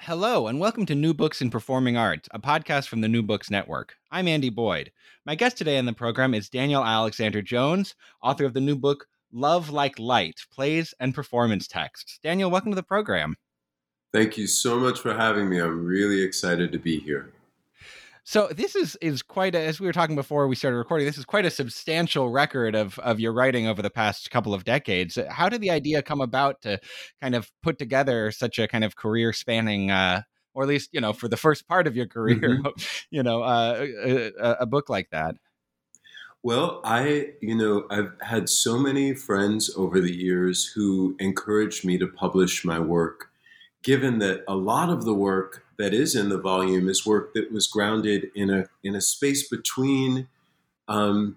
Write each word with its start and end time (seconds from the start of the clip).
Hello, 0.00 0.48
and 0.48 0.60
welcome 0.60 0.84
to 0.86 0.94
New 0.94 1.14
Books 1.14 1.40
in 1.40 1.50
Performing 1.50 1.96
Arts, 1.96 2.28
a 2.32 2.38
podcast 2.38 2.88
from 2.88 3.00
the 3.00 3.08
New 3.08 3.22
Books 3.22 3.50
Network. 3.50 3.94
I'm 4.10 4.28
Andy 4.28 4.50
Boyd. 4.50 4.92
My 5.24 5.34
guest 5.34 5.56
today 5.56 5.78
on 5.78 5.86
the 5.86 5.92
program 5.92 6.34
is 6.34 6.48
Daniel 6.48 6.84
Alexander 6.84 7.42
Jones, 7.42 7.94
author 8.22 8.44
of 8.44 8.54
the 8.54 8.60
new 8.60 8.76
book 8.76 9.06
Love 9.32 9.70
Like 9.70 9.98
Light 9.98 10.40
Plays 10.52 10.94
and 11.00 11.14
Performance 11.14 11.66
Texts. 11.68 12.18
Daniel, 12.22 12.50
welcome 12.50 12.72
to 12.72 12.76
the 12.76 12.82
program. 12.82 13.36
Thank 14.12 14.36
you 14.36 14.46
so 14.46 14.78
much 14.78 15.00
for 15.00 15.14
having 15.14 15.48
me. 15.48 15.58
I'm 15.58 15.84
really 15.84 16.22
excited 16.22 16.70
to 16.72 16.78
be 16.78 16.98
here. 17.00 17.33
So 18.26 18.48
this 18.48 18.74
is 18.74 18.96
is 19.02 19.20
quite 19.20 19.54
a, 19.54 19.60
as 19.60 19.78
we 19.78 19.86
were 19.86 19.92
talking 19.92 20.16
before 20.16 20.48
we 20.48 20.56
started 20.56 20.78
recording. 20.78 21.06
This 21.06 21.18
is 21.18 21.26
quite 21.26 21.44
a 21.44 21.50
substantial 21.50 22.30
record 22.30 22.74
of 22.74 22.98
of 23.00 23.20
your 23.20 23.34
writing 23.34 23.66
over 23.66 23.82
the 23.82 23.90
past 23.90 24.30
couple 24.30 24.54
of 24.54 24.64
decades. 24.64 25.18
How 25.28 25.50
did 25.50 25.60
the 25.60 25.70
idea 25.70 26.02
come 26.02 26.22
about 26.22 26.62
to 26.62 26.80
kind 27.20 27.34
of 27.34 27.52
put 27.62 27.78
together 27.78 28.30
such 28.30 28.58
a 28.58 28.66
kind 28.66 28.82
of 28.82 28.96
career 28.96 29.34
spanning, 29.34 29.90
uh, 29.90 30.22
or 30.54 30.62
at 30.62 30.68
least 30.70 30.88
you 30.94 31.02
know 31.02 31.12
for 31.12 31.28
the 31.28 31.36
first 31.36 31.68
part 31.68 31.86
of 31.86 31.96
your 31.96 32.06
career, 32.06 32.60
mm-hmm. 32.62 32.68
you 33.10 33.22
know, 33.22 33.42
uh, 33.42 33.86
a, 34.02 34.32
a 34.60 34.66
book 34.66 34.88
like 34.88 35.10
that? 35.10 35.34
Well, 36.42 36.80
I, 36.82 37.32
you 37.40 37.54
know, 37.54 37.86
I've 37.90 38.12
had 38.20 38.48
so 38.48 38.78
many 38.78 39.14
friends 39.14 39.70
over 39.76 40.00
the 40.00 40.14
years 40.14 40.66
who 40.74 41.16
encouraged 41.18 41.86
me 41.86 41.96
to 41.98 42.06
publish 42.06 42.64
my 42.64 42.78
work, 42.78 43.30
given 43.82 44.18
that 44.18 44.44
a 44.48 44.54
lot 44.54 44.90
of 44.90 45.04
the 45.04 45.14
work 45.14 45.63
that 45.78 45.94
is 45.94 46.14
in 46.14 46.28
the 46.28 46.38
volume 46.38 46.88
is 46.88 47.06
work 47.06 47.34
that 47.34 47.52
was 47.52 47.66
grounded 47.66 48.30
in 48.34 48.50
a 48.50 48.66
in 48.82 48.94
a 48.94 49.00
space 49.00 49.48
between 49.48 50.28
um, 50.88 51.36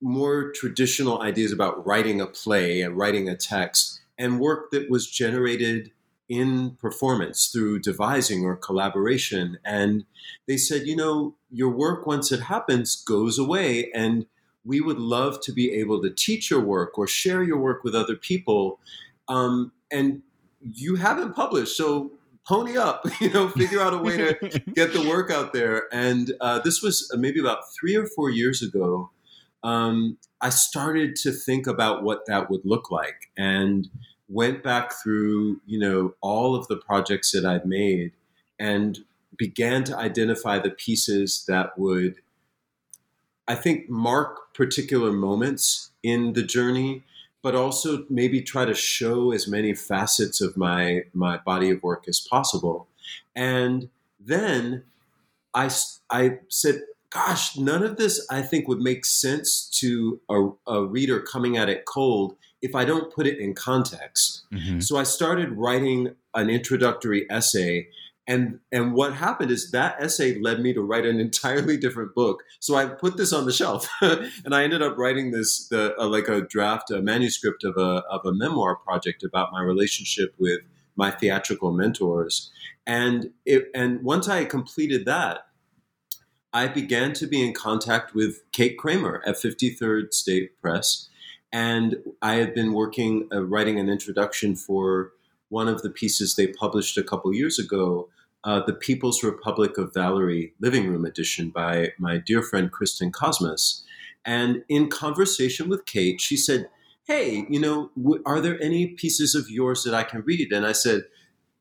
more 0.00 0.52
traditional 0.52 1.22
ideas 1.22 1.52
about 1.52 1.86
writing 1.86 2.20
a 2.20 2.26
play 2.26 2.80
and 2.80 2.96
writing 2.96 3.28
a 3.28 3.36
text, 3.36 4.00
and 4.18 4.40
work 4.40 4.70
that 4.70 4.90
was 4.90 5.10
generated 5.10 5.90
in 6.28 6.72
performance 6.80 7.46
through 7.46 7.78
devising 7.78 8.44
or 8.44 8.56
collaboration. 8.56 9.58
And 9.64 10.04
they 10.46 10.56
said, 10.56 10.86
you 10.86 10.96
know, 10.96 11.34
your 11.50 11.70
work 11.70 12.06
once 12.06 12.32
it 12.32 12.40
happens 12.40 12.96
goes 12.96 13.38
away, 13.38 13.90
and 13.92 14.26
we 14.64 14.80
would 14.80 14.98
love 14.98 15.40
to 15.42 15.52
be 15.52 15.72
able 15.72 16.02
to 16.02 16.10
teach 16.10 16.50
your 16.50 16.60
work 16.60 16.98
or 16.98 17.06
share 17.06 17.42
your 17.42 17.58
work 17.58 17.84
with 17.84 17.94
other 17.94 18.16
people. 18.16 18.80
Um, 19.28 19.72
and 19.90 20.22
you 20.60 20.96
haven't 20.96 21.34
published, 21.34 21.76
so 21.76 22.10
pony 22.46 22.76
up, 22.76 23.04
you 23.20 23.30
know, 23.30 23.48
figure 23.48 23.80
out 23.80 23.94
a 23.94 23.98
way 23.98 24.16
to 24.16 24.34
get 24.74 24.92
the 24.92 25.06
work 25.08 25.30
out 25.30 25.52
there. 25.52 25.84
And 25.92 26.32
uh, 26.40 26.60
this 26.60 26.82
was 26.82 27.10
uh, 27.12 27.16
maybe 27.16 27.40
about 27.40 27.60
three 27.78 27.96
or 27.96 28.06
four 28.06 28.30
years 28.30 28.62
ago. 28.62 29.10
Um, 29.62 30.18
I 30.40 30.50
started 30.50 31.16
to 31.16 31.32
think 31.32 31.66
about 31.66 32.02
what 32.02 32.26
that 32.26 32.50
would 32.50 32.64
look 32.64 32.90
like 32.90 33.30
and 33.36 33.88
went 34.28 34.62
back 34.62 34.92
through, 35.02 35.60
you 35.66 35.78
know, 35.78 36.14
all 36.20 36.54
of 36.54 36.68
the 36.68 36.76
projects 36.76 37.32
that 37.32 37.44
I'd 37.44 37.66
made 37.66 38.12
and 38.58 38.98
began 39.36 39.84
to 39.84 39.96
identify 39.96 40.58
the 40.58 40.70
pieces 40.70 41.44
that 41.48 41.78
would, 41.78 42.16
I 43.48 43.54
think, 43.54 43.88
mark 43.88 44.54
particular 44.54 45.12
moments 45.12 45.90
in 46.02 46.32
the 46.34 46.42
journey 46.42 47.04
but 47.46 47.54
also 47.54 48.04
maybe 48.10 48.42
try 48.42 48.64
to 48.64 48.74
show 48.74 49.30
as 49.30 49.46
many 49.46 49.72
facets 49.72 50.40
of 50.40 50.56
my 50.56 51.04
my 51.14 51.36
body 51.36 51.70
of 51.70 51.80
work 51.80 52.08
as 52.08 52.18
possible. 52.18 52.88
And 53.36 53.88
then 54.18 54.82
I 55.54 55.70
I 56.10 56.38
said, 56.48 56.80
gosh, 57.10 57.56
none 57.56 57.84
of 57.84 57.98
this 57.98 58.26
I 58.28 58.42
think 58.42 58.66
would 58.66 58.80
make 58.80 59.04
sense 59.04 59.70
to 59.78 60.20
a, 60.28 60.48
a 60.66 60.84
reader 60.86 61.20
coming 61.20 61.56
at 61.56 61.68
it 61.68 61.84
cold 61.84 62.34
if 62.62 62.74
I 62.74 62.84
don't 62.84 63.14
put 63.14 63.28
it 63.28 63.38
in 63.38 63.54
context. 63.54 64.42
Mm-hmm. 64.52 64.80
So 64.80 64.96
I 64.96 65.04
started 65.04 65.52
writing 65.52 66.16
an 66.34 66.50
introductory 66.50 67.30
essay 67.30 67.86
and 68.26 68.58
and 68.72 68.92
what 68.92 69.14
happened 69.14 69.50
is 69.50 69.70
that 69.70 69.96
essay 70.00 70.38
led 70.40 70.60
me 70.60 70.72
to 70.72 70.82
write 70.82 71.06
an 71.06 71.20
entirely 71.20 71.76
different 71.76 72.14
book. 72.14 72.42
So 72.60 72.74
i 72.74 72.86
put 72.86 73.16
this 73.16 73.32
on 73.32 73.46
the 73.46 73.52
shelf 73.52 73.88
and 74.00 74.54
i 74.54 74.64
ended 74.64 74.82
up 74.82 74.98
writing 74.98 75.30
this 75.30 75.68
the 75.68 75.94
uh, 75.98 76.06
like 76.06 76.28
a 76.28 76.40
draft 76.40 76.90
a 76.90 77.00
manuscript 77.00 77.64
of 77.64 77.76
a 77.76 78.02
of 78.10 78.24
a 78.24 78.34
memoir 78.34 78.76
project 78.76 79.22
about 79.22 79.52
my 79.52 79.62
relationship 79.62 80.34
with 80.38 80.60
my 80.96 81.10
theatrical 81.10 81.72
mentors. 81.72 82.50
And 82.86 83.30
it 83.44 83.70
and 83.74 84.02
once 84.02 84.28
i 84.28 84.44
completed 84.44 85.04
that 85.06 85.46
i 86.52 86.66
began 86.66 87.12
to 87.14 87.26
be 87.26 87.46
in 87.46 87.54
contact 87.54 88.14
with 88.14 88.42
kate 88.52 88.76
kramer 88.76 89.22
at 89.26 89.36
53rd 89.36 90.12
state 90.12 90.60
press. 90.60 91.08
And 91.52 91.96
i 92.22 92.34
had 92.34 92.54
been 92.54 92.72
working 92.72 93.28
uh, 93.32 93.44
writing 93.44 93.78
an 93.78 93.88
introduction 93.88 94.56
for 94.56 95.12
one 95.48 95.68
of 95.68 95.82
the 95.82 95.90
pieces 95.90 96.34
they 96.34 96.48
published 96.48 96.98
a 96.98 97.04
couple 97.04 97.32
years 97.32 97.56
ago 97.56 98.08
uh, 98.46 98.64
The 98.64 98.72
People's 98.72 99.22
Republic 99.22 99.76
of 99.76 99.92
Valerie 99.92 100.54
Living 100.60 100.88
Room 100.88 101.04
Edition 101.04 101.50
by 101.50 101.92
my 101.98 102.16
dear 102.16 102.42
friend 102.42 102.70
Kristen 102.70 103.12
Kosmas. 103.12 103.82
And 104.24 104.64
in 104.68 104.88
conversation 104.88 105.68
with 105.68 105.84
Kate, 105.84 106.20
she 106.20 106.36
said, 106.36 106.70
Hey, 107.04 107.46
you 107.50 107.60
know, 107.60 107.90
w- 107.96 108.22
are 108.24 108.40
there 108.40 108.60
any 108.62 108.88
pieces 108.88 109.34
of 109.34 109.50
yours 109.50 109.84
that 109.84 109.94
I 109.94 110.02
can 110.02 110.22
read? 110.22 110.52
And 110.52 110.66
I 110.66 110.72
said, 110.72 111.02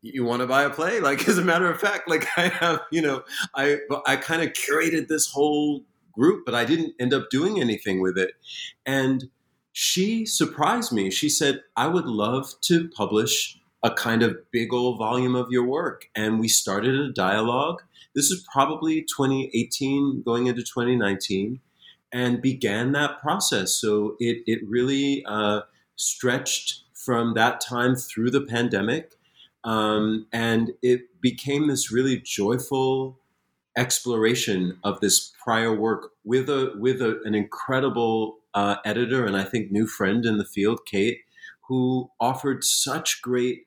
you 0.01 0.23
want 0.23 0.41
to 0.41 0.47
buy 0.47 0.63
a 0.63 0.69
play? 0.69 0.99
Like, 1.05 1.27
as 1.27 1.37
a 1.37 1.43
matter 1.43 1.69
of 1.69 1.79
fact, 1.79 2.09
like 2.09 2.27
I 2.37 2.47
have, 2.47 2.81
you 2.91 3.01
know, 3.01 3.23
I 3.53 3.79
I 4.05 4.15
kind 4.15 4.41
of 4.41 4.53
curated 4.53 5.07
this 5.07 5.31
whole 5.31 5.83
group, 6.13 6.45
but 6.45 6.55
I 6.55 6.65
didn't 6.65 6.93
end 6.99 7.13
up 7.13 7.29
doing 7.29 7.59
anything 7.59 8.01
with 8.01 8.17
it. 8.17 8.31
And 8.85 9.25
she 9.71 10.25
surprised 10.25 10.93
me. 10.93 11.11
She 11.11 11.29
said, 11.29 11.61
I 11.75 11.87
would 11.87 12.05
love 12.05 12.53
to 12.61 12.87
publish 12.89 13.59
a 13.85 13.91
kind 13.91 14.23
of 14.23 14.35
big 14.51 14.73
old 14.73 14.97
volume 14.97 15.35
of 15.35 15.51
your 15.51 15.63
work. 15.63 16.09
And 16.15 16.39
we 16.39 16.47
started 16.47 16.95
a 16.95 17.13
dialogue. 17.13 17.83
This 18.15 18.31
is 18.31 18.43
probably 18.51 19.03
2018 19.03 20.23
going 20.25 20.47
into 20.47 20.63
2019 20.63 21.59
and 22.11 22.41
began 22.41 22.93
that 22.93 23.21
process. 23.21 23.75
So 23.75 24.15
it, 24.19 24.41
it 24.47 24.67
really 24.67 25.23
uh, 25.27 25.61
stretched 25.95 26.81
from 26.95 27.35
that 27.35 27.61
time 27.61 27.95
through 27.95 28.31
the 28.31 28.41
pandemic. 28.41 29.11
Um, 29.63 30.25
and 30.33 30.71
it 30.81 31.21
became 31.21 31.67
this 31.67 31.91
really 31.91 32.17
joyful 32.19 33.19
exploration 33.77 34.79
of 34.83 34.99
this 34.99 35.31
prior 35.43 35.75
work 35.75 36.11
with 36.23 36.49
a 36.49 36.73
with 36.79 37.01
a, 37.01 37.21
an 37.25 37.35
incredible 37.35 38.37
uh, 38.53 38.77
editor 38.85 39.25
and 39.25 39.35
I 39.35 39.43
think 39.43 39.69
new 39.69 39.85
friend 39.85 40.25
in 40.25 40.37
the 40.37 40.45
field, 40.45 40.85
Kate, 40.85 41.19
who 41.67 42.09
offered 42.19 42.63
such 42.63 43.21
great 43.21 43.65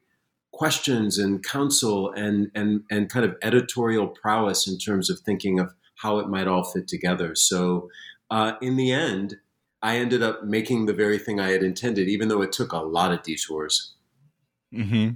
questions 0.59 1.19
and 1.19 1.45
counsel 1.45 2.11
and 2.11 2.51
and 2.53 2.83
and 2.91 3.09
kind 3.09 3.25
of 3.25 3.37
editorial 3.43 4.09
prowess 4.09 4.67
in 4.67 4.77
terms 4.77 5.09
of 5.09 5.21
thinking 5.21 5.61
of 5.61 5.73
how 5.95 6.19
it 6.19 6.29
might 6.29 6.49
all 6.49 6.65
fit 6.65 6.89
together. 6.89 7.37
So 7.37 7.89
uh, 8.31 8.55
in 8.61 8.77
the 8.77 8.91
end, 8.91 9.37
I 9.83 9.99
ended 9.99 10.21
up 10.21 10.43
making 10.45 10.87
the 10.87 10.93
very 10.93 11.19
thing 11.19 11.39
I 11.39 11.51
had 11.51 11.63
intended, 11.63 12.09
even 12.09 12.27
though 12.29 12.43
it 12.43 12.51
took 12.53 12.73
a 12.73 12.79
lot 12.79 13.13
of 13.13 13.23
detours. 13.23 13.95
Mm-hmm. 14.75 15.11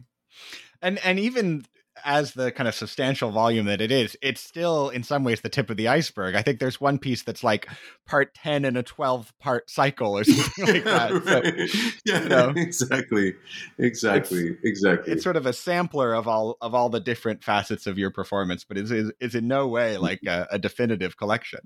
And 0.80 0.98
and 1.04 1.18
even 1.18 1.64
as 2.04 2.34
the 2.34 2.50
kind 2.52 2.68
of 2.68 2.74
substantial 2.74 3.30
volume 3.30 3.66
that 3.66 3.80
it 3.80 3.90
is, 3.90 4.16
it's 4.22 4.40
still 4.40 4.88
in 4.88 5.02
some 5.02 5.24
ways 5.24 5.40
the 5.40 5.48
tip 5.48 5.70
of 5.70 5.76
the 5.76 5.88
iceberg. 5.88 6.34
I 6.34 6.42
think 6.42 6.58
there's 6.58 6.80
one 6.80 6.98
piece 6.98 7.22
that's 7.22 7.44
like 7.44 7.68
part 8.06 8.34
10 8.34 8.64
in 8.64 8.76
a 8.76 8.82
12 8.82 9.32
part 9.40 9.70
cycle 9.70 10.18
or 10.18 10.24
something 10.24 10.66
like 10.66 10.84
that. 10.84 11.24
right. 11.24 11.68
So, 11.68 11.90
yeah, 12.04 12.22
you 12.22 12.28
know, 12.28 12.52
exactly. 12.56 13.34
Exactly. 13.78 14.48
It's, 14.48 14.64
exactly. 14.64 15.12
It's 15.12 15.22
sort 15.22 15.36
of 15.36 15.46
a 15.46 15.52
sampler 15.52 16.14
of 16.14 16.28
all 16.28 16.56
of 16.60 16.74
all 16.74 16.88
the 16.88 17.00
different 17.00 17.42
facets 17.42 17.86
of 17.86 17.98
your 17.98 18.10
performance, 18.10 18.64
but 18.64 18.78
it's, 18.78 18.90
is, 18.90 19.12
is 19.20 19.34
in 19.34 19.48
no 19.48 19.68
way 19.68 19.96
like 19.96 20.20
a, 20.26 20.46
a 20.50 20.58
definitive 20.58 21.16
collection. 21.16 21.60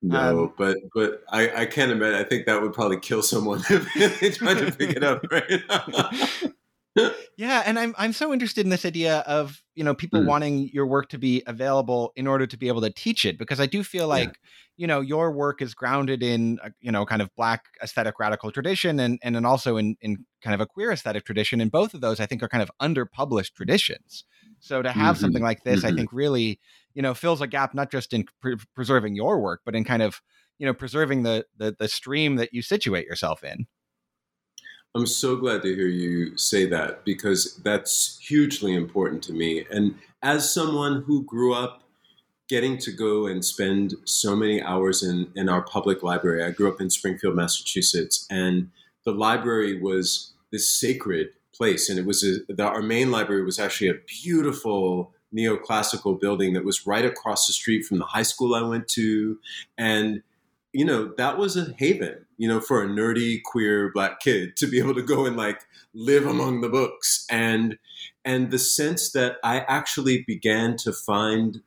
No, 0.00 0.44
um, 0.44 0.54
but 0.56 0.76
but 0.94 1.24
I, 1.28 1.62
I 1.62 1.66
can't 1.66 1.90
imagine. 1.90 2.14
I 2.14 2.24
think 2.24 2.46
that 2.46 2.62
would 2.62 2.72
probably 2.72 3.00
kill 3.00 3.22
someone 3.22 3.62
if 3.70 4.20
they 4.20 4.30
tried 4.30 4.58
to 4.58 4.70
pick 4.70 4.90
it 4.90 5.02
up, 5.02 5.24
right? 5.30 6.52
Yeah, 7.36 7.62
and 7.64 7.78
I'm 7.78 7.94
I'm 7.96 8.12
so 8.12 8.32
interested 8.32 8.66
in 8.66 8.70
this 8.70 8.84
idea 8.84 9.18
of 9.18 9.62
you 9.76 9.84
know 9.84 9.94
people 9.94 10.20
mm. 10.20 10.26
wanting 10.26 10.70
your 10.72 10.86
work 10.86 11.08
to 11.10 11.18
be 11.18 11.44
available 11.46 12.12
in 12.16 12.26
order 12.26 12.48
to 12.48 12.56
be 12.56 12.66
able 12.66 12.80
to 12.80 12.90
teach 12.90 13.24
it 13.24 13.38
because 13.38 13.60
I 13.60 13.66
do 13.66 13.84
feel 13.84 14.08
like 14.08 14.26
yeah. 14.26 14.50
you 14.76 14.86
know 14.88 15.00
your 15.00 15.30
work 15.30 15.62
is 15.62 15.72
grounded 15.72 16.24
in 16.24 16.58
you 16.80 16.90
know 16.90 17.06
kind 17.06 17.22
of 17.22 17.30
black 17.36 17.66
aesthetic 17.80 18.18
radical 18.18 18.50
tradition 18.50 18.98
and 18.98 19.20
and 19.22 19.36
then 19.36 19.44
also 19.44 19.76
in 19.76 19.96
in 20.00 20.24
kind 20.42 20.54
of 20.54 20.60
a 20.60 20.66
queer 20.66 20.90
aesthetic 20.90 21.24
tradition 21.24 21.60
and 21.60 21.70
both 21.70 21.94
of 21.94 22.00
those 22.00 22.18
I 22.18 22.26
think 22.26 22.42
are 22.42 22.48
kind 22.48 22.62
of 22.62 22.72
underpublished 22.82 23.54
traditions. 23.54 24.24
So 24.58 24.82
to 24.82 24.90
have 24.90 25.14
mm-hmm. 25.14 25.20
something 25.20 25.42
like 25.42 25.62
this, 25.62 25.84
mm-hmm. 25.84 25.94
I 25.94 25.96
think 25.96 26.12
really 26.12 26.58
you 26.94 27.02
know 27.02 27.14
fills 27.14 27.40
a 27.40 27.46
gap 27.46 27.72
not 27.72 27.92
just 27.92 28.12
in 28.12 28.24
pre- 28.42 28.56
preserving 28.74 29.14
your 29.14 29.38
work 29.38 29.60
but 29.64 29.76
in 29.76 29.84
kind 29.84 30.02
of 30.02 30.20
you 30.58 30.66
know 30.66 30.74
preserving 30.74 31.22
the, 31.22 31.46
the 31.56 31.76
the 31.78 31.86
stream 31.86 32.34
that 32.36 32.52
you 32.52 32.62
situate 32.62 33.06
yourself 33.06 33.44
in. 33.44 33.68
I'm 34.94 35.06
so 35.06 35.36
glad 35.36 35.62
to 35.62 35.74
hear 35.74 35.86
you 35.86 36.36
say 36.36 36.66
that 36.66 37.04
because 37.04 37.56
that's 37.62 38.18
hugely 38.18 38.74
important 38.74 39.22
to 39.24 39.32
me. 39.32 39.66
And 39.70 39.96
as 40.22 40.52
someone 40.52 41.02
who 41.02 41.24
grew 41.24 41.54
up 41.54 41.82
getting 42.48 42.78
to 42.78 42.90
go 42.90 43.26
and 43.26 43.44
spend 43.44 43.94
so 44.04 44.34
many 44.34 44.62
hours 44.62 45.02
in, 45.02 45.30
in 45.36 45.48
our 45.48 45.62
public 45.62 46.02
library, 46.02 46.42
I 46.42 46.50
grew 46.50 46.68
up 46.68 46.80
in 46.80 46.88
Springfield, 46.88 47.36
Massachusetts, 47.36 48.26
and 48.30 48.70
the 49.04 49.12
library 49.12 49.80
was 49.80 50.32
this 50.50 50.68
sacred 50.68 51.28
place. 51.54 51.90
And 51.90 51.98
it 51.98 52.06
was 52.06 52.24
a, 52.24 52.52
the, 52.52 52.64
our 52.64 52.82
main 52.82 53.10
library 53.10 53.44
was 53.44 53.58
actually 53.58 53.90
a 53.90 54.00
beautiful 54.22 55.12
neoclassical 55.34 56.18
building 56.18 56.54
that 56.54 56.64
was 56.64 56.86
right 56.86 57.04
across 57.04 57.46
the 57.46 57.52
street 57.52 57.84
from 57.84 57.98
the 57.98 58.06
high 58.06 58.22
school 58.22 58.54
I 58.54 58.62
went 58.62 58.88
to. 58.88 59.38
And 59.76 60.22
you 60.72 60.84
know, 60.84 61.12
that 61.16 61.38
was 61.38 61.56
a 61.56 61.74
haven, 61.78 62.26
you 62.38 62.48
know, 62.48 62.60
for 62.60 62.82
a 62.82 62.88
nerdy 62.88 63.42
queer 63.42 63.90
black 63.92 64.20
kid 64.20 64.56
to 64.56 64.66
be 64.66 64.78
able 64.78 64.94
to 64.94 65.02
go 65.02 65.26
and 65.26 65.36
like 65.36 65.66
live 65.92 66.24
among 66.24 66.60
the 66.60 66.68
books 66.68 67.26
and 67.30 67.76
and 68.24 68.50
the 68.50 68.58
sense 68.58 69.10
that 69.12 69.36
I 69.42 69.60
actually 69.60 70.24
began 70.26 70.76
to 70.78 70.92
find 70.92 71.60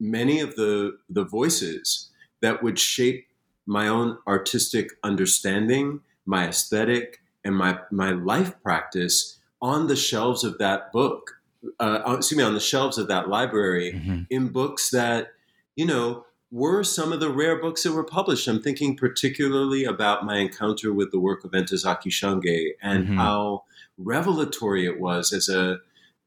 many 0.00 0.40
of 0.40 0.54
the 0.56 0.98
the 1.10 1.24
voices 1.24 2.10
that 2.40 2.62
would 2.62 2.78
shape 2.78 3.26
my 3.66 3.88
own 3.88 4.18
artistic 4.26 4.90
understanding, 5.02 6.00
my 6.26 6.48
aesthetic, 6.48 7.20
and 7.44 7.56
my 7.56 7.78
my 7.90 8.10
life 8.10 8.54
practice 8.62 9.38
on 9.60 9.88
the 9.88 9.96
shelves 9.96 10.44
of 10.44 10.58
that 10.58 10.92
book. 10.92 11.40
Uh, 11.80 12.00
uh 12.06 12.14
excuse 12.18 12.38
me, 12.38 12.44
on 12.44 12.54
the 12.54 12.60
shelves 12.60 12.98
of 12.98 13.08
that 13.08 13.28
library, 13.28 13.92
mm-hmm. 13.94 14.22
in 14.30 14.48
books 14.48 14.90
that 14.90 15.32
you 15.74 15.86
know 15.86 16.24
were 16.54 16.84
some 16.84 17.12
of 17.12 17.18
the 17.18 17.30
rare 17.30 17.60
books 17.60 17.82
that 17.82 17.90
were 17.90 18.04
published. 18.04 18.46
I'm 18.46 18.62
thinking 18.62 18.96
particularly 18.96 19.84
about 19.84 20.24
my 20.24 20.36
encounter 20.36 20.92
with 20.92 21.10
the 21.10 21.18
work 21.18 21.44
of 21.44 21.50
Ntozake 21.50 22.12
Shange 22.12 22.74
and 22.80 23.06
mm-hmm. 23.06 23.16
how 23.16 23.64
revelatory 23.98 24.86
it 24.86 25.00
was 25.00 25.32
as 25.32 25.48
a 25.48 25.78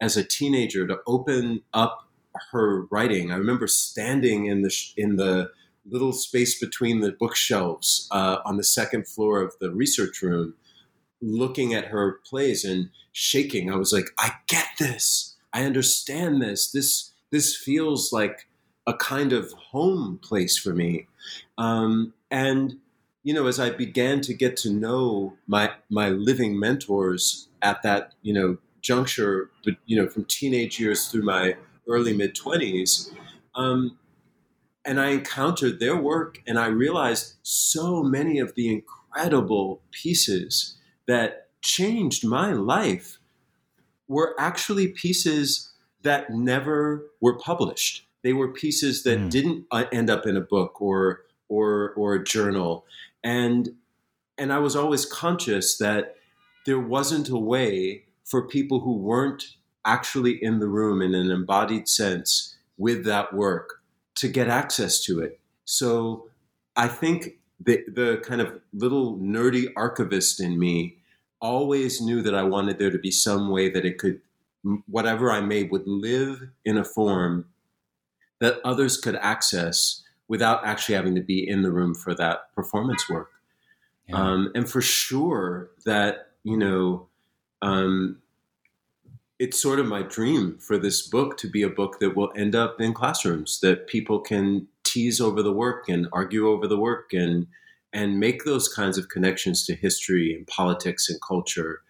as 0.01 0.18
a 0.18 0.25
teenager 0.25 0.85
to 0.85 1.00
open 1.07 1.62
up 1.74 2.09
her 2.51 2.83
writing. 2.91 3.31
I 3.31 3.38
remember 3.38 3.68
standing 3.68 4.47
in 4.47 4.63
the 4.63 4.75
in 4.97 5.15
the 5.15 5.50
little 5.89 6.12
space 6.12 6.59
between 6.59 7.00
the 7.00 7.13
bookshelves 7.13 8.09
uh, 8.12 8.39
on 8.44 8.57
the 8.57 8.65
second 8.65 9.07
floor 9.07 9.41
of 9.41 9.56
the 9.62 9.71
research 9.71 10.21
room, 10.21 10.56
looking 11.21 11.74
at 11.74 11.85
her 11.85 12.19
plays 12.25 12.65
and 12.65 12.89
shaking. 13.13 13.71
I 13.71 13.77
was 13.77 13.94
like, 13.94 14.09
I 14.19 14.33
get 14.47 14.68
this. 14.77 15.38
I 15.53 15.63
understand 15.63 16.41
this. 16.41 16.69
This 16.69 17.13
this 17.31 17.56
feels 17.56 18.12
like 18.12 18.50
a 18.88 18.94
kind 18.94 19.34
of 19.34 19.51
home 19.51 20.18
place 20.24 20.57
for 20.57 20.74
me. 20.74 21.07
Um, 21.57 22.13
and 22.31 22.80
you 23.24 23.34
know, 23.34 23.48
as 23.48 23.60
I 23.60 23.72
began 23.72 24.22
to 24.22 24.34
get 24.34 24.56
to 24.57 24.72
know 24.72 25.34
my 25.48 25.72
my 25.89 26.10
living 26.10 26.57
mentors 26.60 27.50
at 27.62 27.84
that 27.84 28.13
you 28.22 28.34
know 28.34 28.57
juncture, 28.81 29.51
but 29.66 29.75
you 29.86 30.01
know, 30.01 30.07
from 30.07 30.24
teenage 30.25 30.80
years 30.80 31.07
through 31.07 31.24
my 31.24 31.56
early 31.89 32.16
mid 32.16 32.36
twenties, 32.36 33.12
um, 33.56 33.98
and 34.86 35.00
I 35.00 35.10
encountered 35.10 35.80
their 35.80 35.98
work, 35.98 36.42
and 36.48 36.57
I 36.57 36.68
realized 36.68 37.36
so 37.44 38.01
many 38.01 38.39
of 38.39 38.56
the 38.56 38.72
incredible 38.72 39.81
pieces 39.92 40.78
that 41.07 41.50
changed 41.62 42.25
my 42.25 42.54
life 42.54 43.18
were 44.07 44.36
actually 44.39 44.88
pieces 44.88 45.74
that 46.04 46.30
never 46.30 47.07
were 47.19 47.38
published. 47.38 48.06
They 48.23 48.33
were 48.33 48.51
pieces 48.51 49.03
that 49.03 49.19
mm. 49.19 49.29
didn't 49.29 49.65
uh, 49.71 49.85
end 49.91 50.09
up 50.09 50.25
in 50.25 50.35
a 50.37 50.41
book 50.41 50.81
or 50.81 51.21
or 51.49 51.93
or 51.95 52.15
a 52.15 52.23
journal, 52.23 52.85
and 53.23 53.69
and 54.37 54.51
I 54.53 54.59
was 54.59 54.75
always 54.75 55.05
conscious 55.05 55.77
that 55.77 56.15
there 56.65 56.79
wasn't 56.79 57.29
a 57.29 57.37
way 57.37 58.03
for 58.23 58.47
people 58.47 58.81
who 58.81 58.93
weren't 58.93 59.55
actually 59.85 60.43
in 60.43 60.59
the 60.59 60.67
room 60.67 61.01
in 61.01 61.15
an 61.15 61.31
embodied 61.31 61.87
sense 61.87 62.55
with 62.77 63.05
that 63.05 63.33
work 63.33 63.81
to 64.15 64.27
get 64.27 64.49
access 64.49 65.01
to 65.05 65.19
it. 65.21 65.39
So 65.65 66.29
I 66.75 66.87
think 66.87 67.37
the 67.59 67.83
the 67.87 68.21
kind 68.23 68.41
of 68.41 68.59
little 68.73 69.17
nerdy 69.17 69.67
archivist 69.75 70.39
in 70.39 70.59
me 70.59 70.97
always 71.39 72.01
knew 72.01 72.21
that 72.21 72.35
I 72.35 72.43
wanted 72.43 72.79
there 72.79 72.91
to 72.91 72.99
be 72.99 73.11
some 73.11 73.49
way 73.49 73.69
that 73.69 73.85
it 73.85 73.97
could 73.97 74.21
whatever 74.87 75.31
I 75.31 75.41
made 75.41 75.71
would 75.71 75.87
live 75.87 76.49
in 76.65 76.77
a 76.77 76.83
form 76.83 77.45
that 78.39 78.60
others 78.63 78.98
could 78.98 79.16
access 79.16 80.04
without 80.28 80.66
actually 80.66 80.95
having 80.95 81.16
to 81.16 81.22
be 81.22 81.48
in 81.48 81.62
the 81.62 81.72
room 81.72 81.94
for 81.94 82.13
that 82.13 82.54
performance 82.54 83.10
work. 83.10 83.31
Yeah. 84.07 84.16
Um, 84.16 84.51
and 84.56 84.69
for 84.69 84.81
sure 84.81 85.72
that, 85.86 86.31
you 86.44 86.57
know, 86.57 87.07
um, 87.62 88.19
it's 89.39 89.62
sort 89.62 89.80
of 89.80 89.86
my 89.86 90.01
dream 90.01 90.57
for 90.57 90.78
this 90.78 91.07
book 91.07 91.38
to 91.38 91.50
be 91.50 91.62
a 91.62 91.69
book 91.69 92.00
that 92.00 92.16
will 92.16 92.31
end 92.36 92.56
up 92.56 92.81
in 92.81 92.94
classrooms 92.94 93.60
that 93.62 93.88
people 93.88 94.19
can 94.19 94.68
tease 94.84 95.22
over 95.22 95.44
the 95.44 95.54
work 95.54 95.88
and 95.89 96.07
argue 96.12 96.48
over 96.48 96.68
the 96.68 96.80
work 96.80 97.13
and 97.13 97.48
and 97.94 98.19
make 98.19 98.44
those 98.44 98.68
kinds 98.68 98.98
of 98.98 99.10
connections 99.10 99.66
to 99.66 99.75
history 99.75 100.34
and 100.34 100.45
politics 100.48 101.10
and 101.10 101.19
culture 101.22 101.81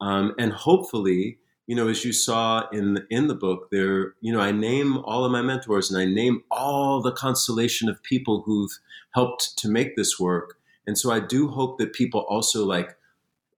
um, 0.00 0.34
and 0.38 0.52
hopefully 0.52 1.38
you 1.66 1.74
know, 1.74 1.88
as 1.88 2.04
you 2.04 2.12
saw 2.12 2.68
in 2.70 2.94
the, 2.94 3.06
in 3.10 3.26
the 3.26 3.34
book, 3.34 3.68
there, 3.70 4.14
you 4.20 4.32
know, 4.32 4.40
I 4.40 4.52
name 4.52 4.98
all 4.98 5.24
of 5.24 5.32
my 5.32 5.42
mentors 5.42 5.90
and 5.90 6.00
I 6.00 6.04
name 6.04 6.42
all 6.50 7.02
the 7.02 7.12
constellation 7.12 7.88
of 7.88 8.02
people 8.02 8.42
who've 8.42 8.78
helped 9.14 9.58
to 9.58 9.68
make 9.68 9.96
this 9.96 10.18
work. 10.18 10.58
And 10.86 10.96
so 10.96 11.10
I 11.10 11.18
do 11.20 11.48
hope 11.48 11.78
that 11.78 11.92
people 11.92 12.20
also 12.28 12.64
like 12.64 12.96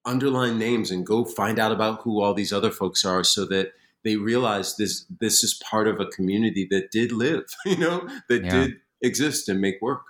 underline 0.04 0.58
names 0.58 0.90
and 0.90 1.04
go 1.04 1.24
find 1.24 1.58
out 1.58 1.72
about 1.72 2.00
who 2.00 2.22
all 2.22 2.32
these 2.32 2.52
other 2.52 2.70
folks 2.70 3.04
are, 3.04 3.22
so 3.22 3.44
that 3.46 3.72
they 4.04 4.16
realize 4.16 4.76
this 4.76 5.04
this 5.20 5.44
is 5.44 5.54
part 5.54 5.86
of 5.86 6.00
a 6.00 6.06
community 6.06 6.66
that 6.70 6.90
did 6.90 7.12
live, 7.12 7.44
you 7.66 7.76
know, 7.76 8.08
that 8.28 8.44
yeah. 8.44 8.50
did 8.50 8.80
exist 9.02 9.48
and 9.48 9.60
make 9.60 9.80
work. 9.82 10.02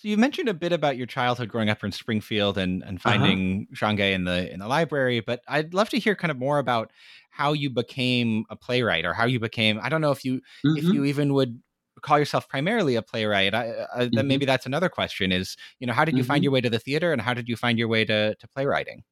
So 0.00 0.08
you 0.08 0.16
mentioned 0.16 0.48
a 0.48 0.54
bit 0.54 0.72
about 0.72 0.96
your 0.96 1.06
childhood 1.06 1.50
growing 1.50 1.68
up 1.68 1.84
in 1.84 1.92
Springfield 1.92 2.56
and, 2.56 2.82
and 2.82 2.96
uh-huh. 2.96 3.10
finding 3.10 3.68
uh-huh. 3.70 3.86
Shange 3.86 4.14
in 4.14 4.24
the 4.24 4.50
in 4.50 4.58
the 4.58 4.66
library, 4.66 5.20
but 5.20 5.42
I'd 5.46 5.74
love 5.74 5.90
to 5.90 5.98
hear 5.98 6.14
kind 6.14 6.30
of 6.30 6.38
more 6.38 6.58
about 6.58 6.90
how 7.28 7.52
you 7.52 7.68
became 7.68 8.46
a 8.48 8.56
playwright 8.56 9.04
or 9.04 9.12
how 9.12 9.26
you 9.26 9.38
became. 9.38 9.78
I 9.82 9.90
don't 9.90 10.00
know 10.00 10.10
if 10.10 10.24
you 10.24 10.40
mm-hmm. 10.64 10.78
if 10.78 10.84
you 10.84 11.04
even 11.04 11.34
would 11.34 11.60
call 12.00 12.18
yourself 12.18 12.48
primarily 12.48 12.96
a 12.96 13.02
playwright. 13.02 13.52
I, 13.52 13.60
I, 13.60 13.64
mm-hmm. 13.64 14.16
Then 14.16 14.26
maybe 14.26 14.46
that's 14.46 14.64
another 14.64 14.88
question: 14.88 15.32
is 15.32 15.54
you 15.80 15.86
know 15.86 15.92
how 15.92 16.06
did 16.06 16.16
you 16.16 16.22
mm-hmm. 16.22 16.28
find 16.28 16.44
your 16.44 16.52
way 16.54 16.62
to 16.62 16.70
the 16.70 16.78
theater 16.78 17.12
and 17.12 17.20
how 17.20 17.34
did 17.34 17.46
you 17.46 17.56
find 17.56 17.78
your 17.78 17.88
way 17.88 18.06
to 18.06 18.34
to 18.34 18.48
playwriting? 18.48 19.04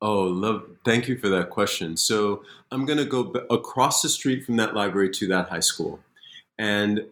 Oh, 0.00 0.22
love! 0.22 0.62
Thank 0.84 1.08
you 1.08 1.18
for 1.18 1.28
that 1.28 1.50
question. 1.50 1.96
So 1.96 2.44
I'm 2.70 2.84
going 2.84 2.98
to 2.98 3.04
go 3.04 3.24
b- 3.24 3.40
across 3.50 4.00
the 4.00 4.08
street 4.08 4.46
from 4.46 4.54
that 4.58 4.76
library 4.76 5.10
to 5.10 5.26
that 5.26 5.48
high 5.48 5.58
school, 5.58 5.98
and 6.56 7.04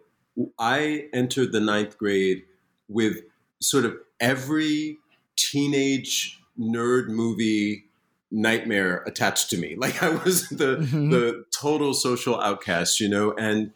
I 0.56 1.08
entered 1.12 1.50
the 1.50 1.60
ninth 1.60 1.98
grade 1.98 2.44
with 2.88 3.22
sort 3.64 3.84
of 3.84 3.96
every 4.20 4.98
teenage 5.36 6.40
nerd 6.58 7.08
movie 7.08 7.84
nightmare 8.30 9.02
attached 9.06 9.50
to 9.50 9.56
me. 9.56 9.76
Like 9.84 10.02
I 10.02 10.10
was 10.10 10.48
the 10.48 10.78
mm-hmm. 10.78 11.10
the 11.10 11.44
total 11.56 11.94
social 11.94 12.40
outcast, 12.40 13.00
you 13.00 13.08
know. 13.08 13.32
And 13.38 13.72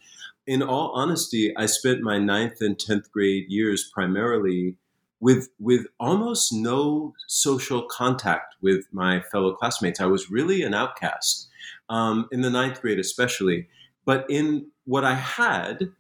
in 0.47 0.63
all 0.63 0.93
honesty, 0.95 1.55
I 1.57 1.67
spent 1.67 2.01
my 2.01 2.19
ninth 2.19 2.61
and 2.61 2.79
tenth 2.79 3.11
grade 3.13 3.47
years 3.49 3.91
primarily 3.93 4.77
with 5.21 5.49
with 5.59 5.87
almost 5.99 6.53
no 6.53 7.15
social 7.27 7.83
contact 7.83 8.55
with 8.63 8.87
my 8.93 9.21
fellow 9.21 9.55
classmates. 9.55 10.01
I 10.01 10.07
was 10.07 10.31
really 10.31 10.63
an 10.63 10.75
outcast 10.75 11.49
um, 11.89 12.29
in 12.33 12.41
the 12.43 12.51
ninth 12.51 12.81
grade, 12.81 12.99
especially. 12.99 13.69
But 14.05 14.25
in 14.31 14.69
what 14.87 15.05
I 15.05 15.15
had, 15.15 15.91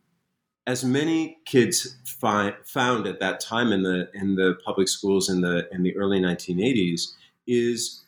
as 0.68 0.84
many 0.84 1.38
kids 1.46 1.96
find, 2.04 2.54
found 2.62 3.06
at 3.06 3.20
that 3.20 3.40
time 3.40 3.72
in 3.72 3.82
the 3.82 4.10
in 4.12 4.34
the 4.34 4.58
public 4.64 4.87
schools 4.87 5.28
in 5.28 5.40
the 5.40 5.66
in 5.72 5.82
the 5.82 5.96
early 5.96 6.20
1980s 6.20 7.14
is 7.46 8.04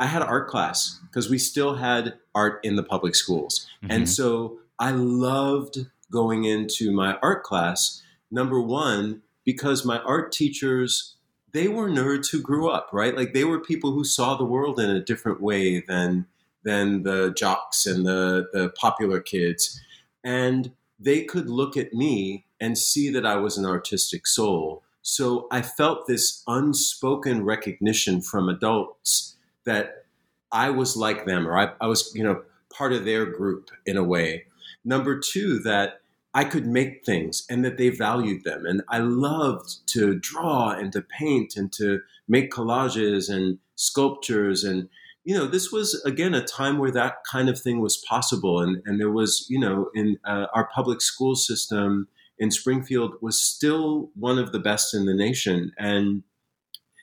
I 0.00 0.06
had 0.06 0.20
art 0.20 0.48
class 0.48 0.98
because 1.06 1.30
we 1.30 1.38
still 1.38 1.76
had 1.76 2.14
art 2.34 2.58
in 2.64 2.74
the 2.74 2.82
public 2.82 3.14
schools, 3.14 3.68
mm-hmm. 3.80 3.92
and 3.92 4.08
so 4.08 4.58
I 4.80 4.90
loved 4.90 5.86
going 6.10 6.44
into 6.44 6.90
my 6.90 7.16
art 7.22 7.44
class. 7.44 8.02
Number 8.28 8.60
one, 8.60 9.22
because 9.44 9.84
my 9.84 9.98
art 10.00 10.32
teachers 10.32 11.14
they 11.52 11.68
were 11.68 11.88
nerds 11.88 12.32
who 12.32 12.42
grew 12.42 12.68
up 12.68 12.88
right, 12.92 13.16
like 13.16 13.32
they 13.32 13.44
were 13.44 13.60
people 13.60 13.92
who 13.92 14.02
saw 14.02 14.36
the 14.36 14.44
world 14.44 14.80
in 14.80 14.90
a 14.90 15.00
different 15.00 15.40
way 15.40 15.80
than 15.86 16.26
than 16.64 17.04
the 17.04 17.32
jocks 17.36 17.86
and 17.86 18.04
the, 18.04 18.48
the 18.52 18.70
popular 18.70 19.20
kids. 19.20 19.80
And 20.24 20.72
they 20.98 21.24
could 21.24 21.48
look 21.48 21.76
at 21.76 21.92
me 21.92 22.46
and 22.60 22.78
see 22.78 23.10
that 23.10 23.26
I 23.26 23.36
was 23.36 23.58
an 23.58 23.66
artistic 23.66 24.26
soul. 24.26 24.82
So 25.02 25.48
I 25.50 25.60
felt 25.62 26.06
this 26.06 26.42
unspoken 26.46 27.44
recognition 27.44 28.20
from 28.22 28.48
adults 28.48 29.36
that 29.64 30.06
I 30.50 30.70
was 30.70 30.96
like 30.96 31.26
them, 31.26 31.46
or 31.46 31.58
I, 31.58 31.72
I 31.80 31.86
was, 31.88 32.12
you 32.14 32.22
know, 32.22 32.42
part 32.72 32.92
of 32.92 33.04
their 33.04 33.26
group 33.26 33.70
in 33.84 33.96
a 33.96 34.04
way. 34.04 34.44
Number 34.84 35.18
two, 35.18 35.58
that 35.60 36.00
I 36.32 36.44
could 36.44 36.66
make 36.66 37.04
things 37.04 37.44
and 37.48 37.64
that 37.64 37.76
they 37.76 37.90
valued 37.90 38.44
them. 38.44 38.66
And 38.66 38.82
I 38.88 38.98
loved 38.98 39.86
to 39.88 40.18
draw 40.18 40.70
and 40.70 40.92
to 40.92 41.02
paint 41.02 41.56
and 41.56 41.72
to 41.74 42.00
make 42.26 42.50
collages 42.50 43.32
and 43.32 43.58
sculptures. 43.76 44.64
And, 44.64 44.88
you 45.24 45.34
know, 45.34 45.46
this 45.46 45.72
was, 45.72 46.02
again, 46.04 46.34
a 46.34 46.44
time 46.44 46.78
where 46.78 46.90
that 46.90 47.24
kind 47.30 47.48
of 47.48 47.58
thing 47.58 47.80
was 47.80 47.96
possible. 47.96 48.60
And, 48.60 48.82
and 48.84 49.00
there 49.00 49.10
was, 49.10 49.46
you 49.48 49.58
know, 49.58 49.90
in 49.94 50.18
uh, 50.24 50.46
our 50.54 50.68
public 50.68 51.00
school 51.00 51.34
system 51.34 52.08
in 52.38 52.50
Springfield 52.50 53.14
was 53.20 53.40
still 53.40 54.10
one 54.14 54.38
of 54.38 54.52
the 54.52 54.58
best 54.58 54.94
in 54.94 55.06
the 55.06 55.14
nation. 55.14 55.72
And 55.78 56.24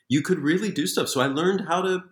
you 0.08 0.22
could 0.22 0.38
really 0.38 0.70
do 0.70 0.86
stuff. 0.86 1.08
So 1.08 1.20
I 1.20 1.26
learned 1.26 1.66
how 1.68 1.82
to. 1.82 2.04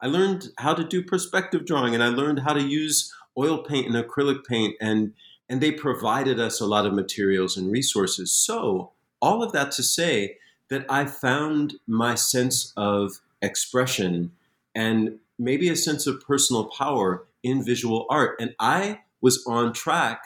I 0.00 0.06
learned 0.06 0.50
how 0.58 0.74
to 0.74 0.84
do 0.84 1.02
perspective 1.02 1.66
drawing 1.66 1.92
and 1.92 2.04
I 2.04 2.06
learned 2.06 2.38
how 2.38 2.52
to 2.52 2.62
use 2.62 3.12
oil 3.36 3.58
paint 3.64 3.92
and 3.92 3.96
acrylic 3.96 4.44
paint 4.44 4.76
and 4.80 5.12
and 5.48 5.60
they 5.60 5.72
provided 5.72 6.38
us 6.38 6.60
a 6.60 6.66
lot 6.66 6.86
of 6.86 6.94
materials 6.94 7.56
and 7.56 7.72
resources. 7.72 8.32
So, 8.32 8.92
all 9.20 9.42
of 9.42 9.50
that 9.52 9.72
to 9.72 9.82
say 9.82 10.36
that 10.70 10.86
I 10.88 11.06
found 11.06 11.74
my 11.86 12.14
sense 12.14 12.72
of 12.76 13.20
expression 13.42 14.32
and 14.74 15.18
maybe 15.38 15.68
a 15.68 15.76
sense 15.76 16.06
of 16.06 16.20
personal 16.20 16.64
power 16.64 17.26
in 17.42 17.64
visual 17.64 18.06
art. 18.10 18.36
And 18.40 18.54
I 18.58 19.00
was 19.20 19.44
on 19.46 19.72
track, 19.72 20.22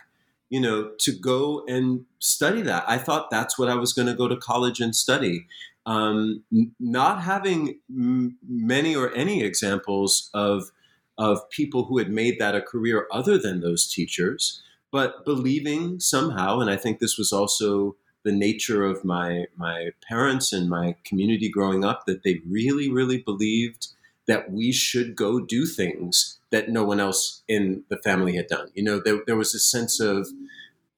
you 0.50 0.60
know, 0.60 0.92
to 1.00 1.12
go 1.12 1.64
and 1.66 2.04
study 2.18 2.62
that. 2.62 2.84
I 2.86 2.98
thought 2.98 3.30
that's 3.30 3.58
what 3.58 3.68
I 3.68 3.74
was 3.74 3.92
going 3.92 4.08
to 4.08 4.14
go 4.14 4.28
to 4.28 4.36
college 4.36 4.80
and 4.80 4.94
study. 4.94 5.46
Um, 5.84 6.44
not 6.78 7.22
having 7.22 7.80
m- 7.90 8.38
many 8.48 8.94
or 8.94 9.12
any 9.14 9.42
examples 9.42 10.30
of 10.32 10.70
of 11.18 11.48
people 11.50 11.84
who 11.84 11.98
had 11.98 12.10
made 12.10 12.38
that 12.38 12.54
a 12.54 12.62
career 12.62 13.06
other 13.12 13.36
than 13.36 13.60
those 13.60 13.86
teachers, 13.92 14.62
but 14.90 15.24
believing 15.24 16.00
somehow, 16.00 16.58
and 16.60 16.70
I 16.70 16.76
think 16.76 16.98
this 16.98 17.18
was 17.18 17.32
also 17.32 17.96
the 18.24 18.32
nature 18.32 18.84
of 18.84 19.04
my 19.04 19.46
my 19.56 19.90
parents 20.08 20.52
and 20.52 20.68
my 20.68 20.94
community 21.04 21.48
growing 21.48 21.84
up 21.84 22.06
that 22.06 22.22
they 22.22 22.40
really 22.48 22.88
really 22.90 23.18
believed 23.18 23.88
that 24.26 24.50
we 24.50 24.72
should 24.72 25.16
go 25.16 25.40
do 25.40 25.66
things 25.66 26.38
that 26.50 26.68
no 26.68 26.84
one 26.84 27.00
else 27.00 27.42
in 27.48 27.84
the 27.88 27.96
family 27.96 28.36
had 28.36 28.46
done. 28.46 28.70
You 28.74 28.84
know, 28.84 29.00
there, 29.00 29.20
there 29.26 29.36
was 29.36 29.54
a 29.54 29.58
sense 29.58 30.00
of 30.00 30.28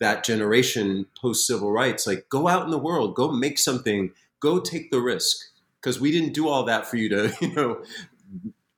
that 0.01 0.25
generation 0.25 1.07
post 1.21 1.47
civil 1.47 1.73
rights, 1.73 2.07
like 2.07 2.29
go 2.29 2.49
out 2.49 2.65
in 2.65 2.71
the 2.71 2.79
world, 2.79 3.15
go 3.15 3.31
make 3.31 3.59
something, 3.59 4.11
go 4.41 4.61
take 4.61 4.91
the 4.91 5.01
risk, 5.01 5.37
because 5.81 6.01
we 6.01 6.11
didn't 6.11 6.35
do 6.35 6.49
all 6.49 6.65
that 6.65 6.87
for 6.87 6.97
you 6.97 7.09
to, 7.09 7.33
you 7.41 7.55
know, 7.55 7.83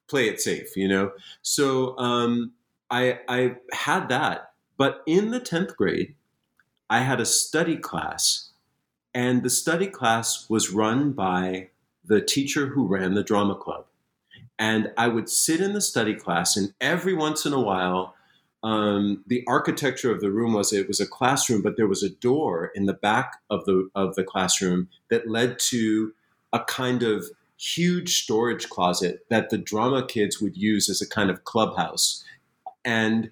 play 0.09 0.29
it 0.29 0.41
safe. 0.41 0.77
You 0.77 0.89
know, 0.89 1.13
so 1.43 1.99
um, 1.99 2.53
I 2.91 3.21
I 3.29 3.57
had 3.73 4.09
that 4.11 4.53
but 4.77 5.03
in 5.07 5.31
the 5.31 5.41
10th 5.41 5.75
grade, 5.77 6.15
I 6.89 7.01
had 7.01 7.21
a 7.21 7.27
study 7.27 7.77
class, 7.77 8.51
and 9.15 9.43
the 9.43 9.51
study 9.51 9.87
class 9.87 10.49
was 10.49 10.71
run 10.71 11.13
by 11.13 11.71
the 12.05 12.21
teacher 12.21 12.69
who 12.69 12.87
ran 12.87 13.15
the 13.15 13.25
drama 13.25 13.55
club. 13.55 13.87
And 14.59 14.93
I 14.97 15.09
would 15.09 15.29
sit 15.29 15.61
in 15.61 15.75
the 15.75 15.81
study 15.81 16.15
class, 16.15 16.57
and 16.57 16.73
every 16.81 17.15
once 17.15 17.45
in 17.45 17.53
a 17.53 17.61
while, 17.61 18.15
um, 18.63 19.23
the 19.27 19.45
architecture 19.47 20.11
of 20.11 20.21
the 20.21 20.31
room 20.31 20.55
was 20.55 20.73
it 20.73 20.89
was 20.89 21.01
a 21.01 21.07
classroom, 21.07 21.63
but 21.63 21.77
there 21.77 21.87
was 21.87 22.03
a 22.03 22.11
door 22.11 22.73
in 22.75 22.87
the 22.87 22.95
back 22.95 23.37
of 23.51 23.65
the 23.65 23.89
of 23.95 24.15
the 24.15 24.25
classroom 24.25 24.89
that 25.11 25.29
led 25.29 25.59
to 25.71 26.13
a 26.53 26.61
kind 26.61 27.03
of 27.03 27.27
huge 27.59 28.23
storage 28.23 28.69
closet 28.69 29.21
that 29.31 29.51
the 29.51 29.59
drama 29.59 30.07
kids 30.07 30.41
would 30.41 30.57
use 30.57 30.89
as 30.89 31.01
a 31.01 31.09
kind 31.09 31.31
of 31.31 31.45
clubhouse. 31.45 32.25
And 32.85 33.31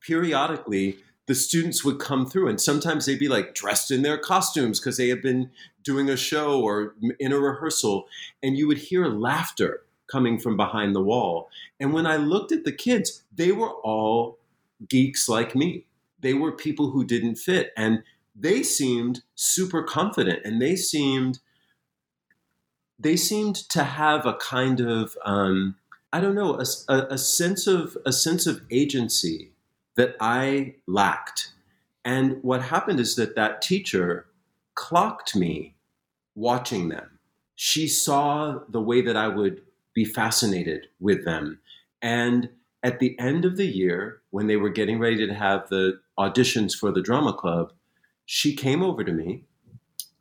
periodically 0.00 0.98
the 1.26 1.34
students 1.34 1.84
would 1.84 1.98
come 1.98 2.26
through 2.26 2.48
and 2.48 2.60
sometimes 2.60 3.06
they'd 3.06 3.18
be 3.18 3.28
like 3.28 3.54
dressed 3.54 3.90
in 3.90 4.02
their 4.02 4.18
costumes 4.18 4.80
because 4.80 4.96
they 4.96 5.08
had 5.08 5.22
been 5.22 5.50
doing 5.82 6.10
a 6.10 6.16
show 6.16 6.60
or 6.60 6.94
in 7.18 7.32
a 7.32 7.38
rehearsal 7.38 8.06
and 8.42 8.56
you 8.56 8.66
would 8.66 8.78
hear 8.78 9.06
laughter 9.06 9.82
coming 10.12 10.38
from 10.38 10.56
behind 10.56 10.94
the 10.94 11.02
wall 11.02 11.48
and 11.80 11.92
when 11.92 12.06
i 12.06 12.16
looked 12.16 12.52
at 12.52 12.64
the 12.64 12.72
kids 12.72 13.22
they 13.34 13.50
were 13.50 13.72
all 13.82 14.38
geeks 14.88 15.28
like 15.28 15.56
me 15.56 15.86
they 16.20 16.34
were 16.34 16.52
people 16.52 16.90
who 16.90 17.04
didn't 17.04 17.36
fit 17.36 17.72
and 17.76 18.02
they 18.34 18.62
seemed 18.62 19.22
super 19.34 19.82
confident 19.82 20.40
and 20.44 20.60
they 20.60 20.76
seemed 20.76 21.38
they 22.98 23.16
seemed 23.16 23.56
to 23.56 23.82
have 23.82 24.26
a 24.26 24.34
kind 24.34 24.80
of 24.80 25.16
um, 25.24 25.76
i 26.12 26.20
don't 26.20 26.34
know 26.34 26.60
a, 26.60 26.64
a, 26.92 27.06
a 27.14 27.18
sense 27.18 27.66
of 27.66 27.96
a 28.04 28.12
sense 28.12 28.46
of 28.46 28.60
agency 28.70 29.52
that 29.96 30.16
I 30.20 30.76
lacked. 30.86 31.52
And 32.04 32.42
what 32.42 32.62
happened 32.62 33.00
is 33.00 33.16
that 33.16 33.36
that 33.36 33.62
teacher 33.62 34.26
clocked 34.74 35.36
me 35.36 35.74
watching 36.34 36.88
them. 36.88 37.18
She 37.54 37.86
saw 37.86 38.60
the 38.68 38.80
way 38.80 39.02
that 39.02 39.16
I 39.16 39.28
would 39.28 39.62
be 39.94 40.04
fascinated 40.04 40.86
with 41.00 41.24
them. 41.24 41.58
And 42.00 42.50
at 42.82 42.98
the 42.98 43.18
end 43.18 43.44
of 43.44 43.56
the 43.56 43.66
year, 43.66 44.22
when 44.30 44.46
they 44.46 44.56
were 44.56 44.70
getting 44.70 44.98
ready 44.98 45.26
to 45.26 45.34
have 45.34 45.68
the 45.68 46.00
auditions 46.18 46.74
for 46.76 46.90
the 46.90 47.02
drama 47.02 47.32
club, 47.32 47.72
she 48.26 48.54
came 48.54 48.82
over 48.82 49.04
to 49.04 49.12
me 49.12 49.44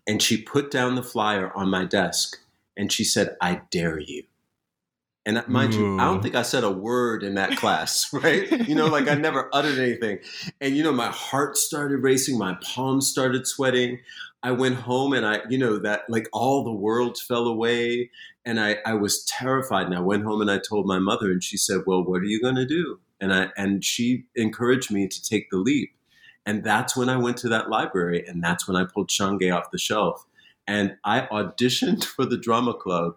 and 0.07 0.21
she 0.21 0.41
put 0.41 0.71
down 0.71 0.95
the 0.95 1.03
flyer 1.03 1.51
on 1.55 1.69
my 1.69 1.85
desk 1.85 2.37
and 2.77 2.91
she 2.91 3.03
said, 3.03 3.35
I 3.41 3.61
dare 3.71 3.99
you. 3.99 4.23
And 5.25 5.43
mind 5.47 5.75
Ooh. 5.75 5.77
you, 5.77 5.99
I 5.99 6.05
don't 6.05 6.23
think 6.23 6.33
I 6.33 6.41
said 6.41 6.63
a 6.63 6.71
word 6.71 7.21
in 7.23 7.35
that 7.35 7.55
class, 7.57 8.11
right? 8.13 8.67
you 8.67 8.73
know, 8.73 8.87
like 8.87 9.07
I 9.07 9.13
never 9.13 9.49
uttered 9.53 9.77
anything. 9.77 10.19
And, 10.59 10.75
you 10.75 10.83
know, 10.83 10.91
my 10.91 11.09
heart 11.09 11.57
started 11.57 11.97
racing, 11.97 12.37
my 12.37 12.57
palms 12.61 13.07
started 13.07 13.47
sweating. 13.47 13.99
I 14.43 14.51
went 14.51 14.75
home 14.75 15.13
and 15.13 15.23
I, 15.23 15.41
you 15.49 15.59
know, 15.59 15.77
that 15.79 16.09
like 16.09 16.27
all 16.33 16.63
the 16.63 16.71
worlds 16.71 17.21
fell 17.21 17.45
away. 17.45 18.09
And 18.45 18.60
I, 18.60 18.77
I 18.86 18.93
was 18.93 19.24
terrified. 19.25 19.86
And 19.86 19.95
I 19.95 20.00
went 20.00 20.24
home 20.24 20.41
and 20.41 20.50
I 20.50 20.57
told 20.57 20.86
my 20.86 21.00
mother, 21.00 21.31
and 21.31 21.43
she 21.43 21.57
said, 21.57 21.81
Well, 21.86 22.03
what 22.03 22.21
are 22.21 22.25
you 22.25 22.41
going 22.41 22.55
to 22.55 22.65
do? 22.65 23.00
And 23.19 23.33
I, 23.33 23.50
and 23.55 23.83
she 23.86 24.25
encouraged 24.36 24.91
me 24.91 25.07
to 25.07 25.24
take 25.24 25.50
the 25.50 25.57
leap. 25.57 25.91
And 26.45 26.63
that's 26.63 26.98
when 26.98 27.07
I 27.07 27.17
went 27.17 27.38
to 27.38 27.50
that 27.50 27.69
library. 27.69 28.25
And 28.27 28.43
that's 28.43 28.67
when 28.67 28.75
I 28.75 28.86
pulled 28.86 29.10
Shange 29.10 29.55
off 29.55 29.71
the 29.71 29.77
shelf. 29.77 30.25
And 30.67 30.95
I 31.03 31.21
auditioned 31.31 32.03
for 32.03 32.25
the 32.25 32.38
drama 32.38 32.74
club 32.74 33.15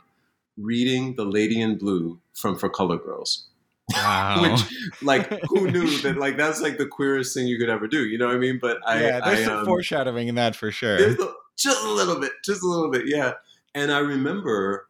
reading 0.56 1.14
The 1.16 1.24
Lady 1.24 1.60
in 1.60 1.78
Blue 1.78 2.20
from 2.34 2.58
For 2.58 2.68
Color 2.68 2.98
Girls. 2.98 3.46
Wow. 3.92 4.42
Which, 4.42 5.02
like, 5.02 5.28
who 5.48 5.70
knew 5.70 5.98
that? 6.00 6.16
Like, 6.16 6.36
that's 6.36 6.60
like 6.60 6.78
the 6.78 6.86
queerest 6.86 7.34
thing 7.34 7.46
you 7.46 7.58
could 7.58 7.68
ever 7.68 7.86
do. 7.86 8.04
You 8.04 8.18
know 8.18 8.26
what 8.26 8.36
I 8.36 8.38
mean? 8.38 8.58
But 8.60 8.78
I, 8.86 9.00
yeah, 9.00 9.20
there's 9.20 9.40
I, 9.40 9.44
some 9.44 9.58
um, 9.58 9.64
foreshadowing 9.64 10.28
in 10.28 10.34
that 10.36 10.56
for 10.56 10.70
sure. 10.70 10.96
A, 10.96 11.16
just 11.56 11.84
a 11.84 11.90
little 11.90 12.18
bit, 12.20 12.32
just 12.44 12.62
a 12.62 12.66
little 12.66 12.90
bit, 12.90 13.02
yeah. 13.06 13.32
And 13.74 13.92
I 13.92 13.98
remember 13.98 14.88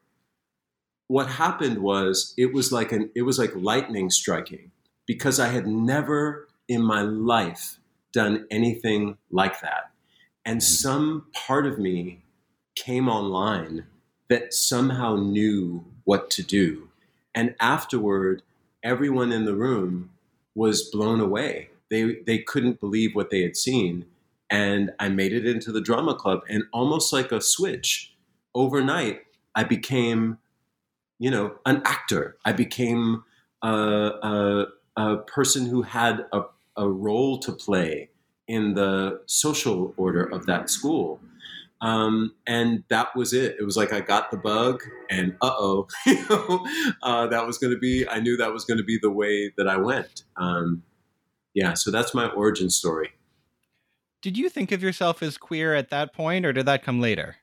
what 1.08 1.28
happened 1.28 1.78
was 1.78 2.34
it 2.36 2.52
was 2.52 2.72
like 2.72 2.92
an 2.92 3.10
it 3.14 3.22
was 3.22 3.38
like 3.38 3.54
lightning 3.54 4.10
striking 4.10 4.70
because 5.06 5.38
I 5.38 5.48
had 5.48 5.66
never 5.66 6.48
in 6.68 6.82
my 6.82 7.02
life 7.02 7.78
done 8.12 8.46
anything 8.50 9.18
like 9.30 9.60
that, 9.60 9.90
and 10.44 10.60
mm-hmm. 10.60 10.74
some 10.74 11.26
part 11.32 11.66
of 11.66 11.78
me 11.78 12.22
came 12.74 13.08
online 13.08 13.86
that 14.28 14.54
somehow 14.54 15.16
knew 15.16 15.84
what 16.04 16.30
to 16.30 16.42
do. 16.42 16.88
And 17.34 17.54
afterward, 17.60 18.42
everyone 18.82 19.32
in 19.32 19.44
the 19.44 19.54
room 19.54 20.10
was 20.54 20.88
blown 20.90 21.20
away. 21.20 21.70
They, 21.90 22.16
they 22.26 22.38
couldn't 22.38 22.80
believe 22.80 23.14
what 23.14 23.30
they 23.30 23.42
had 23.42 23.56
seen. 23.56 24.06
And 24.50 24.92
I 24.98 25.08
made 25.08 25.32
it 25.32 25.46
into 25.46 25.72
the 25.72 25.80
drama 25.80 26.14
club, 26.14 26.42
and 26.48 26.64
almost 26.72 27.12
like 27.12 27.32
a 27.32 27.40
switch, 27.40 28.14
overnight, 28.54 29.22
I 29.54 29.64
became, 29.64 30.38
you 31.18 31.30
know, 31.30 31.56
an 31.66 31.82
actor. 31.84 32.36
I 32.44 32.52
became 32.52 33.24
a, 33.62 33.68
a, 33.68 34.66
a 34.96 35.16
person 35.18 35.66
who 35.66 35.82
had 35.82 36.26
a, 36.32 36.42
a 36.76 36.88
role 36.88 37.38
to 37.38 37.52
play 37.52 38.10
in 38.46 38.74
the 38.74 39.20
social 39.26 39.94
order 39.96 40.24
of 40.24 40.46
that 40.46 40.68
school. 40.68 41.20
Um, 41.80 42.34
and 42.46 42.84
that 42.88 43.14
was 43.14 43.32
it. 43.32 43.56
It 43.58 43.64
was 43.64 43.76
like 43.76 43.92
I 43.92 44.00
got 44.00 44.30
the 44.30 44.38
bug, 44.38 44.82
and 45.10 45.36
uh 45.42 45.52
oh, 45.58 45.86
you 46.06 46.24
know, 46.30 46.66
uh, 47.02 47.26
that 47.26 47.46
was 47.46 47.58
going 47.58 47.74
to 47.74 47.78
be. 47.78 48.08
I 48.08 48.20
knew 48.20 48.38
that 48.38 48.54
was 48.54 48.64
going 48.64 48.78
to 48.78 48.84
be 48.84 48.98
the 49.00 49.10
way 49.10 49.52
that 49.58 49.68
I 49.68 49.76
went. 49.76 50.22
Um, 50.36 50.82
yeah, 51.52 51.74
so 51.74 51.90
that's 51.90 52.14
my 52.14 52.28
origin 52.28 52.70
story. 52.70 53.10
Did 54.22 54.38
you 54.38 54.48
think 54.48 54.72
of 54.72 54.82
yourself 54.82 55.22
as 55.22 55.36
queer 55.36 55.74
at 55.74 55.90
that 55.90 56.14
point, 56.14 56.46
or 56.46 56.54
did 56.54 56.64
that 56.64 56.82
come 56.82 57.00
later? 57.00 57.36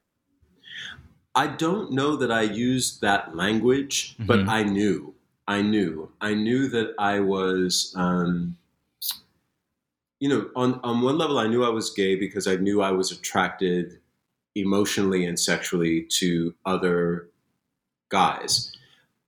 I 1.33 1.47
don't 1.47 1.91
know 1.91 2.15
that 2.17 2.31
I 2.31 2.41
used 2.41 3.01
that 3.01 3.35
language, 3.35 4.13
mm-hmm. 4.13 4.25
but 4.25 4.50
I 4.50 4.63
knew. 4.63 5.15
I 5.47 5.61
knew. 5.61 6.11
I 6.21 6.33
knew 6.33 6.67
that 6.69 6.93
I 7.00 7.19
was, 7.19 7.93
um, 7.97 8.57
you 10.19 10.29
know, 10.29 10.50
on, 10.55 10.79
on 10.83 11.01
one 11.01 11.17
level, 11.17 11.39
I 11.39 11.47
knew 11.47 11.63
I 11.63 11.69
was 11.69 11.89
gay 11.89 12.15
because 12.15 12.47
I 12.47 12.55
knew 12.55 12.81
I 12.81 12.91
was 12.91 13.11
attracted 13.11 14.00
emotionally 14.55 15.25
and 15.25 15.39
sexually 15.39 16.03
to 16.19 16.53
other 16.65 17.29
guys. 18.09 18.71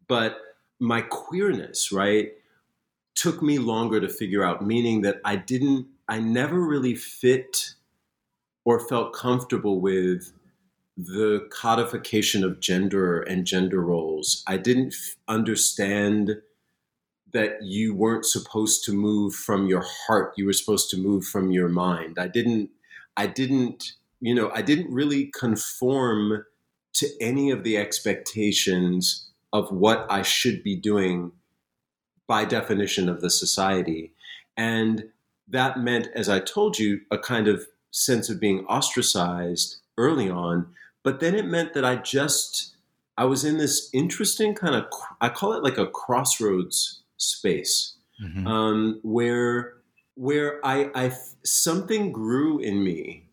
But 0.08 0.38
my 0.80 1.02
queerness, 1.02 1.92
right, 1.92 2.34
took 3.16 3.42
me 3.42 3.58
longer 3.58 4.02
to 4.02 4.10
figure 4.10 4.44
out, 4.44 4.66
meaning 4.66 5.02
that 5.02 5.22
I 5.24 5.38
didn't, 5.38 5.88
I 6.08 6.20
never 6.20 6.60
really 6.60 6.96
fit 6.96 7.74
or 8.66 8.80
felt 8.80 9.14
comfortable 9.14 9.80
with 9.80 10.34
the 10.96 11.48
codification 11.52 12.44
of 12.44 12.60
gender 12.60 13.22
and 13.22 13.46
gender 13.46 13.82
roles. 13.82 14.44
I 14.48 14.58
didn't 14.58 14.94
f- 14.94 15.16
understand 15.28 16.42
that 17.34 17.64
you 17.64 17.96
weren't 17.96 18.26
supposed 18.26 18.84
to 18.86 18.94
move 18.94 19.34
from 19.34 19.68
your 19.68 19.84
heart. 20.06 20.34
You 20.38 20.46
were 20.46 20.54
supposed 20.54 20.92
to 20.92 20.98
move 20.98 21.26
from 21.26 21.52
your 21.52 21.68
mind. 21.68 22.20
I 22.20 22.28
didn't, 22.28 22.70
I 23.18 23.26
didn't, 23.26 23.94
you 24.22 24.36
know, 24.36 24.52
I 24.54 24.62
didn't 24.62 24.94
really 24.94 25.32
conform 25.34 26.46
to 26.94 27.10
any 27.20 27.50
of 27.50 27.64
the 27.64 27.76
expectations 27.76 29.32
of 29.52 29.72
what 29.72 30.06
I 30.10 30.22
should 30.22 30.64
be 30.64 30.76
doing 30.76 31.32
by 32.28 32.46
definition 32.46 33.10
of 33.10 33.22
the 33.22 33.32
society. 33.32 34.14
And 34.56 35.06
that 35.48 35.80
meant, 35.80 36.08
as 36.16 36.30
I 36.30 36.40
told 36.40 36.78
you, 36.78 37.02
a 37.10 37.18
kind 37.18 37.48
of 37.48 37.66
sense 37.90 38.30
of 38.30 38.40
being 38.40 38.66
ostracized 38.66 39.78
early 39.98 40.30
on. 40.30 40.68
But 41.04 41.20
then 41.20 41.36
it 41.36 41.46
meant 41.46 41.74
that 41.74 41.86
I 41.86 41.98
just, 41.98 42.76
I 43.18 43.26
was 43.26 43.44
in 43.44 43.58
this 43.58 43.90
interesting 43.94 44.56
kind 44.56 44.76
of, 44.76 44.86
I 45.22 45.30
call 45.30 45.54
it 45.54 45.64
like 45.64 45.78
a 45.78 45.88
crossroads 45.88 47.02
space 47.18 47.96
mm-hmm. 48.24 48.48
um, 48.48 49.00
where, 49.04 49.74
where 50.16 50.66
I, 50.66 50.90
I, 50.96 51.14
something 51.44 52.12
grew 52.12 52.60
in 52.60 52.84
me 52.84 53.28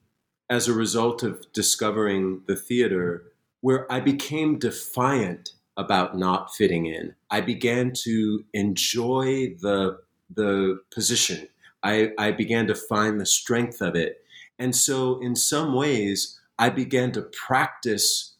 as 0.48 0.66
a 0.66 0.72
result 0.72 1.22
of 1.22 1.44
discovering 1.52 2.42
the 2.46 2.56
theater 2.56 3.24
where 3.60 3.90
I 3.92 4.00
became 4.00 4.58
defiant 4.58 5.50
about 5.76 6.18
not 6.18 6.54
fitting 6.54 6.86
in. 6.86 7.14
I 7.30 7.40
began 7.40 7.92
to 8.04 8.44
enjoy 8.52 9.54
the 9.60 10.00
the 10.32 10.80
position. 10.94 11.48
I, 11.82 12.12
I 12.18 12.30
began 12.32 12.66
to 12.68 12.74
find 12.74 13.20
the 13.20 13.26
strength 13.26 13.80
of 13.80 13.96
it. 13.96 14.22
And 14.58 14.76
so 14.76 15.18
in 15.20 15.34
some 15.34 15.74
ways, 15.74 16.38
I 16.60 16.68
began 16.68 17.10
to 17.12 17.22
practice 17.22 18.36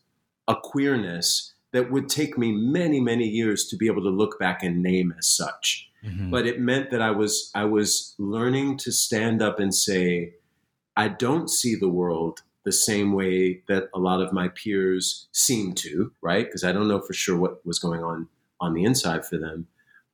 a 0.46 0.54
queerness 0.54 1.54
that 1.72 1.90
would 1.90 2.08
take 2.08 2.36
me 2.36 2.52
many, 2.52 3.00
many 3.00 3.26
years 3.26 3.66
to 3.68 3.76
be 3.76 3.86
able 3.86 4.02
to 4.02 4.10
look 4.10 4.38
back 4.38 4.62
and 4.62 4.82
name 4.82 5.14
as 5.18 5.26
such. 5.28 5.88
Mm-hmm. 6.04 6.30
But 6.30 6.46
it 6.46 6.60
meant 6.60 6.90
that 6.90 7.00
I 7.00 7.12
was 7.12 7.50
I 7.54 7.64
was 7.64 8.14
learning 8.18 8.76
to 8.78 8.92
stand 8.92 9.40
up 9.42 9.58
and 9.58 9.74
say, 9.74 10.34
I 10.96 11.08
don't 11.08 11.48
see 11.48 11.74
the 11.74 11.88
world 11.88 12.42
the 12.64 12.72
same 12.72 13.14
way 13.14 13.62
that 13.68 13.88
a 13.94 13.98
lot 13.98 14.20
of 14.20 14.32
my 14.34 14.48
peers 14.48 15.28
seem 15.32 15.72
to, 15.74 16.12
right? 16.20 16.44
Because 16.44 16.62
I 16.62 16.72
don't 16.72 16.88
know 16.88 17.00
for 17.00 17.14
sure 17.14 17.38
what 17.38 17.64
was 17.64 17.78
going 17.78 18.02
on 18.02 18.28
on 18.60 18.74
the 18.74 18.84
inside 18.84 19.24
for 19.24 19.38
them. 19.38 19.66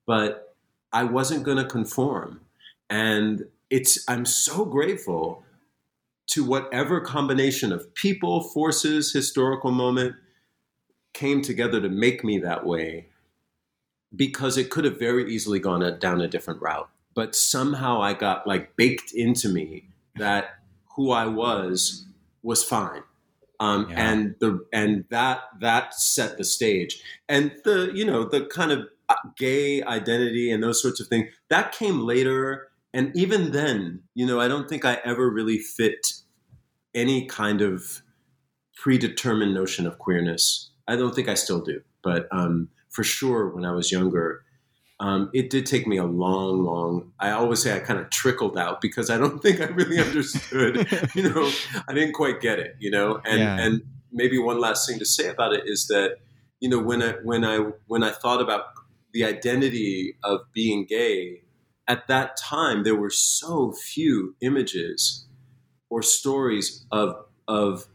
But 0.07 0.55
I 0.93 1.05
wasn't 1.05 1.43
going 1.43 1.59
to 1.59 1.65
conform. 1.65 2.41
And 2.89 3.47
it's 3.69 4.05
I'm 4.09 4.25
so 4.25 4.65
grateful 4.65 5.43
to 6.29 6.45
whatever 6.45 7.01
combination 7.01 7.73
of 7.73 7.95
people, 7.95 8.43
forces, 8.43 9.13
historical 9.13 9.71
moment 9.71 10.17
came 11.13 11.41
together 11.41 11.81
to 11.81 11.89
make 11.89 12.25
me 12.25 12.39
that 12.39 12.67
way 12.67 13.09
because 14.15 14.57
it 14.57 14.71
could 14.71 14.85
have 14.85 14.99
very 14.99 15.31
easily 15.33 15.59
gone 15.59 15.83
a, 15.83 15.93
down 15.93 16.21
a 16.21 16.29
different 16.29 16.61
route. 16.61 16.89
But 17.15 17.35
somehow 17.35 18.03
I 18.03 18.13
got 18.13 18.47
like 18.47 18.77
baked 18.77 19.13
into 19.13 19.49
me 19.49 19.89
that 20.17 20.59
who 20.97 21.11
I 21.11 21.27
was 21.27 22.07
was 22.43 22.63
fine. 22.63 23.03
Um, 23.59 23.87
yeah. 23.89 24.13
and 24.13 24.35
the 24.39 24.67
and 24.71 25.07
that 25.09 25.45
that 25.61 25.95
set 25.95 26.37
the 26.37 26.45
stage 26.45 27.01
and 27.27 27.53
the 27.65 27.91
you 27.95 28.05
know 28.05 28.25
the 28.25 28.45
kind 28.45 28.71
of 28.71 28.87
uh, 29.09 29.15
gay 29.35 29.83
identity 29.83 30.51
and 30.51 30.63
those 30.63 30.83
sorts 30.83 31.01
of 31.01 31.07
things 31.07 31.33
that 31.49 31.73
came 31.73 32.01
later 32.01 32.69
and 32.97 33.15
even 33.15 33.53
then 33.53 34.03
you 34.15 34.27
know 34.27 34.41
i 34.41 34.49
don't 34.49 34.69
think 34.69 34.85
i 34.85 34.99
ever 35.05 35.31
really 35.31 35.59
fit 35.59 36.15
any 36.95 37.27
kind 37.27 37.61
of 37.61 38.03
predetermined 38.77 39.55
notion 39.55 39.87
of 39.87 39.99
queerness 39.99 40.71
i 40.89 40.97
don't 40.97 41.15
think 41.15 41.29
i 41.29 41.35
still 41.35 41.61
do 41.61 41.81
but 42.03 42.27
um, 42.33 42.69
for 42.91 43.05
sure 43.05 43.49
when 43.55 43.65
i 43.65 43.71
was 43.73 43.93
younger 43.93 44.43
um, 44.99 45.29
it 45.35 45.51
did 45.51 45.67
take 45.67 45.87
me 45.87 45.99
a 45.99 46.07
long, 46.07 46.65
long. 46.65 47.13
I 47.21 47.33
always 47.33 47.63
say 47.63 47.77
I 47.77 47.81
kind 47.81 48.01
of 48.01 48.09
trickled 48.09 48.57
out 48.57 48.81
because 48.81 49.11
I 49.11 49.19
don't 49.19 49.41
think 49.43 49.61
I 49.61 49.67
really 49.67 49.99
understood. 49.99 50.91
you 51.15 51.23
know, 51.29 51.51
I 51.87 51.93
didn't 51.93 52.15
quite 52.15 52.41
get 52.41 52.59
it. 52.59 52.77
You 52.79 52.91
know, 52.91 53.21
and 53.27 53.41
yeah. 53.41 53.61
and 53.61 53.83
maybe 54.11 54.39
one 54.39 54.59
last 54.59 54.89
thing 54.89 54.99
to 54.99 55.05
say 55.05 55.29
about 55.29 55.53
it 55.53 55.65
is 55.67 55.87
that 55.89 56.17
you 56.61 56.71
know 56.71 56.79
when 56.79 57.03
I 57.03 57.13
when 57.23 57.45
I 57.45 57.59
when 57.89 58.03
I 58.03 58.11
thought 58.11 58.41
about 58.41 58.69
the 59.13 59.25
identity 59.25 60.17
of 60.25 60.41
being 60.55 60.87
gay 60.87 61.43
at 61.89 62.09
that 62.09 62.37
time, 62.37 62.83
there 62.83 62.97
were 62.97 63.11
so 63.11 63.73
few 63.73 64.35
images 64.41 65.27
or 65.91 66.03
stories 66.03 66.85
of 66.91 67.25
of 67.49 67.87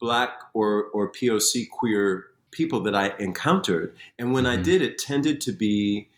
black 0.00 0.40
or 0.54 0.84
or 0.92 1.10
POC 1.10 1.68
queer 1.70 2.26
people 2.50 2.80
that 2.80 2.94
I 2.94 3.14
encountered. 3.18 3.94
And 4.18 4.32
when 4.32 4.44
mm-hmm. 4.44 4.60
I 4.60 4.62
did, 4.62 4.82
it 4.82 4.98
tended 4.98 5.40
to 5.42 5.52
be, 5.52 6.08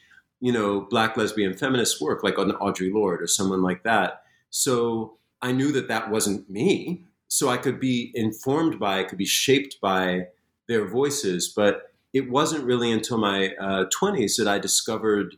you 0.40 0.52
know, 0.52 0.80
black 0.82 1.16
lesbian 1.16 1.54
feminist 1.54 2.00
work, 2.00 2.22
like 2.22 2.38
on 2.38 2.52
Audre 2.52 2.92
Lorde 2.92 3.22
or 3.22 3.26
someone 3.26 3.62
like 3.62 3.82
that. 3.82 4.22
So 4.50 5.16
I 5.42 5.52
knew 5.52 5.72
that 5.72 5.88
that 5.88 6.10
wasn't 6.10 6.48
me. 6.48 7.04
So 7.28 7.48
I 7.48 7.56
could 7.56 7.78
be 7.78 8.10
informed 8.14 8.78
by, 8.78 9.00
I 9.00 9.04
could 9.04 9.18
be 9.18 9.26
shaped 9.26 9.80
by 9.80 10.26
their 10.68 10.86
voices. 10.86 11.48
But 11.48 11.92
it 12.12 12.30
wasn't 12.30 12.64
really 12.64 12.90
until 12.90 13.18
my 13.18 13.54
uh, 13.60 13.84
20s 14.00 14.36
that 14.36 14.48
I 14.48 14.58
discovered, 14.58 15.36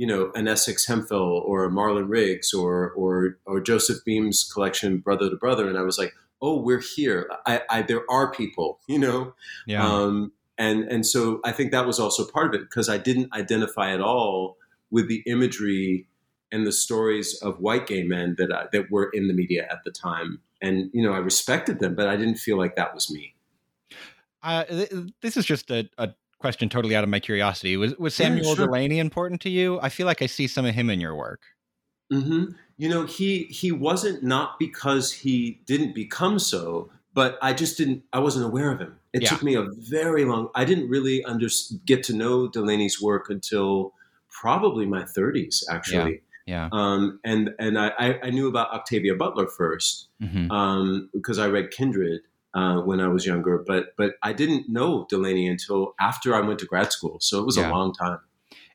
you 0.00 0.06
know, 0.06 0.32
an 0.34 0.48
Essex 0.48 0.86
Hemphill 0.86 1.42
or 1.44 1.66
a 1.66 1.68
Marlon 1.68 2.08
Riggs 2.08 2.54
or, 2.54 2.92
or, 2.92 3.36
or 3.44 3.60
Joseph 3.60 4.02
Beam's 4.02 4.50
collection, 4.50 4.96
Brother 4.96 5.28
to 5.28 5.36
Brother. 5.36 5.68
And 5.68 5.76
I 5.76 5.82
was 5.82 5.98
like, 5.98 6.14
oh, 6.40 6.58
we're 6.58 6.80
here. 6.80 7.30
I, 7.44 7.60
I, 7.68 7.82
there 7.82 8.10
are 8.10 8.32
people, 8.32 8.80
you 8.88 8.98
know? 8.98 9.34
Yeah. 9.66 9.86
Um, 9.86 10.32
and, 10.56 10.84
and 10.84 11.04
so 11.04 11.42
I 11.44 11.52
think 11.52 11.70
that 11.72 11.86
was 11.86 12.00
also 12.00 12.26
part 12.26 12.46
of 12.46 12.54
it 12.54 12.62
because 12.62 12.88
I 12.88 12.96
didn't 12.96 13.34
identify 13.34 13.92
at 13.92 14.00
all 14.00 14.56
with 14.90 15.06
the 15.06 15.22
imagery 15.26 16.06
and 16.50 16.66
the 16.66 16.72
stories 16.72 17.38
of 17.42 17.60
white 17.60 17.86
gay 17.86 18.02
men 18.02 18.36
that, 18.38 18.50
I, 18.50 18.68
that 18.72 18.90
were 18.90 19.10
in 19.12 19.28
the 19.28 19.34
media 19.34 19.68
at 19.70 19.84
the 19.84 19.90
time. 19.90 20.40
And, 20.62 20.88
you 20.94 21.02
know, 21.02 21.12
I 21.12 21.18
respected 21.18 21.78
them, 21.78 21.94
but 21.94 22.08
I 22.08 22.16
didn't 22.16 22.36
feel 22.36 22.56
like 22.56 22.74
that 22.76 22.94
was 22.94 23.10
me. 23.10 23.34
Uh, 24.42 24.64
this 25.20 25.36
is 25.36 25.44
just 25.44 25.70
a, 25.70 25.90
a 25.98 26.14
question 26.40 26.68
totally 26.68 26.96
out 26.96 27.04
of 27.04 27.10
my 27.10 27.20
curiosity. 27.20 27.76
Was, 27.76 27.96
was 27.96 28.14
Samuel 28.14 28.44
yeah, 28.44 28.54
sure. 28.54 28.66
Delany 28.66 28.98
important 28.98 29.40
to 29.42 29.50
you? 29.50 29.78
I 29.80 29.88
feel 29.88 30.06
like 30.06 30.22
I 30.22 30.26
see 30.26 30.46
some 30.48 30.64
of 30.64 30.74
him 30.74 30.90
in 30.90 31.00
your 31.00 31.14
work. 31.14 31.42
Mm-hmm 32.12 32.52
you 32.80 32.88
know, 32.88 33.04
he 33.04 33.42
he 33.50 33.72
wasn't 33.72 34.22
not 34.22 34.58
because 34.58 35.12
he 35.12 35.60
didn't 35.66 35.94
become 35.94 36.38
so, 36.38 36.90
but 37.12 37.38
I 37.42 37.52
just 37.52 37.76
didn't. 37.76 38.04
I 38.14 38.20
wasn't 38.20 38.46
aware 38.46 38.72
of 38.72 38.80
him. 38.80 38.96
It 39.12 39.20
yeah. 39.20 39.28
took 39.28 39.42
me 39.42 39.54
a 39.54 39.66
very 39.90 40.24
long. 40.24 40.48
I 40.54 40.64
didn't 40.64 40.88
really 40.88 41.22
under, 41.24 41.48
get 41.84 42.02
to 42.04 42.14
know 42.14 42.48
Delany's 42.48 42.98
work 42.98 43.28
until 43.28 43.92
probably 44.30 44.86
my 44.86 45.02
30s, 45.02 45.62
actually. 45.70 46.22
Yeah. 46.46 46.68
yeah. 46.68 46.68
Um, 46.72 47.20
and 47.22 47.50
and 47.58 47.78
I, 47.78 48.18
I 48.22 48.30
knew 48.30 48.48
about 48.48 48.70
Octavia 48.70 49.14
Butler 49.14 49.44
1st 49.44 50.04
mm-hmm. 50.22 50.50
um, 50.50 51.10
because 51.12 51.38
I 51.38 51.48
read 51.48 51.72
Kindred 51.72 52.22
uh, 52.54 52.80
when 52.80 53.00
I 53.00 53.08
was 53.08 53.26
younger, 53.26 53.62
but 53.66 53.96
but 53.96 54.14
I 54.22 54.32
didn't 54.32 54.68
know 54.68 55.06
Delany 55.08 55.46
until 55.48 55.94
after 56.00 56.34
I 56.34 56.40
went 56.40 56.58
to 56.60 56.66
grad 56.66 56.92
school. 56.92 57.18
So 57.20 57.38
it 57.38 57.46
was 57.46 57.56
yeah. 57.56 57.68
a 57.68 57.72
long 57.72 57.92
time. 57.94 58.18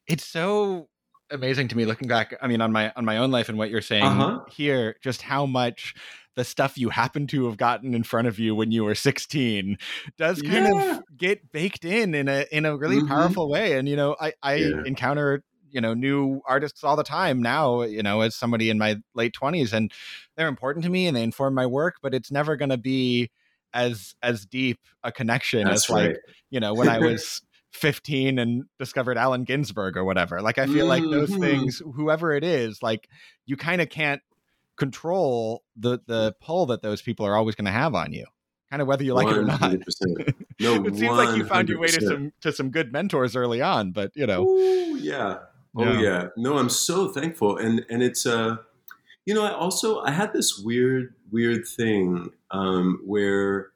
It's 0.08 0.26
so 0.26 0.90
amazing 1.32 1.68
to 1.68 1.76
me 1.76 1.86
looking 1.86 2.08
back 2.08 2.36
i 2.42 2.48
mean 2.48 2.62
on 2.62 2.72
my 2.72 2.92
on 2.96 3.04
my 3.04 3.18
own 3.18 3.32
life 3.32 3.50
and 3.50 3.58
what 3.58 3.72
you're 3.72 3.82
saying 3.82 4.04
uh-huh. 4.04 4.40
here 4.48 4.96
just 5.02 5.24
how 5.24 5.46
much 5.46 5.96
the 6.36 6.44
stuff 6.44 6.78
you 6.78 6.90
happen 6.90 7.26
to 7.28 7.46
have 7.46 7.58
gotten 7.58 7.94
in 7.94 8.04
front 8.04 8.28
of 8.28 8.38
you 8.38 8.54
when 8.54 8.72
you 8.72 8.84
were 8.84 8.94
16 8.94 9.78
does 10.18 10.42
kind 10.42 10.68
yeah. 10.76 10.98
of 10.98 11.04
get 11.18 11.52
baked 11.52 11.84
in 11.84 12.14
in 12.14 12.28
a 12.28 12.46
in 12.52 12.66
a 12.66 12.78
really 12.78 12.98
mm-hmm. 12.98 13.08
powerful 13.08 13.50
way 13.50 13.78
and 13.78 13.90
you 13.90 13.96
know 13.96 14.16
i 14.20 14.34
i 14.44 14.56
yeah. 14.56 14.84
encounter 14.86 15.44
you 15.72 15.82
know 15.82 15.94
new 15.94 16.42
artists 16.48 16.84
all 16.84 16.96
the 16.96 17.04
time 17.04 17.42
now 17.42 17.82
you 17.82 18.04
know 18.04 18.22
as 18.22 18.36
somebody 18.36 18.70
in 18.70 18.78
my 18.78 18.98
late 19.16 19.34
20s 19.34 19.74
and 19.74 19.92
they're 20.38 20.48
important 20.48 20.86
to 20.86 20.92
me 20.92 21.08
and 21.08 21.18
they 21.18 21.24
inform 21.24 21.54
my 21.54 21.66
work 21.66 21.96
but 22.04 22.14
it's 22.14 22.32
never 22.32 22.56
going 22.56 22.70
to 22.70 22.78
be 22.78 23.32
as 23.74 24.16
as 24.22 24.46
deep 24.46 24.80
a 25.04 25.12
connection 25.12 25.66
That's 25.66 25.90
as 25.90 25.94
right. 25.94 26.08
like 26.10 26.18
you 26.50 26.60
know 26.60 26.74
when 26.74 26.88
i 26.88 27.00
was 27.00 27.42
15 27.76 28.40
and 28.40 28.64
discovered 28.80 29.18
Allen 29.18 29.44
Ginsberg 29.44 29.98
or 29.98 30.06
whatever. 30.06 30.42
Like 30.42 30.58
I 30.58 30.66
feel 30.66 30.88
mm-hmm. 30.88 30.88
like 30.88 31.04
those 31.04 31.30
mm-hmm. 31.30 31.42
things, 31.42 31.82
whoever 31.96 32.32
it 32.32 32.44
is, 32.44 32.82
like 32.82 33.10
you 33.46 33.58
kind 33.58 33.82
of 33.82 33.90
can't 33.90 34.22
control 34.78 35.64
the 35.76 36.00
the 36.08 36.34
pull 36.42 36.66
that 36.68 36.82
those 36.82 37.02
people 37.02 37.26
are 37.26 37.36
always 37.36 37.56
going 37.56 37.66
to 37.66 37.72
have 37.72 37.94
on 37.94 38.14
you, 38.14 38.26
kind 38.70 38.82
of 38.82 38.88
whether 38.88 39.04
you 39.04 39.14
like 39.14 39.28
100%. 39.28 39.32
it 39.32 39.38
or 39.38 39.44
not. 39.44 39.62
No, 40.60 40.86
it 40.86 40.96
seems 40.96 41.18
like 41.18 41.38
you 41.38 41.46
found 41.46 41.70
your 41.70 41.80
way 41.80 41.88
to 41.88 42.02
some 42.02 42.34
to 42.42 42.52
some 42.52 42.72
good 42.72 42.92
mentors 42.92 43.36
early 43.36 43.62
on, 43.62 43.92
but 43.92 44.12
you 44.16 44.26
know. 44.26 44.46
Ooh, 44.46 44.96
yeah. 44.96 45.40
Oh 45.78 45.84
yeah. 45.84 46.00
yeah. 46.00 46.28
No, 46.38 46.58
I'm 46.58 46.70
so 46.70 47.10
thankful. 47.10 47.58
And 47.58 47.86
and 47.90 48.02
it's 48.02 48.26
uh 48.26 48.58
you 49.26 49.34
know, 49.34 49.44
I 49.44 49.54
also 49.54 50.00
I 50.02 50.12
had 50.12 50.34
this 50.34 50.58
weird, 50.60 51.14
weird 51.32 51.68
thing 51.68 52.32
um 52.52 53.02
where 53.06 53.72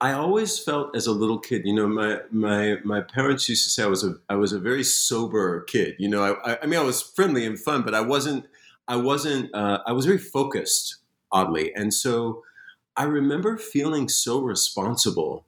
I 0.00 0.12
always 0.12 0.58
felt 0.60 0.94
as 0.94 1.06
a 1.08 1.12
little 1.12 1.38
kid, 1.40 1.62
you 1.64 1.74
know, 1.74 1.88
my 1.88 2.20
my 2.30 2.76
my 2.84 3.00
parents 3.00 3.48
used 3.48 3.64
to 3.64 3.70
say 3.70 3.82
I 3.82 3.86
was 3.86 4.04
a 4.04 4.16
I 4.28 4.36
was 4.36 4.52
a 4.52 4.60
very 4.60 4.84
sober 4.84 5.62
kid. 5.62 5.96
You 5.98 6.08
know, 6.08 6.22
I 6.44 6.58
I 6.62 6.66
mean 6.66 6.78
I 6.78 6.84
was 6.84 7.02
friendly 7.02 7.44
and 7.44 7.58
fun, 7.58 7.82
but 7.82 7.94
I 7.94 8.00
wasn't 8.00 8.46
I 8.86 8.96
wasn't 8.96 9.52
uh, 9.54 9.80
I 9.86 9.92
was 9.92 10.06
very 10.06 10.18
focused, 10.18 10.96
oddly, 11.32 11.74
and 11.74 11.92
so 11.92 12.44
I 12.96 13.04
remember 13.04 13.56
feeling 13.58 14.08
so 14.08 14.40
responsible, 14.42 15.46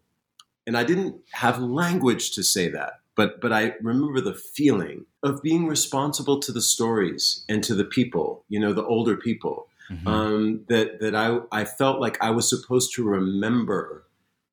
and 0.66 0.76
I 0.76 0.84
didn't 0.84 1.16
have 1.32 1.60
language 1.60 2.32
to 2.32 2.44
say 2.44 2.68
that, 2.70 2.99
but 3.20 3.38
but 3.38 3.52
I 3.52 3.74
remember 3.83 4.22
the 4.22 4.33
feeling 4.33 5.04
of 5.22 5.42
being 5.42 5.66
responsible 5.66 6.40
to 6.40 6.52
the 6.52 6.62
stories 6.62 7.44
and 7.50 7.62
to 7.64 7.74
the 7.74 7.85
people, 7.85 8.46
you 8.48 8.59
know, 8.59 8.72
the 8.72 8.83
older 8.83 9.14
people. 9.14 9.68
Mm-hmm. 9.90 10.09
Um, 10.09 10.64
that 10.68 11.00
that 11.00 11.14
I 11.14 11.40
I 11.52 11.66
felt 11.66 12.00
like 12.00 12.16
I 12.22 12.30
was 12.30 12.48
supposed 12.48 12.94
to 12.94 13.04
remember 13.04 14.06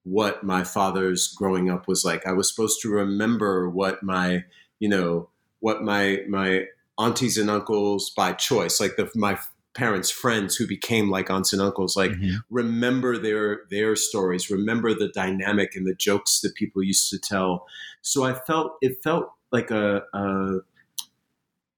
what 0.03 0.43
my 0.43 0.65
father's 0.65 1.30
growing 1.30 1.69
up 1.69 1.88
was 1.88 2.03
like. 2.03 2.27
I 2.27 2.34
was 2.34 2.49
supposed 2.49 2.82
to 2.82 2.89
remember 2.89 3.69
what 3.69 4.03
my, 4.03 4.43
you 4.80 4.89
know, 4.89 5.30
what 5.62 5.82
my 5.82 6.23
my 6.27 6.65
aunties 6.99 7.38
and 7.38 7.49
uncles 7.49 8.10
by 8.10 8.34
choice, 8.34 8.82
like 8.82 8.97
the 8.97 9.10
my 9.15 9.39
parents' 9.78 10.10
friends 10.10 10.56
who 10.56 10.66
became 10.66 11.10
like 11.10 11.30
aunts 11.30 11.54
and 11.54 11.62
uncles, 11.62 11.96
like 11.96 12.12
mm-hmm. 12.12 12.38
remember 12.50 13.18
their 13.18 13.62
their 13.70 13.96
stories, 13.96 14.50
remember 14.50 14.94
the 14.94 15.10
dynamic 15.10 15.76
and 15.76 15.86
the 15.86 15.94
jokes 15.94 16.42
that 16.42 16.56
people 16.56 16.84
used 16.84 17.10
to 17.12 17.20
tell. 17.20 17.68
So 18.02 18.24
I 18.24 18.34
felt 18.34 18.78
it 18.82 19.04
felt 19.04 19.32
like 19.52 19.70
a, 19.70 20.02
a 20.13 20.58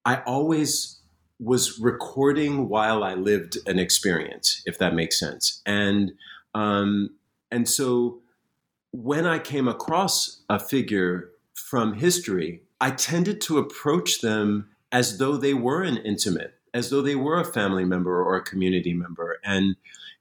I 0.06 0.22
always 0.26 1.00
was 1.40 1.80
recording 1.80 2.70
while 2.70 3.04
I 3.04 3.14
lived 3.16 3.58
an 3.68 3.80
experience, 3.80 4.62
if 4.66 4.78
that 4.78 4.96
makes 4.96 5.20
sense. 5.20 5.62
And 5.66 6.14
um, 6.56 7.10
and 7.52 7.68
so 7.68 8.22
when 8.92 9.28
I 9.28 9.40
came 9.40 9.68
across 9.68 10.42
a 10.50 10.58
figure 10.58 11.32
from 11.54 11.96
history, 11.96 12.64
I 12.80 12.92
tended 12.92 13.42
to 13.42 13.58
approach 13.58 14.22
them 14.22 14.70
as 14.92 15.18
though 15.18 15.36
they 15.36 15.54
were 15.54 15.84
an 15.84 15.98
intimate, 15.98 16.59
as 16.74 16.90
though 16.90 17.02
they 17.02 17.16
were 17.16 17.40
a 17.40 17.46
family 17.46 17.86
member 17.86 18.22
or 18.22 18.36
a 18.36 18.44
community 18.44 18.94
member. 18.94 19.40
And 19.44 19.76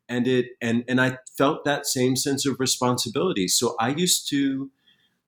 and 0.09 0.27
it 0.27 0.53
and 0.61 0.85
and 0.89 1.01
I 1.01 1.19
felt 1.37 1.65
that 1.65 1.87
same 1.87 2.17
sense 2.17 2.47
of 2.47 2.61
responsibility. 2.61 3.49
So 3.49 3.77
I 3.79 3.91
used 3.91 4.29
to, 4.31 4.71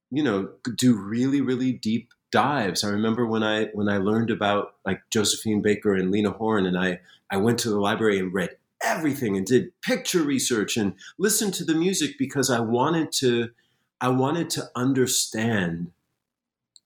you 0.09 0.23
know, 0.23 0.49
do 0.75 0.95
really, 0.95 1.41
really 1.41 1.71
deep 1.71 2.09
dives. 2.31 2.83
I 2.83 2.89
remember 2.89 3.25
when 3.25 3.43
I 3.43 3.65
when 3.73 3.89
I 3.89 3.97
learned 3.97 4.31
about 4.31 4.75
like 4.85 5.01
Josephine 5.11 5.61
Baker 5.61 5.93
and 5.93 6.11
Lena 6.11 6.31
Horne, 6.31 6.65
and 6.65 6.77
I 6.77 6.99
I 7.29 7.37
went 7.37 7.59
to 7.59 7.69
the 7.69 7.79
library 7.79 8.19
and 8.19 8.33
read 8.33 8.57
everything 8.83 9.37
and 9.37 9.45
did 9.45 9.79
picture 9.81 10.23
research 10.23 10.75
and 10.75 10.93
listened 11.19 11.53
to 11.53 11.63
the 11.63 11.75
music 11.75 12.17
because 12.17 12.49
I 12.49 12.59
wanted 12.59 13.11
to 13.13 13.51
I 13.99 14.09
wanted 14.09 14.49
to 14.51 14.69
understand 14.75 15.91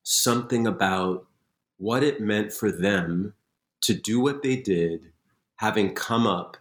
something 0.04 0.68
about 0.68 1.26
what 1.78 2.04
it 2.04 2.22
meant 2.22 2.52
for 2.52 2.72
them 2.72 3.34
to 3.86 3.94
do 3.94 4.20
what 4.20 4.44
they 4.44 4.56
did 4.56 5.12
having 5.58 5.94
come 5.94 6.28
up 6.28 6.58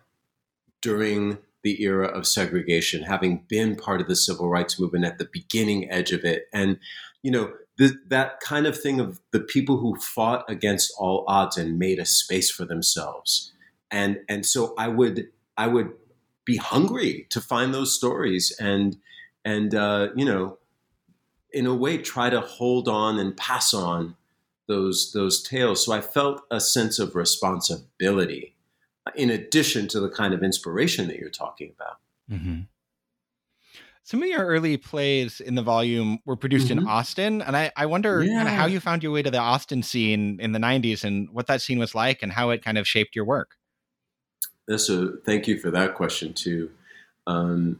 during 0.80 1.38
the 1.62 1.82
era 1.82 2.06
of 2.06 2.26
segregation 2.26 3.02
having 3.02 3.44
been 3.48 3.74
part 3.74 4.00
of 4.00 4.06
the 4.06 4.14
civil 4.14 4.48
rights 4.48 4.78
movement 4.78 5.04
at 5.04 5.18
the 5.18 5.28
beginning 5.32 5.90
edge 5.90 6.12
of 6.12 6.24
it. 6.24 6.44
And 6.52 6.78
you 7.22 7.30
know 7.30 7.52
that 8.06 8.38
kind 8.40 8.66
of 8.66 8.80
thing 8.80 9.00
of 9.00 9.20
the 9.32 9.40
people 9.40 9.78
who 9.78 9.96
fought 9.96 10.44
against 10.48 10.92
all 10.96 11.24
odds 11.26 11.56
and 11.56 11.78
made 11.78 11.98
a 11.98 12.04
space 12.04 12.50
for 12.50 12.64
themselves. 12.64 13.52
And 13.90 14.20
and 14.28 14.46
so 14.46 14.74
I 14.78 14.88
would 14.88 15.28
I 15.56 15.66
would 15.66 15.92
be 16.44 16.56
hungry 16.56 17.26
to 17.30 17.40
find 17.40 17.72
those 17.72 17.94
stories 17.94 18.54
and 18.60 18.96
and 19.44 19.74
uh, 19.74 20.08
you 20.14 20.24
know 20.24 20.58
in 21.52 21.66
a 21.66 21.74
way 21.74 21.96
try 21.98 22.28
to 22.28 22.40
hold 22.40 22.88
on 22.88 23.18
and 23.18 23.36
pass 23.36 23.72
on 23.72 24.16
those 24.66 25.12
those 25.12 25.42
tales. 25.42 25.84
So 25.84 25.92
I 25.92 26.00
felt 26.00 26.42
a 26.50 26.60
sense 26.60 26.98
of 26.98 27.14
responsibility 27.14 28.54
in 29.14 29.30
addition 29.30 29.88
to 29.88 30.00
the 30.00 30.08
kind 30.08 30.32
of 30.32 30.42
inspiration 30.42 31.06
that 31.08 31.18
you're 31.18 31.30
talking 31.30 31.72
about. 31.78 31.98
Mm-hmm. 32.30 32.60
Some 34.02 34.22
of 34.22 34.28
your 34.28 34.44
early 34.44 34.76
plays 34.76 35.40
in 35.40 35.54
the 35.54 35.62
volume 35.62 36.18
were 36.26 36.36
produced 36.36 36.68
mm-hmm. 36.68 36.80
in 36.80 36.88
Austin, 36.88 37.40
and 37.40 37.56
I, 37.56 37.72
I 37.74 37.86
wonder 37.86 38.22
yeah. 38.22 38.36
kind 38.36 38.48
of 38.48 38.54
how 38.54 38.66
you 38.66 38.78
found 38.78 39.02
your 39.02 39.12
way 39.12 39.22
to 39.22 39.30
the 39.30 39.38
Austin 39.38 39.82
scene 39.82 40.38
in 40.40 40.52
the 40.52 40.58
'90s 40.58 41.04
and 41.04 41.30
what 41.30 41.46
that 41.46 41.62
scene 41.62 41.78
was 41.78 41.94
like, 41.94 42.22
and 42.22 42.30
how 42.30 42.50
it 42.50 42.62
kind 42.62 42.76
of 42.76 42.86
shaped 42.86 43.16
your 43.16 43.24
work. 43.24 43.56
That's 44.68 44.88
a 44.90 45.12
thank 45.24 45.48
you 45.48 45.58
for 45.58 45.70
that 45.70 45.94
question 45.94 46.34
too. 46.34 46.70
Um, 47.26 47.78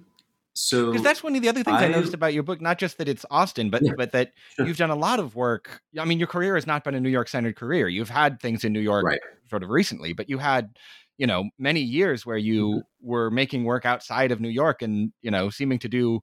so 0.55 0.87
because 0.87 1.03
that's 1.03 1.23
one 1.23 1.35
of 1.35 1.43
the 1.43 1.49
other 1.49 1.63
things 1.63 1.77
I, 1.77 1.87
I, 1.87 1.89
noticed 1.89 2.15
about 2.15 2.33
your 2.33 2.43
book, 2.43 2.61
not 2.61 2.79
just 2.79 2.99
that 2.99 3.09
it's 3.09 3.27
Austin, 3.31 3.71
but 3.71 3.83
yeah, 3.85 3.93
but 3.97 4.13
that 4.13 4.33
sure. 4.57 4.67
you've 4.67 4.77
done 4.77 4.91
a 4.91 4.97
lot 4.97 5.19
of 5.19 5.35
work. 5.35 5.81
I 5.99 6.05
mean, 6.05 6.19
your 6.19 6.29
career 6.29 6.55
has 6.55 6.67
not 6.67 6.85
been 6.85 6.95
a 6.95 7.01
New 7.01 7.09
York 7.09 7.29
centered 7.29 7.57
career. 7.57 7.89
You've 7.89 8.11
had 8.11 8.41
things 8.41 8.65
in 8.65 8.73
New 8.73 8.81
York 8.81 9.05
right. 9.05 9.21
sort 9.51 9.63
of 9.63 9.71
recently, 9.71 10.13
but 10.13 10.29
you 10.29 10.39
had 10.39 10.71
you 11.19 11.27
know 11.27 11.51
many 11.59 11.81
years 11.81 12.25
where 12.25 12.37
you 12.37 12.67
mm-hmm. 12.67 13.09
were 13.09 13.31
making 13.31 13.65
work 13.65 13.85
outside 13.85 14.33
of 14.33 14.41
New 14.41 14.49
York 14.49 14.81
and 14.83 15.13
you 15.23 15.31
know 15.31 15.51
seeming 15.51 15.79
to 15.81 15.89
do 15.89 16.21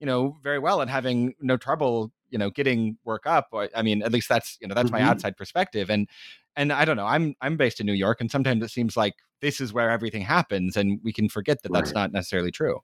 you 0.00 0.06
know 0.06 0.36
very 0.42 0.58
well 0.58 0.80
and 0.80 0.90
having 0.90 1.34
no 1.40 1.56
trouble 1.56 2.12
you 2.30 2.38
know 2.38 2.50
getting 2.50 2.96
work 3.04 3.26
up 3.26 3.48
i 3.74 3.82
mean 3.82 4.02
at 4.02 4.12
least 4.12 4.28
that's 4.28 4.58
you 4.60 4.68
know 4.68 4.74
that's 4.74 4.90
mm-hmm. 4.90 5.02
my 5.02 5.08
outside 5.10 5.36
perspective 5.36 5.90
and 5.90 6.08
and 6.56 6.72
i 6.72 6.84
don't 6.84 6.96
know 6.96 7.06
i'm 7.06 7.34
i'm 7.40 7.56
based 7.56 7.80
in 7.80 7.86
new 7.86 7.92
york 7.92 8.20
and 8.20 8.30
sometimes 8.30 8.62
it 8.62 8.70
seems 8.70 8.96
like 8.96 9.14
this 9.40 9.60
is 9.60 9.72
where 9.72 9.90
everything 9.90 10.22
happens 10.22 10.76
and 10.76 11.00
we 11.02 11.12
can 11.12 11.28
forget 11.28 11.62
that 11.62 11.70
right. 11.70 11.80
that's 11.80 11.94
not 11.94 12.12
necessarily 12.12 12.50
true 12.50 12.80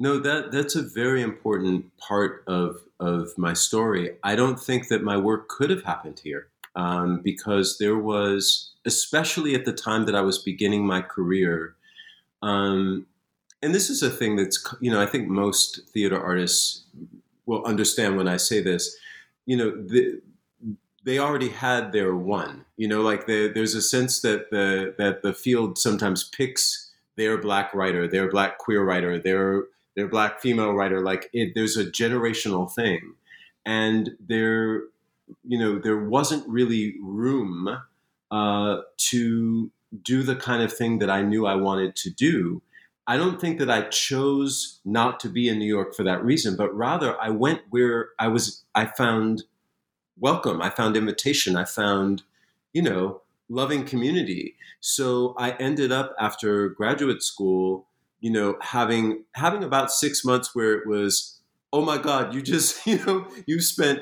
no 0.00 0.18
that 0.18 0.50
that's 0.50 0.74
a 0.74 0.82
very 0.82 1.22
important 1.22 1.96
part 1.98 2.42
of 2.48 2.80
of 2.98 3.36
my 3.38 3.52
story. 3.54 4.16
I 4.22 4.34
don't 4.34 4.58
think 4.58 4.88
that 4.88 5.02
my 5.02 5.16
work 5.16 5.48
could 5.48 5.70
have 5.70 5.84
happened 5.84 6.20
here 6.22 6.48
um, 6.74 7.20
because 7.22 7.78
there 7.78 7.96
was 7.96 8.72
especially 8.84 9.54
at 9.54 9.64
the 9.64 9.72
time 9.72 10.06
that 10.06 10.14
i 10.14 10.20
was 10.22 10.38
beginning 10.38 10.86
my 10.86 11.02
career 11.02 11.74
um, 12.42 13.06
and 13.62 13.74
this 13.74 13.90
is 13.90 14.02
a 14.02 14.10
thing 14.10 14.36
that's 14.36 14.74
you 14.80 14.90
know 14.90 15.02
i 15.02 15.06
think 15.06 15.28
most 15.28 15.80
theater 15.92 16.20
artists 16.20 16.84
will 17.46 17.64
understand 17.64 18.16
when 18.16 18.28
i 18.28 18.36
say 18.36 18.60
this. 18.62 18.96
You 19.46 19.56
know 19.56 19.70
the, 19.70 20.20
they 21.04 21.18
already 21.18 21.48
had 21.48 21.92
their 21.92 22.14
one 22.14 22.64
you 22.76 22.86
know 22.86 23.02
like 23.02 23.26
the, 23.26 23.50
there's 23.52 23.74
a 23.74 23.82
sense 23.82 24.20
that 24.20 24.50
the 24.50 24.94
that 24.96 25.22
the 25.22 25.34
field 25.34 25.76
sometimes 25.76 26.24
picks 26.24 26.92
their 27.16 27.36
black 27.36 27.74
writer 27.74 28.06
their 28.06 28.30
black 28.30 28.58
queer 28.58 28.84
writer 28.84 29.18
their 29.18 29.64
their 29.96 30.08
black 30.08 30.40
female 30.40 30.72
writer 30.72 31.02
like 31.02 31.28
it, 31.32 31.52
there's 31.54 31.76
a 31.76 31.84
generational 31.84 32.72
thing. 32.72 33.14
And 33.66 34.10
there 34.20 34.84
you 35.44 35.58
know 35.58 35.78
there 35.78 35.98
wasn't 35.98 36.48
really 36.48 36.96
room 37.02 37.78
uh, 38.30 38.80
to 38.96 39.70
do 40.02 40.22
the 40.22 40.36
kind 40.36 40.62
of 40.62 40.72
thing 40.72 41.00
that 41.00 41.10
i 41.10 41.20
knew 41.20 41.46
i 41.46 41.54
wanted 41.54 41.96
to 41.96 42.10
do. 42.10 42.62
I 43.10 43.16
don't 43.16 43.40
think 43.40 43.58
that 43.58 43.68
I 43.68 43.88
chose 43.88 44.78
not 44.84 45.18
to 45.20 45.28
be 45.28 45.48
in 45.48 45.58
New 45.58 45.66
York 45.66 45.96
for 45.96 46.04
that 46.04 46.24
reason, 46.24 46.54
but 46.54 46.72
rather 46.76 47.20
I 47.20 47.30
went 47.30 47.62
where 47.70 48.10
I 48.20 48.28
was, 48.28 48.62
I 48.72 48.86
found 48.86 49.42
welcome, 50.20 50.62
I 50.62 50.70
found 50.70 50.96
invitation, 50.96 51.56
I 51.56 51.64
found, 51.64 52.22
you 52.72 52.82
know, 52.82 53.22
loving 53.48 53.84
community. 53.84 54.54
So 54.78 55.34
I 55.36 55.52
ended 55.52 55.90
up 55.90 56.14
after 56.20 56.68
graduate 56.68 57.24
school, 57.24 57.88
you 58.20 58.30
know, 58.30 58.56
having 58.60 59.24
having 59.34 59.64
about 59.64 59.90
six 59.90 60.24
months 60.24 60.54
where 60.54 60.74
it 60.74 60.86
was, 60.86 61.40
oh 61.72 61.82
my 61.82 61.98
God, 61.98 62.34
you 62.34 62.42
just, 62.42 62.86
you 62.86 62.98
know, 63.04 63.26
you 63.46 63.60
spent 63.60 64.00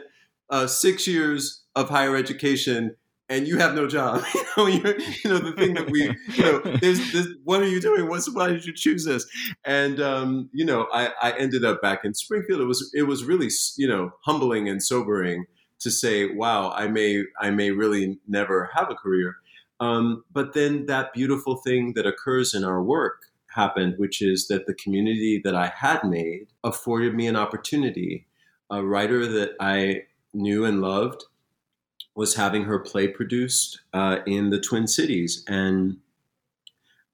uh, 0.51 0.67
six 0.67 1.07
years 1.07 1.63
of 1.75 1.89
higher 1.89 2.17
education 2.17 2.97
and 3.29 3.47
you 3.47 3.59
have 3.59 3.75
no 3.75 3.87
job. 3.87 4.25
you 4.35 4.43
know, 4.57 4.67
you 4.67 5.31
know 5.31 5.39
the 5.39 5.55
thing 5.57 5.75
that 5.75 5.91
we, 5.91 6.05
you 6.35 6.43
know, 6.43 6.61
there's, 6.81 7.13
there's, 7.13 7.29
what 7.45 7.61
are 7.61 7.69
you 7.69 7.81
doing? 7.81 8.09
What's 8.09 8.33
why 8.33 8.49
did 8.49 8.65
you 8.65 8.73
choose 8.75 9.05
this? 9.05 9.27
And 9.65 10.01
um, 10.01 10.49
you 10.53 10.65
know, 10.65 10.89
I, 10.93 11.11
I 11.21 11.33
ended 11.39 11.65
up 11.65 11.83
back 11.83 12.05
in 12.05 12.15
Springfield. 12.15 12.61
It 12.61 12.65
was 12.65 12.91
it 12.95 13.03
was 13.03 13.25
really 13.25 13.49
you 13.77 13.89
know 13.89 14.13
humbling 14.25 14.69
and 14.69 14.83
sobering 14.83 15.45
to 15.81 15.91
say, 15.91 16.35
wow, 16.35 16.73
I 16.73 16.89
may 16.89 17.25
I 17.41 17.51
may 17.51 17.71
really 17.71 18.19
never 18.27 18.71
have 18.75 18.91
a 18.91 18.95
career. 18.95 19.37
Um, 19.81 20.25
but 20.33 20.55
then 20.55 20.87
that 20.87 21.13
beautiful 21.13 21.57
thing 21.57 21.93
that 21.95 22.07
occurs 22.07 22.53
in 22.53 22.65
our 22.65 22.83
work 22.83 23.28
happened, 23.55 23.95
which 23.97 24.23
is 24.23 24.49
that 24.49 24.67
the 24.67 24.75
community 24.75 25.41
that 25.43 25.55
I 25.55 25.73
had 25.75 26.05
made 26.05 26.49
afforded 26.63 27.15
me 27.15 27.27
an 27.27 27.37
opportunity. 27.37 28.27
A 28.71 28.85
writer 28.85 29.27
that 29.27 29.53
I 29.61 30.03
knew 30.35 30.65
and 30.65 30.81
loved 30.81 31.25
was 32.15 32.35
having 32.35 32.65
her 32.65 32.79
play 32.79 33.09
produced 33.09 33.81
uh, 33.95 34.19
in 34.27 34.51
the 34.51 34.61
Twin 34.61 34.87
Cities, 34.87 35.45
and 35.47 35.99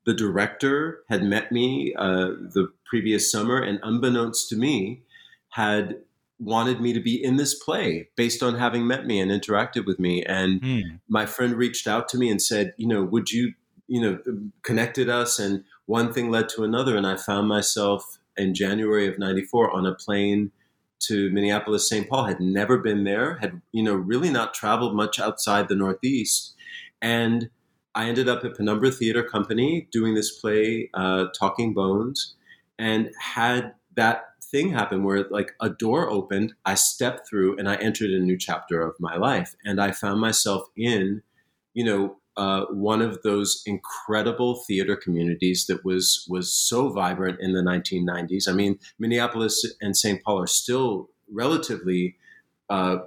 the 0.05 0.14
director 0.14 1.03
had 1.09 1.23
met 1.23 1.53
me 1.53 1.94
uh, 1.97 2.29
the 2.29 2.73
previous 2.85 3.31
summer, 3.31 3.59
and 3.59 3.79
unbeknownst 3.83 4.49
to 4.49 4.57
me, 4.57 5.03
had 5.51 5.97
wanted 6.40 6.81
me 6.81 6.92
to 6.92 7.01
be 7.01 7.23
in 7.23 7.37
this 7.37 7.55
play 7.55 8.09
based 8.16 8.42
on 8.42 8.57
having 8.57 8.87
met 8.87 9.07
me 9.07 9.20
and 9.20 9.31
interacted 9.31 9.87
with 9.87 10.01
me. 10.01 10.25
And 10.25 10.61
mm. 10.61 10.99
my 11.09 11.27
friend 11.27 11.55
reached 11.55 11.87
out 11.87 12.09
to 12.09 12.18
me 12.18 12.29
and 12.29 12.42
said, 12.42 12.75
you 12.77 12.88
know, 12.88 13.05
would 13.05 13.31
you, 13.31 13.55
you 13.87 14.01
know, 14.01 14.18
connected 14.62 15.09
us, 15.09 15.38
and 15.38 15.64
one 15.87 16.12
thing 16.12 16.31
led 16.31 16.49
to 16.51 16.64
another, 16.64 16.97
and 16.97 17.07
I 17.07 17.16
found 17.16 17.49
myself 17.49 18.18
in 18.37 18.55
January 18.55 19.07
of 19.07 19.18
'94 19.18 19.70
on 19.70 19.87
a 19.87 19.94
plane 19.94 20.51
to 21.01 21.31
Minneapolis, 21.31 21.88
St. 21.88 22.09
Paul. 22.09 22.25
Had 22.25 22.40
never 22.40 22.79
been 22.79 23.05
there. 23.05 23.38
Had 23.38 23.61
you 23.73 23.83
know 23.83 23.94
really 23.94 24.31
not 24.31 24.55
traveled 24.55 24.97
much 24.97 25.18
outside 25.20 25.68
the 25.68 25.77
Northeast, 25.77 26.55
and 27.03 27.51
I 27.94 28.09
ended 28.09 28.29
up 28.29 28.44
at 28.44 28.57
Penumbra 28.57 28.90
Theater 28.90 29.23
Company 29.23 29.88
doing 29.92 30.14
this 30.14 30.38
play, 30.38 30.90
uh, 30.94 31.27
Talking 31.38 31.75
Bones, 31.75 32.35
and 32.79 33.11
had 33.20 33.75
that 33.97 34.25
thing 34.42 34.70
happen 34.70 35.05
where 35.05 35.25
like 35.31 35.53
a 35.61 35.68
door 35.68 36.11
opened, 36.11 36.55
I 36.64 36.75
stepped 36.75 37.29
through, 37.29 37.59
and 37.59 37.68
I 37.68 37.77
entered 37.77 38.11
a 38.11 38.18
new 38.18 38.37
chapter 38.37 38.83
of 38.83 38.94
my 38.99 39.16
life, 39.16 39.55
and 39.64 39.81
I 39.81 39.92
found 39.92 40.20
myself 40.20 40.68
in, 40.77 41.23
you 41.73 41.85
know, 41.85 42.16
uh, 42.37 42.64
one 42.70 43.01
of 43.01 43.23
those 43.23 43.62
incredible 43.64 44.57
theater 44.66 44.97
communities 44.97 45.66
that 45.66 45.85
was 45.85 46.27
was 46.29 46.53
so 46.53 46.88
vibrant 46.88 47.40
in 47.40 47.53
the 47.53 47.62
1990s. 47.62 48.49
I 48.49 48.53
mean, 48.53 48.79
Minneapolis 48.99 49.64
and 49.81 49.97
St. 49.97 50.23
Paul 50.23 50.40
are 50.40 50.47
still 50.47 51.11
relatively, 51.31 52.16
uh, 52.68 52.99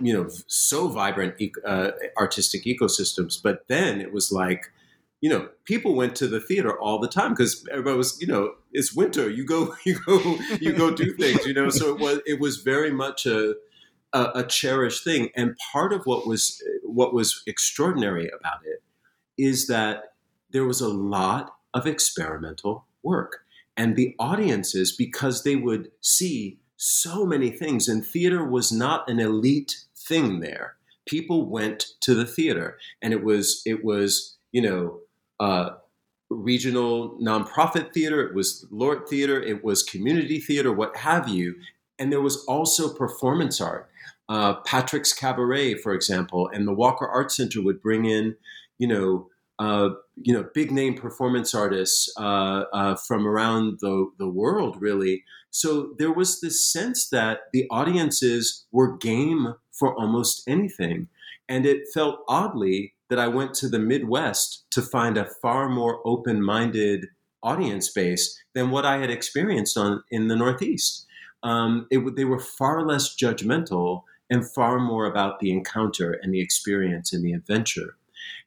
you 0.00 0.14
know, 0.14 0.28
so 0.46 0.88
vibrant 0.88 1.34
uh, 1.66 1.90
artistic 2.18 2.64
ecosystems. 2.64 3.40
But 3.42 3.64
then 3.68 4.00
it 4.00 4.12
was 4.12 4.32
like, 4.32 4.72
you 5.20 5.28
know, 5.28 5.48
people 5.64 5.94
went 5.94 6.16
to 6.16 6.26
the 6.26 6.40
theater 6.40 6.78
all 6.78 6.98
the 6.98 7.08
time 7.08 7.30
because 7.32 7.66
everybody 7.70 7.98
was, 7.98 8.18
you 8.20 8.26
know, 8.26 8.54
it's 8.72 8.94
winter. 8.94 9.28
You 9.28 9.44
go, 9.44 9.74
you 9.84 9.98
go, 10.06 10.38
you 10.58 10.72
go 10.72 10.90
do 10.90 11.12
things. 11.12 11.44
You 11.44 11.52
know, 11.52 11.68
so 11.68 11.94
it 11.94 12.00
was 12.00 12.20
it 12.24 12.40
was 12.40 12.58
very 12.58 12.90
much 12.90 13.26
a 13.26 13.56
a, 14.14 14.30
a 14.36 14.46
cherished 14.46 15.04
thing. 15.04 15.28
And 15.36 15.56
part 15.72 15.92
of 15.92 16.06
what 16.06 16.26
was 16.26 16.62
what 16.82 17.12
was 17.12 17.42
extraordinary 17.46 18.28
about 18.28 18.64
it 18.64 18.82
is 19.36 19.66
that 19.66 20.14
there 20.50 20.64
was 20.64 20.80
a 20.80 20.88
lot 20.88 21.56
of 21.74 21.86
experimental 21.86 22.86
work. 23.02 23.44
And 23.76 23.96
the 23.96 24.14
audiences, 24.20 24.94
because 24.96 25.42
they 25.42 25.56
would 25.56 25.90
see 26.00 26.58
so 26.76 27.26
many 27.26 27.50
things, 27.50 27.88
and 27.88 28.06
theater 28.06 28.44
was 28.44 28.70
not 28.70 29.08
an 29.10 29.18
elite 29.18 29.84
thing 29.96 30.40
there. 30.40 30.76
People 31.06 31.50
went 31.50 31.86
to 32.00 32.14
the 32.14 32.24
theater, 32.24 32.78
and 33.02 33.12
it 33.12 33.24
was 33.24 33.62
it 33.66 33.84
was 33.84 34.36
you 34.52 34.62
know 34.62 35.00
uh, 35.40 35.70
regional 36.30 37.18
nonprofit 37.20 37.92
theater, 37.92 38.26
it 38.26 38.34
was 38.34 38.66
LORT 38.70 39.08
theater, 39.08 39.42
it 39.42 39.64
was 39.64 39.82
community 39.82 40.38
theater, 40.38 40.72
what 40.72 40.96
have 40.96 41.28
you, 41.28 41.56
and 41.98 42.12
there 42.12 42.20
was 42.20 42.44
also 42.46 42.92
performance 42.92 43.60
art 43.60 43.90
uh, 44.28 44.54
Patrick's 44.66 45.12
Cabaret, 45.12 45.74
for 45.76 45.92
example, 45.92 46.48
and 46.52 46.66
the 46.66 46.72
Walker 46.72 47.06
Art 47.06 47.30
Center 47.30 47.62
would 47.62 47.82
bring 47.82 48.04
in, 48.04 48.36
you 48.78 48.88
know, 48.88 49.28
uh, 49.58 49.90
you 50.16 50.32
know, 50.32 50.48
big 50.54 50.72
name 50.72 50.94
performance 50.94 51.54
artists 51.54 52.12
uh, 52.18 52.64
uh, 52.72 52.96
from 52.96 53.26
around 53.26 53.78
the, 53.80 54.10
the 54.18 54.28
world, 54.28 54.76
really. 54.80 55.24
So 55.50 55.94
there 55.98 56.12
was 56.12 56.40
this 56.40 56.64
sense 56.64 57.08
that 57.10 57.42
the 57.52 57.66
audiences 57.70 58.64
were 58.72 58.96
game 58.96 59.54
for 59.70 59.94
almost 59.94 60.42
anything. 60.48 61.08
And 61.48 61.66
it 61.66 61.82
felt 61.92 62.20
oddly 62.26 62.94
that 63.10 63.18
I 63.18 63.28
went 63.28 63.54
to 63.54 63.68
the 63.68 63.78
Midwest 63.78 64.64
to 64.70 64.82
find 64.82 65.16
a 65.16 65.28
far 65.40 65.68
more 65.68 66.00
open 66.04 66.42
minded 66.42 67.06
audience 67.42 67.90
base 67.90 68.40
than 68.54 68.70
what 68.70 68.86
I 68.86 68.98
had 68.98 69.10
experienced 69.10 69.76
on 69.76 70.02
in 70.10 70.28
the 70.28 70.36
Northeast. 70.36 71.06
Um, 71.42 71.86
it, 71.90 72.16
they 72.16 72.24
were 72.24 72.40
far 72.40 72.84
less 72.84 73.14
judgmental 73.14 74.02
and 74.30 74.48
far 74.48 74.78
more 74.78 75.06
about 75.06 75.40
the 75.40 75.50
encounter 75.50 76.12
and 76.12 76.32
the 76.32 76.40
experience 76.40 77.12
and 77.12 77.24
the 77.24 77.32
adventure. 77.32 77.96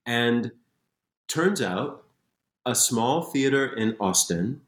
And 0.05 0.51
turns 1.27 1.61
out 1.61 2.03
a 2.65 2.75
small 2.75 3.21
theater 3.21 3.65
in 3.65 3.95
Austin 3.99 4.61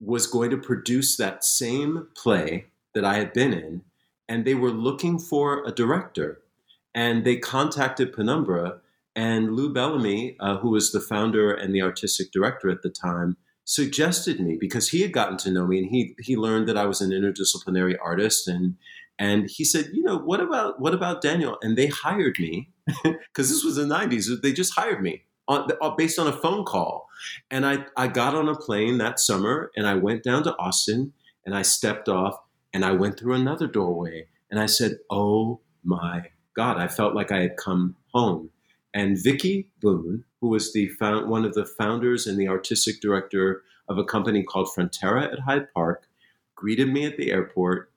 was 0.00 0.26
going 0.26 0.50
to 0.50 0.56
produce 0.56 1.16
that 1.16 1.44
same 1.44 2.08
play 2.16 2.66
that 2.94 3.04
I 3.04 3.14
had 3.14 3.32
been 3.32 3.52
in, 3.52 3.82
and 4.28 4.44
they 4.44 4.54
were 4.54 4.70
looking 4.70 5.18
for 5.18 5.64
a 5.64 5.72
director. 5.72 6.42
And 6.94 7.24
they 7.24 7.36
contacted 7.36 8.12
Penumbra, 8.12 8.80
and 9.14 9.54
Lou 9.54 9.72
Bellamy, 9.72 10.36
uh, 10.40 10.58
who 10.58 10.70
was 10.70 10.92
the 10.92 11.00
founder 11.00 11.52
and 11.52 11.74
the 11.74 11.82
artistic 11.82 12.32
director 12.32 12.68
at 12.68 12.82
the 12.82 12.90
time, 12.90 13.36
suggested 13.64 14.40
me 14.40 14.56
because 14.58 14.88
he 14.88 15.02
had 15.02 15.12
gotten 15.12 15.36
to 15.38 15.50
know 15.50 15.66
me 15.66 15.78
and 15.78 15.88
he 15.88 16.16
he 16.18 16.36
learned 16.36 16.68
that 16.68 16.76
I 16.76 16.86
was 16.86 17.00
an 17.00 17.10
interdisciplinary 17.10 17.96
artist 18.02 18.48
and 18.48 18.76
and 19.18 19.48
he 19.48 19.64
said, 19.64 19.90
you 19.92 20.02
know, 20.02 20.18
what 20.18 20.40
about 20.40 20.80
what 20.80 20.94
about 20.94 21.22
Daniel? 21.22 21.58
And 21.62 21.76
they 21.76 21.86
hired 21.86 22.38
me 22.38 22.70
because 23.04 23.50
this 23.50 23.64
was 23.64 23.76
the 23.76 23.84
'90s. 23.84 24.42
They 24.42 24.52
just 24.52 24.74
hired 24.74 25.02
me 25.02 25.22
on, 25.48 25.68
uh, 25.80 25.90
based 25.90 26.18
on 26.18 26.26
a 26.26 26.32
phone 26.32 26.64
call, 26.64 27.08
and 27.50 27.66
I 27.66 27.84
I 27.96 28.08
got 28.08 28.34
on 28.34 28.48
a 28.48 28.56
plane 28.56 28.98
that 28.98 29.20
summer 29.20 29.70
and 29.76 29.86
I 29.86 29.94
went 29.94 30.22
down 30.22 30.42
to 30.44 30.56
Austin 30.56 31.12
and 31.44 31.54
I 31.54 31.62
stepped 31.62 32.08
off 32.08 32.36
and 32.72 32.84
I 32.84 32.92
went 32.92 33.18
through 33.18 33.34
another 33.34 33.66
doorway 33.66 34.26
and 34.50 34.60
I 34.60 34.66
said, 34.66 34.98
oh 35.10 35.60
my 35.84 36.26
God, 36.54 36.78
I 36.78 36.88
felt 36.88 37.14
like 37.14 37.32
I 37.32 37.40
had 37.40 37.56
come 37.56 37.96
home. 38.12 38.50
And 38.94 39.16
Vicky 39.22 39.68
Boone, 39.80 40.24
who 40.40 40.48
was 40.48 40.72
the 40.72 40.88
found, 40.88 41.30
one 41.30 41.44
of 41.44 41.54
the 41.54 41.64
founders 41.64 42.26
and 42.26 42.38
the 42.38 42.48
artistic 42.48 43.00
director 43.00 43.62
of 43.88 43.98
a 43.98 44.04
company 44.04 44.42
called 44.42 44.68
Frontera 44.68 45.32
at 45.32 45.40
Hyde 45.40 45.72
Park, 45.74 46.06
greeted 46.54 46.92
me 46.92 47.06
at 47.06 47.16
the 47.16 47.30
airport 47.30 47.91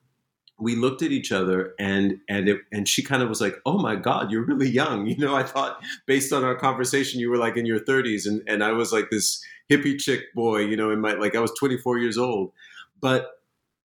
we 0.58 0.74
looked 0.74 1.02
at 1.02 1.10
each 1.10 1.32
other 1.32 1.74
and 1.78 2.18
and 2.28 2.48
it, 2.48 2.60
and 2.72 2.88
she 2.88 3.02
kind 3.02 3.22
of 3.22 3.28
was 3.28 3.40
like 3.40 3.56
oh 3.66 3.78
my 3.78 3.94
god 3.94 4.30
you're 4.30 4.44
really 4.44 4.68
young. 4.68 5.06
You 5.16 5.16
know 5.18 5.34
i 5.34 5.42
thought 5.42 5.82
based 6.06 6.32
on 6.32 6.44
our 6.44 6.54
conversation 6.54 7.20
you 7.20 7.30
were 7.30 7.36
like 7.36 7.56
in 7.56 7.66
your 7.66 7.80
30s 7.80 8.26
and 8.26 8.42
and 8.46 8.62
i 8.62 8.72
was 8.72 8.92
like 8.92 9.10
this 9.10 9.42
hippie 9.70 9.98
chick 9.98 10.34
boy 10.34 10.58
you 10.58 10.76
know 10.76 10.90
in 10.90 11.00
my 11.00 11.14
like 11.14 11.34
i 11.34 11.40
was 11.40 11.52
24 11.58 11.98
years 11.98 12.18
old. 12.18 12.52
But 13.00 13.40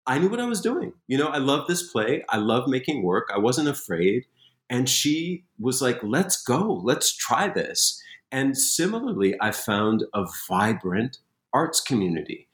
i 0.07 0.17
knew 0.17 0.29
what 0.29 0.39
i 0.39 0.45
was 0.45 0.62
doing. 0.62 0.93
You 1.07 1.17
know 1.17 1.27
i 1.27 1.38
love 1.38 1.67
this 1.67 1.91
play. 1.91 2.23
I 2.29 2.38
love 2.38 2.67
making 2.67 3.03
work. 3.03 3.29
I 3.34 3.38
wasn't 3.38 3.69
afraid. 3.69 4.25
And 4.69 4.88
she 4.89 5.45
was 5.60 5.81
like 5.81 5.99
let's 6.03 6.41
go. 6.41 6.81
Let's 6.84 7.15
try 7.15 7.47
this. 7.47 8.01
And 8.31 8.57
similarly 8.57 9.36
i 9.41 9.51
found 9.51 10.05
a 10.13 10.25
vibrant 10.47 11.17
arts 11.53 11.81
community 11.81 12.47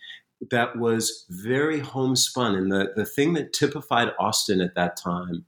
that 0.51 0.77
was 0.77 1.25
very 1.29 1.79
homespun. 1.79 2.55
And 2.55 2.71
the, 2.71 2.93
the 2.95 3.05
thing 3.05 3.33
that 3.33 3.53
typified 3.53 4.09
Austin 4.19 4.61
at 4.61 4.75
that 4.75 4.97
time 4.97 5.45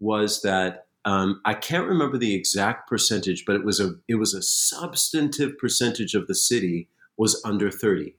was 0.00 0.42
that 0.42 0.86
um, 1.04 1.40
I 1.44 1.54
can't 1.54 1.88
remember 1.88 2.18
the 2.18 2.34
exact 2.34 2.88
percentage, 2.88 3.44
but 3.44 3.56
it 3.56 3.64
was 3.64 3.80
a 3.80 3.94
it 4.08 4.16
was 4.16 4.34
a 4.34 4.42
substantive 4.42 5.58
percentage 5.58 6.14
of 6.14 6.28
the 6.28 6.34
city 6.34 6.88
was 7.16 7.40
under 7.44 7.70
30. 7.70 8.14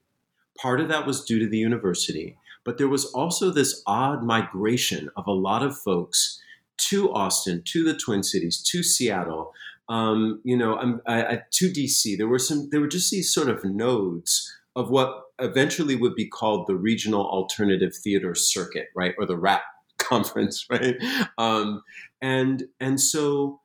Part 0.57 0.81
of 0.81 0.89
that 0.89 1.05
was 1.05 1.23
due 1.23 1.39
to 1.39 1.47
the 1.47 1.57
university, 1.57 2.37
but 2.63 2.77
there 2.77 2.89
was 2.89 3.05
also 3.05 3.49
this 3.49 3.81
odd 3.87 4.23
migration 4.23 5.09
of 5.15 5.27
a 5.27 5.31
lot 5.31 5.63
of 5.63 5.77
folks 5.77 6.41
to 6.77 7.11
Austin, 7.13 7.61
to 7.65 7.83
the 7.83 7.97
Twin 7.97 8.23
Cities, 8.23 8.61
to 8.63 8.83
Seattle, 8.83 9.53
um, 9.89 10.41
you 10.43 10.57
know, 10.57 10.99
I, 11.05 11.23
I, 11.23 11.41
to 11.51 11.69
DC. 11.69 12.17
There 12.17 12.27
were 12.27 12.39
some. 12.39 12.69
There 12.69 12.79
were 12.79 12.87
just 12.87 13.11
these 13.11 13.33
sort 13.33 13.49
of 13.49 13.63
nodes 13.63 14.51
of 14.75 14.89
what 14.89 15.22
eventually 15.43 15.95
would 15.95 16.15
be 16.15 16.27
called 16.27 16.67
the 16.67 16.75
Regional 16.75 17.25
Alternative 17.25 17.93
Theater 17.95 18.33
Circuit, 18.33 18.87
right, 18.95 19.13
or 19.17 19.25
the 19.25 19.37
RAT 19.37 19.61
conference, 19.97 20.65
right? 20.69 20.95
Um, 21.37 21.83
and 22.21 22.63
and 22.79 22.99
so 22.99 23.59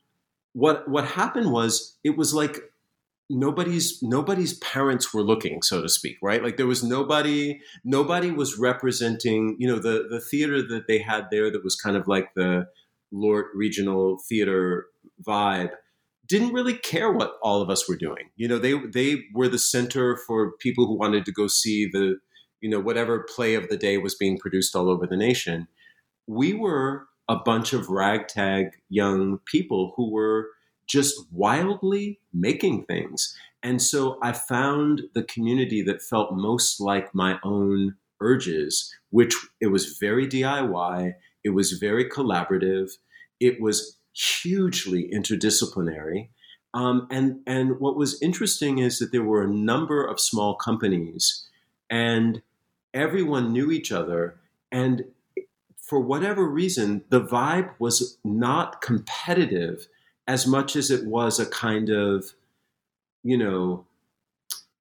what 0.53 0.89
what 0.89 1.05
happened 1.05 1.53
was 1.53 1.97
it 2.05 2.17
was 2.17 2.35
like 2.35 2.59
nobody's 3.31 4.03
nobody's 4.03 4.59
parents 4.59 5.13
were 5.13 5.23
looking 5.23 5.61
so 5.61 5.83
to 5.83 5.89
speak 5.89 6.17
right 6.23 6.43
like 6.43 6.57
there 6.57 6.67
was 6.67 6.83
nobody 6.83 7.61
nobody 7.85 8.31
was 8.31 8.59
representing 8.59 9.55
you 9.59 9.69
know 9.69 9.79
the 9.79 10.07
the 10.11 10.21
theater 10.21 10.63
that 10.63 10.87
they 10.89 10.99
had 10.99 11.27
there 11.31 11.51
that 11.51 11.63
was 11.63 11.77
kind 11.77 11.97
of 11.97 12.09
like 12.09 12.33
the 12.35 12.67
lort 13.13 13.49
regional 13.55 14.19
theater 14.29 14.87
vibe 15.27 15.71
didn't 16.29 16.53
really 16.53 16.75
care 16.75 17.11
what 17.11 17.35
all 17.43 17.63
of 17.63 17.71
us 17.71 17.89
were 17.89 17.97
doing. 17.97 18.31
You 18.37 18.49
know, 18.49 18.59
they 18.59 18.75
they 18.87 19.25
were 19.35 19.49
the 19.49 19.59
center 19.59 20.17
for 20.27 20.53
people 20.59 20.87
who 20.87 20.99
wanted 20.99 21.25
to 21.25 21.33
go 21.33 21.47
see 21.47 21.89
the, 21.91 22.19
you 22.61 22.69
know, 22.69 22.81
whatever 22.81 23.27
play 23.35 23.55
of 23.55 23.69
the 23.69 23.77
day 23.77 23.99
was 23.99 24.15
being 24.15 24.39
produced 24.39 24.77
all 24.77 24.91
over 24.91 25.07
the 25.07 25.17
nation. 25.17 25.69
We 26.27 26.53
were 26.53 27.07
a 27.29 27.37
bunch 27.37 27.73
of 27.73 27.89
ragtag 27.89 28.69
young 28.89 29.39
people 29.47 29.93
who 29.97 30.11
were 30.11 30.49
just 30.87 31.15
wildly 31.31 32.21
making 32.33 32.85
things. 32.85 33.35
And 33.63 33.83
so 33.83 34.19
I 34.23 34.33
found 34.33 35.03
the 35.15 35.25
community 35.25 35.83
that 35.83 36.03
felt 36.03 36.33
most 36.33 36.81
like 36.81 37.15
my 37.15 37.39
own 37.45 37.97
urges, 38.21 38.95
which 39.11 39.35
it 39.61 39.67
was 39.69 39.99
very 39.99 40.27
DIY, 40.27 41.13
it 41.45 41.51
was 41.51 41.73
very 41.73 42.09
collaborative, 42.09 42.91
it 43.41 43.61
was 43.61 43.98
hugely 44.19 45.09
interdisciplinary. 45.13 46.29
Um, 46.75 47.07
and 47.11 47.41
and 47.47 47.81
what 47.81 47.97
was 47.97 48.21
interesting 48.21 48.79
is 48.79 48.99
that 48.99 49.13
there 49.13 49.23
were 49.23 49.43
a 49.43 49.49
number 49.49 50.05
of 50.05 50.21
small 50.21 50.55
companies, 50.55 51.47
and 51.89 52.43
everyone 52.93 53.53
knew 53.53 53.71
each 53.71 53.91
other. 53.91 54.39
And 54.71 55.05
for 55.81 55.99
whatever 55.99 56.47
reason, 56.47 57.05
the 57.09 57.23
vibe 57.23 57.71
was 57.79 58.19
not 58.23 58.83
competitive 58.83 59.89
as 60.27 60.47
much 60.47 60.77
as 60.77 60.91
it 60.91 61.07
was 61.07 61.41
a 61.41 61.47
kind 61.47 61.89
of, 61.89 62.35
you 63.23 63.39
know, 63.39 63.87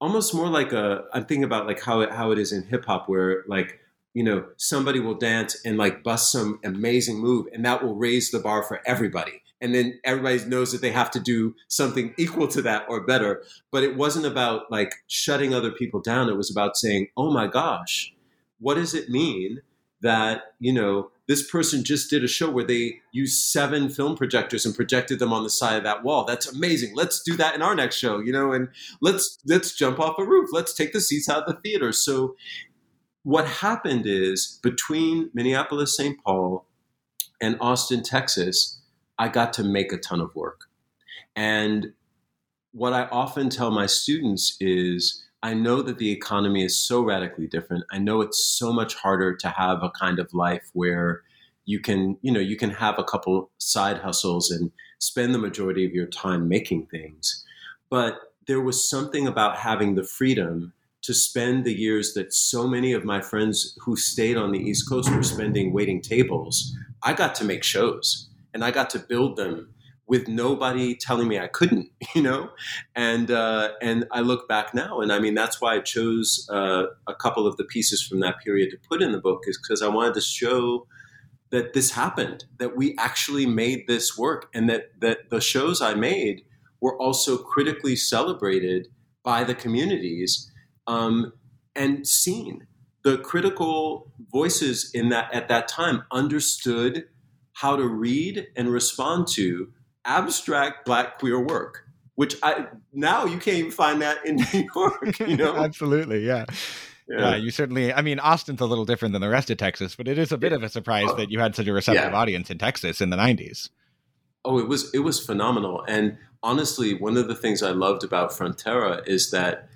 almost 0.01 0.33
more 0.35 0.49
like 0.49 0.73
a. 0.73 1.05
I'm 1.13 1.25
thinking 1.25 1.45
about 1.45 1.67
like 1.67 1.81
how 1.81 2.01
it 2.01 2.11
how 2.11 2.31
it 2.31 2.39
is 2.39 2.51
in 2.51 2.63
hip 2.63 2.85
hop, 2.85 3.07
where 3.07 3.43
like 3.47 3.79
you 4.17 4.23
know 4.23 4.43
somebody 4.57 4.99
will 4.99 5.13
dance 5.13 5.55
and 5.63 5.77
like 5.77 6.03
bust 6.03 6.31
some 6.31 6.59
amazing 6.63 7.19
move, 7.19 7.45
and 7.53 7.63
that 7.63 7.83
will 7.83 7.93
raise 7.93 8.31
the 8.31 8.39
bar 8.39 8.63
for 8.63 8.81
everybody. 8.83 9.43
And 9.61 9.75
then 9.75 9.99
everybody 10.03 10.43
knows 10.45 10.71
that 10.71 10.81
they 10.81 10.89
have 10.89 11.11
to 11.11 11.19
do 11.19 11.53
something 11.67 12.15
equal 12.17 12.47
to 12.47 12.63
that 12.63 12.85
or 12.89 13.05
better. 13.05 13.43
But 13.71 13.83
it 13.83 13.95
wasn't 13.95 14.25
about 14.25 14.71
like 14.71 14.91
shutting 15.05 15.53
other 15.53 15.69
people 15.69 15.99
down. 15.99 16.29
It 16.29 16.35
was 16.35 16.49
about 16.49 16.77
saying, 16.77 17.09
"Oh 17.15 17.29
my 17.29 17.45
gosh, 17.45 18.11
what 18.59 18.73
does 18.73 18.95
it 18.95 19.07
mean 19.07 19.61
that 20.01 20.53
you 20.59 20.71
know 20.71 21.11
this 21.27 21.49
person 21.49 21.83
just 21.83 22.09
did 22.09 22.23
a 22.23 22.27
show 22.27 22.49
where 22.49 22.63
they 22.63 22.99
used 23.11 23.43
seven 23.45 23.89
film 23.89 24.15
projectors 24.15 24.65
and 24.65 24.75
projected 24.75 25.19
them 25.19 25.33
on 25.33 25.43
the 25.43 25.49
side 25.49 25.77
of 25.77 25.83
that 25.83 26.03
wall 26.03 26.23
that's 26.23 26.51
amazing 26.53 26.95
let's 26.95 27.21
do 27.23 27.35
that 27.35 27.55
in 27.55 27.61
our 27.61 27.73
next 27.73 27.95
show 27.95 28.19
you 28.19 28.31
know 28.31 28.51
and 28.51 28.67
let's 29.01 29.39
let's 29.45 29.75
jump 29.75 29.99
off 29.99 30.19
a 30.19 30.23
roof 30.23 30.49
let's 30.53 30.73
take 30.73 30.93
the 30.93 31.01
seats 31.01 31.27
out 31.27 31.43
of 31.43 31.55
the 31.55 31.61
theater 31.61 31.91
so 31.91 32.35
what 33.27 33.45
happened 33.45 34.05
is 34.05 34.57
between 34.63 35.29
minneapolis 35.33 35.97
st 35.97 36.17
paul 36.23 36.65
and 37.41 37.57
austin 37.59 38.01
texas 38.01 38.79
i 39.19 39.27
got 39.27 39.51
to 39.51 39.63
make 39.63 39.91
a 39.91 39.97
ton 39.97 40.21
of 40.21 40.33
work 40.33 40.61
and 41.35 41.91
what 42.71 42.93
i 42.93 43.03
often 43.07 43.49
tell 43.49 43.69
my 43.69 43.85
students 43.85 44.55
is 44.61 45.27
I 45.43 45.53
know 45.53 45.81
that 45.83 45.99
the 45.99 46.11
economy 46.11 46.65
is 46.65 46.75
so 46.75 47.01
radically 47.01 47.47
different. 47.47 47.83
I 47.91 47.99
know 47.99 48.21
it's 48.21 48.43
so 48.43 48.73
much 48.73 48.95
harder 48.95 49.35
to 49.35 49.49
have 49.49 49.83
a 49.83 49.91
kind 49.91 50.17
of 50.17 50.33
life 50.33 50.69
where 50.73 51.21
you 51.65 51.79
can, 51.79 52.17
you 52.21 52.31
know, 52.31 52.39
you 52.39 52.57
can 52.57 52.71
have 52.71 52.97
a 52.97 53.03
couple 53.03 53.51
side 53.59 53.99
hustles 53.99 54.49
and 54.49 54.71
spend 54.99 55.35
the 55.35 55.39
majority 55.39 55.85
of 55.85 55.93
your 55.93 56.07
time 56.07 56.47
making 56.47 56.87
things. 56.87 57.45
But 57.89 58.17
there 58.47 58.61
was 58.61 58.89
something 58.89 59.27
about 59.27 59.57
having 59.57 59.93
the 59.93 60.03
freedom 60.03 60.73
to 61.07 61.13
spend 61.13 61.63
the 61.63 61.73
years 61.73 62.13
that 62.15 62.33
so 62.33 62.67
many 62.67 62.91
of 62.91 63.05
my 63.05 63.21
friends 63.21 63.77
who 63.79 63.95
stayed 63.95 64.35
on 64.35 64.51
the 64.51 64.59
East 64.59 64.89
Coast 64.89 65.09
were 65.09 65.23
spending 65.23 65.71
waiting 65.71 66.01
tables. 66.01 66.75
I 67.01 67.13
got 67.13 67.33
to 67.35 67.45
make 67.45 67.63
shows 67.63 68.27
and 68.53 68.61
I 68.61 68.71
got 68.71 68.89
to 68.89 68.99
build 68.99 69.37
them 69.37 69.73
with 70.05 70.27
nobody 70.27 70.95
telling 70.95 71.29
me 71.29 71.39
I 71.39 71.47
couldn't, 71.47 71.89
you 72.13 72.21
know, 72.21 72.49
and 72.93 73.31
uh, 73.31 73.69
and 73.81 74.05
I 74.11 74.19
look 74.19 74.49
back 74.49 74.73
now, 74.73 74.99
and 74.99 75.13
I 75.13 75.19
mean 75.19 75.33
that's 75.33 75.61
why 75.61 75.75
I 75.75 75.79
chose 75.79 76.45
uh, 76.51 76.87
a 77.07 77.15
couple 77.15 77.47
of 77.47 77.55
the 77.55 77.63
pieces 77.63 78.01
from 78.01 78.19
that 78.19 78.39
period 78.43 78.71
to 78.71 78.77
put 78.89 79.01
in 79.01 79.13
the 79.13 79.21
book 79.21 79.43
is 79.47 79.57
because 79.57 79.81
I 79.81 79.87
wanted 79.87 80.13
to 80.15 80.21
show 80.21 80.87
that 81.51 81.73
this 81.73 81.91
happened, 81.91 82.43
that 82.57 82.75
we 82.75 82.97
actually 82.97 83.45
made 83.45 83.87
this 83.87 84.17
work, 84.17 84.49
and 84.53 84.69
that 84.69 84.99
that 84.99 85.29
the 85.29 85.39
shows 85.39 85.81
I 85.81 85.93
made 85.93 86.43
were 86.81 86.97
also 86.97 87.37
critically 87.37 87.95
celebrated 87.95 88.89
by 89.23 89.45
the 89.45 89.55
communities 89.55 90.51
um, 90.87 91.33
and 91.75 92.07
seen. 92.07 92.67
The 93.03 93.17
critical 93.17 94.11
voices 94.31 94.91
in 94.93 95.09
that 95.09 95.33
at 95.33 95.47
that 95.47 95.67
time 95.67 96.03
understood 96.11 97.05
how 97.53 97.75
to 97.75 97.87
read 97.87 98.47
and 98.55 98.69
respond 98.69 99.27
to 99.27 99.71
abstract 100.05 100.85
black 100.85 101.19
queer 101.19 101.39
work 101.39 101.83
which 102.15 102.35
i 102.41 102.65
now 102.93 103.25
you 103.25 103.37
can't 103.37 103.57
even 103.57 103.71
find 103.71 104.01
that 104.01 104.25
in 104.25 104.35
new 104.53 104.67
york 104.75 105.19
you 105.19 105.37
know 105.37 105.55
absolutely 105.63 106.25
yeah. 106.25 106.45
yeah. 107.09 107.31
yeah 107.31 107.35
you 107.35 107.51
certainly 107.51 107.93
i 107.93 108.01
mean 108.01 108.19
austin's 108.19 108.61
a 108.61 108.65
little 108.65 108.85
different 108.85 109.11
than 109.11 109.21
the 109.21 109.29
rest 109.29 109.49
of 109.49 109.57
texas 109.57 109.95
but 109.95 110.07
it 110.07 110.17
is 110.17 110.31
a 110.31 110.37
bit 110.37 110.53
of 110.53 110.63
a 110.63 110.69
surprise 110.69 111.09
that 111.17 111.29
you 111.29 111.39
had 111.39 111.55
such 111.55 111.67
a 111.67 111.73
receptive 111.73 112.11
yeah. 112.11 112.17
audience 112.17 112.49
in 112.49 112.57
texas 112.57 113.01
in 113.01 113.09
the 113.09 113.17
90s 113.17 113.69
oh 114.45 114.59
it 114.59 114.67
was 114.67 114.93
it 114.93 114.99
was 114.99 115.23
phenomenal 115.23 115.83
and 115.87 116.17
honestly 116.43 116.93
one 116.93 117.17
of 117.17 117.27
the 117.27 117.35
things 117.35 117.61
i 117.61 117.71
loved 117.71 118.03
about 118.03 118.31
frontera 118.31 119.05
is 119.07 119.31
that 119.31 119.67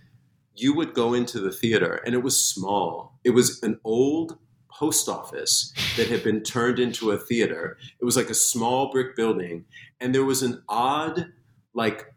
you 0.56 0.76
would 0.76 0.94
go 0.94 1.14
into 1.14 1.40
the 1.40 1.52
theater 1.52 2.02
and 2.06 2.14
it 2.14 2.24
was 2.24 2.40
small 2.40 3.20
it 3.24 3.32
was 3.32 3.62
an 3.64 3.80
old 3.84 4.38
post 4.82 5.08
office 5.08 5.72
that 5.96 6.08
had 6.08 6.24
been 6.24 6.42
turned 6.42 6.80
into 6.80 7.12
a 7.12 7.18
theater. 7.18 7.78
It 8.00 8.06
was 8.06 8.18
like 8.18 8.32
a 8.32 8.34
small 8.34 8.92
brick 8.92 9.16
building, 9.16 9.66
and 10.00 10.16
there 10.16 10.26
was 10.26 10.42
an 10.42 10.64
odd, 10.68 11.28
like, 11.76 12.08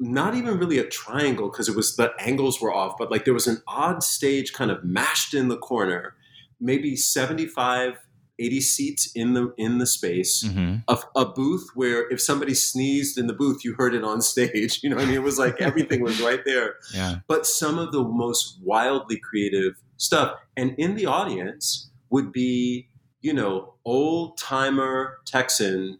not 0.00 0.34
even 0.34 0.58
really 0.58 0.78
a 0.78 0.88
triangle 0.88 1.48
because 1.48 1.68
it 1.68 1.76
was 1.76 1.96
the 1.96 2.12
angles 2.18 2.60
were 2.60 2.74
off, 2.74 2.96
but 2.98 3.10
like 3.10 3.24
there 3.24 3.34
was 3.34 3.46
an 3.46 3.62
odd 3.66 4.02
stage 4.02 4.52
kind 4.52 4.70
of 4.70 4.82
mashed 4.84 5.34
in 5.34 5.48
the 5.48 5.56
corner, 5.58 6.14
maybe 6.60 6.96
75 6.96 7.98
80 8.38 8.60
seats 8.60 9.10
in 9.14 9.34
the 9.34 9.52
in 9.56 9.78
the 9.78 9.86
space 9.86 10.44
mm-hmm. 10.44 10.76
a, 10.86 10.98
a, 11.16 11.26
booth 11.26 11.70
where 11.74 12.08
if 12.10 12.20
somebody 12.20 12.54
sneezed 12.54 13.18
in 13.18 13.26
the 13.26 13.32
booth 13.32 13.64
you 13.64 13.74
heard 13.74 13.94
it 13.94 14.04
on 14.04 14.20
stage 14.32 14.80
you 14.82 14.90
know 14.90 14.96
i 14.96 15.04
mean 15.04 15.14
it 15.14 15.22
was 15.22 15.38
like 15.38 15.60
everything 15.60 16.02
was 16.02 16.20
right 16.20 16.44
there 16.44 16.76
yeah. 16.94 17.16
but 17.26 17.46
some 17.46 17.78
of 17.78 17.92
the 17.92 18.02
most 18.02 18.58
wildly 18.62 19.18
creative 19.18 19.74
stuff 19.96 20.38
and 20.56 20.74
in 20.78 20.94
the 20.94 21.06
audience 21.06 21.88
would 22.10 22.32
be, 22.32 22.88
you 23.20 23.32
know, 23.32 23.74
old 23.84 24.38
timer 24.38 25.18
Texan, 25.24 25.98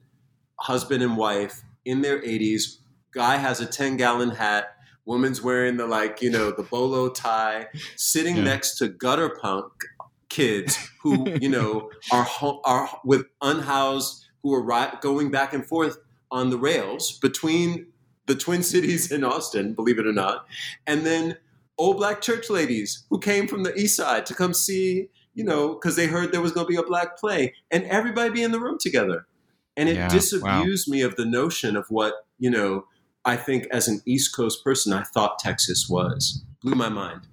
husband 0.60 1.02
and 1.02 1.16
wife 1.16 1.62
in 1.84 2.02
their 2.02 2.20
80s. 2.20 2.78
Guy 3.12 3.36
has 3.36 3.60
a 3.60 3.66
10 3.66 3.96
gallon 3.96 4.30
hat. 4.30 4.74
Woman's 5.04 5.40
wearing 5.42 5.78
the 5.78 5.86
like, 5.86 6.20
you 6.20 6.30
know, 6.30 6.50
the 6.50 6.62
bolo 6.62 7.08
tie, 7.08 7.68
sitting 7.96 8.36
yeah. 8.36 8.44
next 8.44 8.76
to 8.78 8.88
gutter 8.88 9.30
punk 9.30 9.72
kids 10.28 10.90
who, 11.02 11.30
you 11.40 11.48
know, 11.48 11.90
are 12.12 12.26
are 12.64 12.90
with 13.04 13.26
unhoused 13.40 14.26
who 14.42 14.54
are 14.54 14.62
ri- 14.62 14.98
going 15.00 15.30
back 15.30 15.52
and 15.52 15.66
forth 15.66 15.98
on 16.30 16.50
the 16.50 16.58
rails 16.58 17.18
between 17.18 17.86
the 18.26 18.34
Twin 18.34 18.62
Cities 18.62 19.10
and 19.10 19.24
Austin, 19.24 19.72
believe 19.74 19.98
it 19.98 20.06
or 20.06 20.12
not, 20.12 20.46
and 20.86 21.06
then 21.06 21.36
old 21.78 21.96
black 21.96 22.20
church 22.20 22.50
ladies 22.50 23.04
who 23.08 23.18
came 23.18 23.46
from 23.46 23.62
the 23.62 23.74
east 23.74 23.96
side 23.96 24.26
to 24.26 24.34
come 24.34 24.52
see 24.52 25.08
you 25.38 25.44
know, 25.44 25.74
because 25.74 25.94
they 25.94 26.08
heard 26.08 26.32
there 26.32 26.40
was 26.40 26.50
going 26.50 26.66
to 26.66 26.68
be 26.68 26.76
a 26.76 26.82
black 26.82 27.16
play, 27.16 27.54
and 27.70 27.84
everybody 27.84 28.28
be 28.28 28.42
in 28.42 28.50
the 28.50 28.58
room 28.58 28.76
together. 28.80 29.24
And 29.76 29.88
it 29.88 29.94
yeah, 29.94 30.08
disabused 30.08 30.88
wow. 30.88 30.92
me 30.92 31.02
of 31.02 31.14
the 31.14 31.24
notion 31.24 31.76
of 31.76 31.86
what 31.90 32.14
you 32.40 32.50
know. 32.50 32.86
I 33.24 33.36
think 33.36 33.66
as 33.70 33.86
an 33.86 34.02
East 34.04 34.34
Coast 34.34 34.64
person, 34.64 34.92
I 34.92 35.04
thought 35.04 35.38
Texas 35.38 35.86
was 35.88 36.42
blew 36.60 36.74
my 36.74 36.88
mind. 36.88 37.28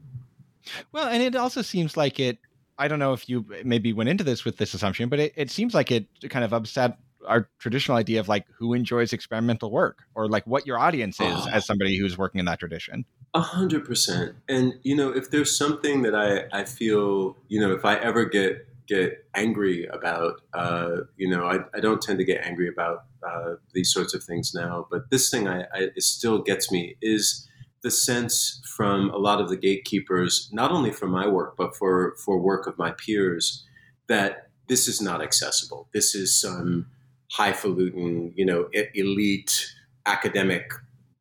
Well, 0.92 1.08
and 1.08 1.24
it 1.24 1.36
also 1.36 1.64
seems 1.64 1.98
like 1.98 2.20
it. 2.20 2.38
I 2.78 2.88
don't 2.88 3.00
know 3.00 3.14
if 3.14 3.30
you 3.30 3.46
maybe 3.64 3.94
went 3.94 4.10
into 4.10 4.24
this 4.24 4.46
with 4.46 4.58
this 4.58 4.74
assumption, 4.74 5.10
but 5.10 5.20
it, 5.20 5.34
it 5.36 5.52
seems 5.52 5.74
like 5.74 5.92
it 5.92 6.08
kind 6.30 6.44
of 6.44 6.54
upset 6.54 6.98
our 7.28 7.50
traditional 7.60 7.98
idea 7.98 8.20
of 8.20 8.28
like 8.28 8.46
who 8.58 8.74
enjoys 8.74 9.14
experimental 9.14 9.72
work 9.72 10.04
or 10.14 10.28
like 10.28 10.46
what 10.46 10.68
your 10.68 10.78
audience 10.78 11.20
is 11.20 11.28
oh. 11.28 11.50
as 11.52 11.66
somebody 11.66 11.98
who's 11.98 12.18
working 12.18 12.40
in 12.40 12.46
that 12.46 12.60
tradition. 12.60 13.06
A 13.34 13.42
hundred 13.42 13.86
percent. 13.86 14.36
And 14.48 14.74
you 14.84 14.96
know, 14.96 15.10
if 15.10 15.32
there's 15.32 15.58
something 15.58 16.04
that 16.04 16.16
I 16.16 16.46
I 16.58 16.66
feel, 16.66 17.38
you 17.48 17.60
know, 17.60 17.72
if 17.74 17.84
I 17.84 17.96
ever 17.96 18.26
get 18.26 18.68
get 18.88 19.26
angry 19.34 19.88
about, 19.88 20.42
uh, 20.54 20.98
you 21.18 21.28
know, 21.28 21.46
I, 21.46 21.58
I 21.74 21.80
don't 21.80 22.02
tend 22.02 22.20
to 22.20 22.26
get 22.26 22.46
angry 22.46 22.68
about 22.68 23.06
uh, 23.28 23.56
these 23.74 23.92
sorts 23.92 24.14
of 24.14 24.24
things 24.24 24.54
now, 24.54 24.88
but 24.92 25.10
this 25.10 25.30
thing 25.30 25.48
I, 25.48 25.62
I 25.74 25.90
it 25.96 26.04
still 26.04 26.40
gets 26.42 26.72
me 26.72 26.96
is 27.02 27.48
the 27.86 27.91
sense 27.91 28.63
from 28.76 29.12
a 29.12 29.17
lot 29.17 29.39
of 29.39 29.48
the 29.48 29.56
gatekeepers, 29.56 30.50
not 30.52 30.71
only 30.71 30.91
for 30.91 31.06
my 31.06 31.28
work 31.28 31.56
but 31.56 31.76
for 31.76 32.15
for 32.26 32.39
work 32.39 32.65
of 32.65 32.76
my 32.80 32.91
peers, 32.91 33.63
that 34.08 34.50
this 34.67 34.88
is 34.88 35.00
not 35.00 35.21
accessible. 35.21 35.88
This 35.93 36.15
is 36.15 36.36
some 36.36 36.88
highfalutin, 37.32 38.34
you 38.36 38.43
know, 38.43 38.69
elite 38.95 39.71
academic, 40.08 40.71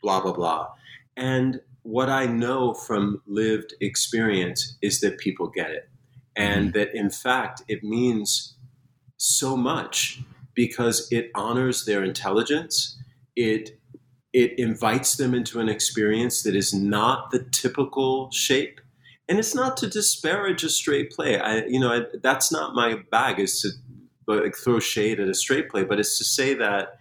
blah, 0.03 0.23
blah, 0.23 0.33
blah. 0.33 0.69
And 1.19 1.61
what 1.83 2.09
I 2.09 2.25
know 2.25 2.73
from 2.73 3.21
lived 3.27 3.75
experience 3.83 4.79
is 4.81 5.01
that 5.01 5.19
people 5.19 5.49
get 5.49 5.71
it. 5.71 5.91
And 6.35 6.69
mm-hmm. 6.69 6.79
that 6.79 6.95
in 6.95 7.11
fact, 7.11 7.63
it 7.69 7.85
means 7.85 8.55
so 9.19 9.55
much 9.55 10.23
because 10.55 11.09
it 11.13 11.31
honors 11.35 11.85
their 11.85 12.03
intelligence. 12.03 12.97
It 13.37 13.79
it 14.35 14.59
invites 14.59 15.17
them 15.17 15.33
into 15.33 15.61
an 15.61 15.69
experience 15.71 16.43
that 16.43 16.55
is 16.55 16.75
not 16.75 17.31
the 17.31 17.43
typical 17.53 18.31
shape 18.31 18.81
and 19.29 19.39
it's 19.39 19.55
not 19.55 19.79
to 19.79 19.89
disparage 19.89 20.63
a 20.63 20.69
straight 20.69 21.11
play 21.11 21.39
i 21.39 21.65
you 21.65 21.81
know 21.81 21.93
I, 21.93 22.03
that's 22.23 22.53
not 22.53 22.75
my 22.75 22.99
bag 23.11 23.41
is 23.41 23.61
to 23.63 23.69
like 24.27 24.57
throw 24.57 24.79
shade 24.79 25.21
at 25.21 25.29
a 25.29 25.35
straight 25.35 25.69
play, 25.71 25.85
but 25.85 25.99
it's 25.99 26.19
to 26.19 26.25
say 26.25 26.55
that 26.55 26.99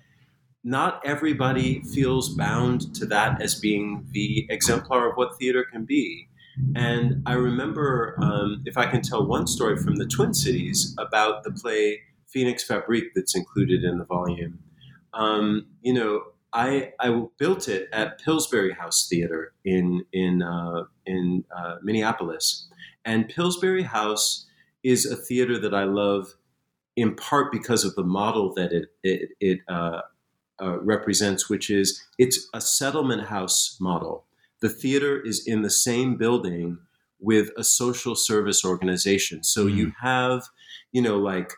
not 0.64 1.02
everybody 1.06 1.82
feels 1.82 2.30
bound 2.30 2.94
to 2.96 3.06
that 3.08 3.42
as 3.42 3.56
being 3.56 4.08
the 4.12 4.46
exemplar 4.50 5.10
of 5.10 5.16
what 5.16 5.38
theater 5.38 5.66
can 5.70 5.86
be. 5.86 6.28
And 6.76 7.24
I 7.26 7.34
remember, 7.34 8.16
um, 8.22 8.62
if 8.66 8.78
I 8.78 8.86
can 8.86 9.02
tell 9.02 9.26
one 9.26 9.48
story 9.48 9.76
from 9.76 9.96
the 9.96 10.06
Twin 10.06 10.34
Cities 10.34 10.96
about 11.00 11.44
the 11.44 11.52
play 11.52 12.02
Phoenix 12.28 12.66
Fabrik 12.66 13.10
that's 13.16 13.36
included 13.36 13.84
in 13.84 13.98
the 13.98 14.06
volume. 14.06 14.60
Um, 15.14 15.66
you 15.82 15.94
know, 15.94 16.22
I, 16.54 16.94
I 17.00 17.26
built 17.38 17.68
it 17.68 17.90
at 17.92 18.20
Pillsbury 18.20 18.74
House 18.74 19.08
Theater 19.08 19.54
in 19.66 20.06
in 20.14 20.44
uh, 20.44 20.84
in 21.06 21.44
uh, 21.56 21.78
Minneapolis, 21.82 22.68
and 23.04 23.28
Pillsbury 23.28 23.84
House 23.84 24.46
is 24.84 25.06
a 25.06 25.16
theater 25.16 25.58
that 25.60 25.74
I 25.74 25.86
love 25.86 26.36
in 26.96 27.16
part 27.16 27.52
because 27.52 27.84
of 27.84 27.96
the 27.96 28.04
model 28.04 28.54
that 28.54 28.72
it 28.72 28.90
it, 29.04 29.30
it 29.40 29.60
uh, 29.68 30.02
uh, 30.62 30.80
represents, 30.82 31.50
which 31.50 31.70
is 31.70 32.04
it's 32.20 32.48
a 32.54 32.62
settlement 32.62 33.28
house 33.28 33.78
model. 33.82 34.26
The 34.62 34.70
theater 34.70 35.20
is 35.20 35.46
in 35.46 35.64
the 35.64 35.70
same 35.70 36.18
building 36.18 36.78
with 37.20 37.50
a 37.58 37.64
social 37.64 38.16
service 38.16 38.64
organization, 38.64 39.44
so 39.44 39.66
mm-hmm. 39.66 39.78
you 39.78 39.94
have, 40.02 40.44
you 40.92 41.02
know, 41.02 41.18
like 41.18 41.52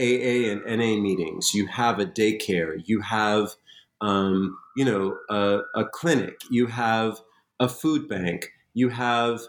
AA 0.00 0.50
and 0.50 0.64
NA 0.64 1.00
meetings. 1.00 1.52
You 1.54 1.66
have 1.66 1.98
a 1.98 2.06
daycare. 2.06 2.82
You 2.84 3.00
have, 3.02 3.54
um, 4.02 4.58
you 4.76 4.84
know, 4.84 5.16
a, 5.30 5.60
a 5.74 5.86
clinic. 5.86 6.40
You 6.50 6.66
have 6.66 7.20
a 7.60 7.68
food 7.68 8.08
bank. 8.08 8.52
You 8.74 8.90
have 8.90 9.40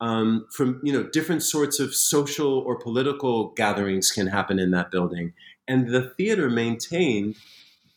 um, 0.00 0.46
from 0.50 0.80
you 0.84 0.92
know 0.92 1.04
different 1.04 1.42
sorts 1.42 1.80
of 1.80 1.94
social 1.94 2.58
or 2.58 2.78
political 2.78 3.50
gatherings 3.50 4.10
can 4.12 4.28
happen 4.28 4.58
in 4.58 4.70
that 4.70 4.90
building 4.90 5.32
and 5.66 5.88
the 5.88 6.10
theater 6.16 6.48
maintained 6.48 7.36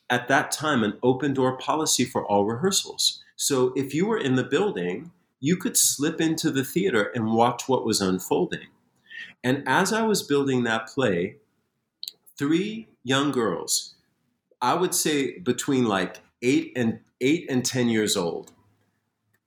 at 0.09 0.27
that 0.27 0.51
time 0.51 0.83
an 0.83 0.97
open 1.03 1.33
door 1.33 1.57
policy 1.57 2.05
for 2.05 2.25
all 2.25 2.45
rehearsals 2.45 3.23
so 3.35 3.73
if 3.75 3.93
you 3.93 4.07
were 4.07 4.17
in 4.17 4.35
the 4.35 4.43
building 4.43 5.11
you 5.39 5.57
could 5.57 5.77
slip 5.77 6.21
into 6.21 6.51
the 6.51 6.63
theater 6.65 7.11
and 7.15 7.33
watch 7.33 7.67
what 7.67 7.85
was 7.85 8.01
unfolding 8.01 8.67
and 9.43 9.63
as 9.67 9.93
i 9.93 10.01
was 10.01 10.23
building 10.23 10.63
that 10.63 10.87
play 10.87 11.37
three 12.37 12.87
young 13.03 13.31
girls 13.31 13.95
i 14.61 14.73
would 14.73 14.93
say 14.93 15.37
between 15.39 15.85
like 15.85 16.17
8 16.41 16.73
and 16.75 16.99
8 17.19 17.45
and 17.49 17.65
10 17.65 17.89
years 17.89 18.17
old 18.17 18.51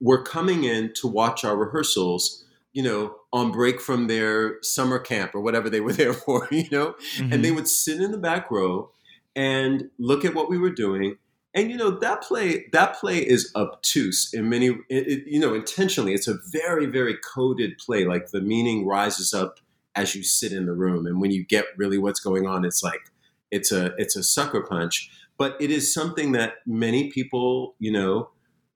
were 0.00 0.22
coming 0.22 0.64
in 0.64 0.92
to 0.94 1.08
watch 1.08 1.44
our 1.44 1.56
rehearsals 1.56 2.44
you 2.74 2.82
know, 2.82 3.14
on 3.32 3.52
break 3.52 3.80
from 3.80 4.08
their 4.08 4.60
summer 4.62 4.98
camp 4.98 5.34
or 5.34 5.40
whatever 5.40 5.70
they 5.70 5.80
were 5.80 5.94
there 5.94 6.12
for, 6.12 6.46
you 6.50 6.68
know, 6.70 6.94
mm-hmm. 7.16 7.32
and 7.32 7.42
they 7.42 7.48
mm-hmm. 7.48 7.56
would 7.56 7.68
sit 7.68 8.02
in 8.02 8.10
the 8.10 8.18
back 8.18 8.50
row 8.50 8.90
and 9.34 9.88
look 9.98 10.24
at 10.24 10.34
what 10.34 10.50
we 10.50 10.58
were 10.58 10.70
doing. 10.70 11.16
And 11.56 11.70
you 11.70 11.76
know 11.76 11.92
that 11.92 12.22
play 12.22 12.66
that 12.72 12.96
play 12.96 13.18
is 13.18 13.52
obtuse 13.54 14.34
in 14.34 14.48
many, 14.48 14.70
it, 14.90 15.06
it, 15.06 15.22
you 15.26 15.38
know, 15.38 15.54
intentionally. 15.54 16.12
It's 16.12 16.26
a 16.26 16.38
very 16.50 16.86
very 16.86 17.16
coded 17.16 17.78
play. 17.78 18.04
Like 18.04 18.32
the 18.32 18.40
meaning 18.40 18.84
rises 18.84 19.32
up 19.32 19.60
as 19.94 20.16
you 20.16 20.24
sit 20.24 20.52
in 20.52 20.66
the 20.66 20.72
room, 20.72 21.06
and 21.06 21.20
when 21.20 21.30
you 21.30 21.44
get 21.44 21.66
really 21.76 21.96
what's 21.96 22.18
going 22.18 22.44
on, 22.44 22.64
it's 22.64 22.82
like 22.82 23.12
it's 23.54 23.72
a 23.72 23.94
it's 23.96 24.16
a 24.16 24.22
sucker 24.22 24.60
punch. 24.60 25.10
But 25.38 25.56
it 25.60 25.70
is 25.70 25.92
something 25.92 26.32
that 26.32 26.54
many 26.66 27.10
people, 27.10 27.74
you 27.78 27.90
know, 27.90 28.30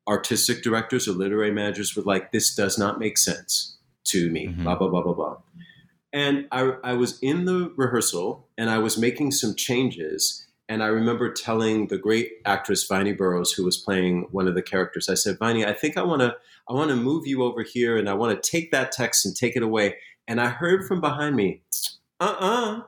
artistic 0.09 0.63
directors 0.63 1.07
or 1.07 1.13
literary 1.13 1.53
managers 1.53 1.95
were 1.95 2.03
like, 2.03 2.33
this 2.33 2.55
does 2.55 2.79
not 2.79 2.99
make 2.99 3.19
sense 3.19 3.77
to 4.05 4.31
me, 4.31 4.49
mm-hmm. 4.49 4.65
blah, 4.65 4.75
blah, 4.75 4.89
blah, 4.89 5.03
blah, 5.03 5.13
blah. 5.13 5.37
And 6.13 6.47
I, 6.51 6.73
I 6.83 6.95
was 6.95 7.19
in 7.21 7.45
the 7.45 7.73
rehearsal 7.77 8.49
and 8.57 8.71
I 8.71 8.79
was 8.79 8.97
making 8.97 9.33
some 9.33 9.55
changes. 9.55 10.47
And 10.69 10.83
I 10.83 10.87
remember 10.87 11.33
telling 11.33 11.89
the 11.89 11.99
great 11.99 12.33
actress 12.45 12.89
Vinie 12.89 13.13
Burrows, 13.13 13.53
who 13.53 13.65
was 13.65 13.77
playing 13.77 14.27
one 14.33 14.49
of 14.49 14.55
the 14.55 14.63
characters, 14.63 15.09
I 15.09 15.15
said, 15.15 15.39
Vinie, 15.39 15.67
I 15.67 15.75
think 15.75 15.97
I 15.97 16.03
want 16.03 16.23
to 16.23 16.35
I 16.69 16.73
want 16.75 16.91
to 16.91 16.97
move 16.97 17.27
you 17.27 17.43
over 17.45 17.63
here 17.63 17.97
and 17.97 18.11
I 18.11 18.15
want 18.15 18.43
to 18.43 18.51
take 18.51 18.73
that 18.73 18.93
text 18.93 19.25
and 19.25 19.35
take 19.35 19.57
it 19.57 19.63
away. 19.63 19.97
And 20.27 20.39
I 20.41 20.49
heard 20.49 20.87
from 20.87 21.01
behind 21.01 21.37
me, 21.37 21.63
uh-uh. 22.21 22.83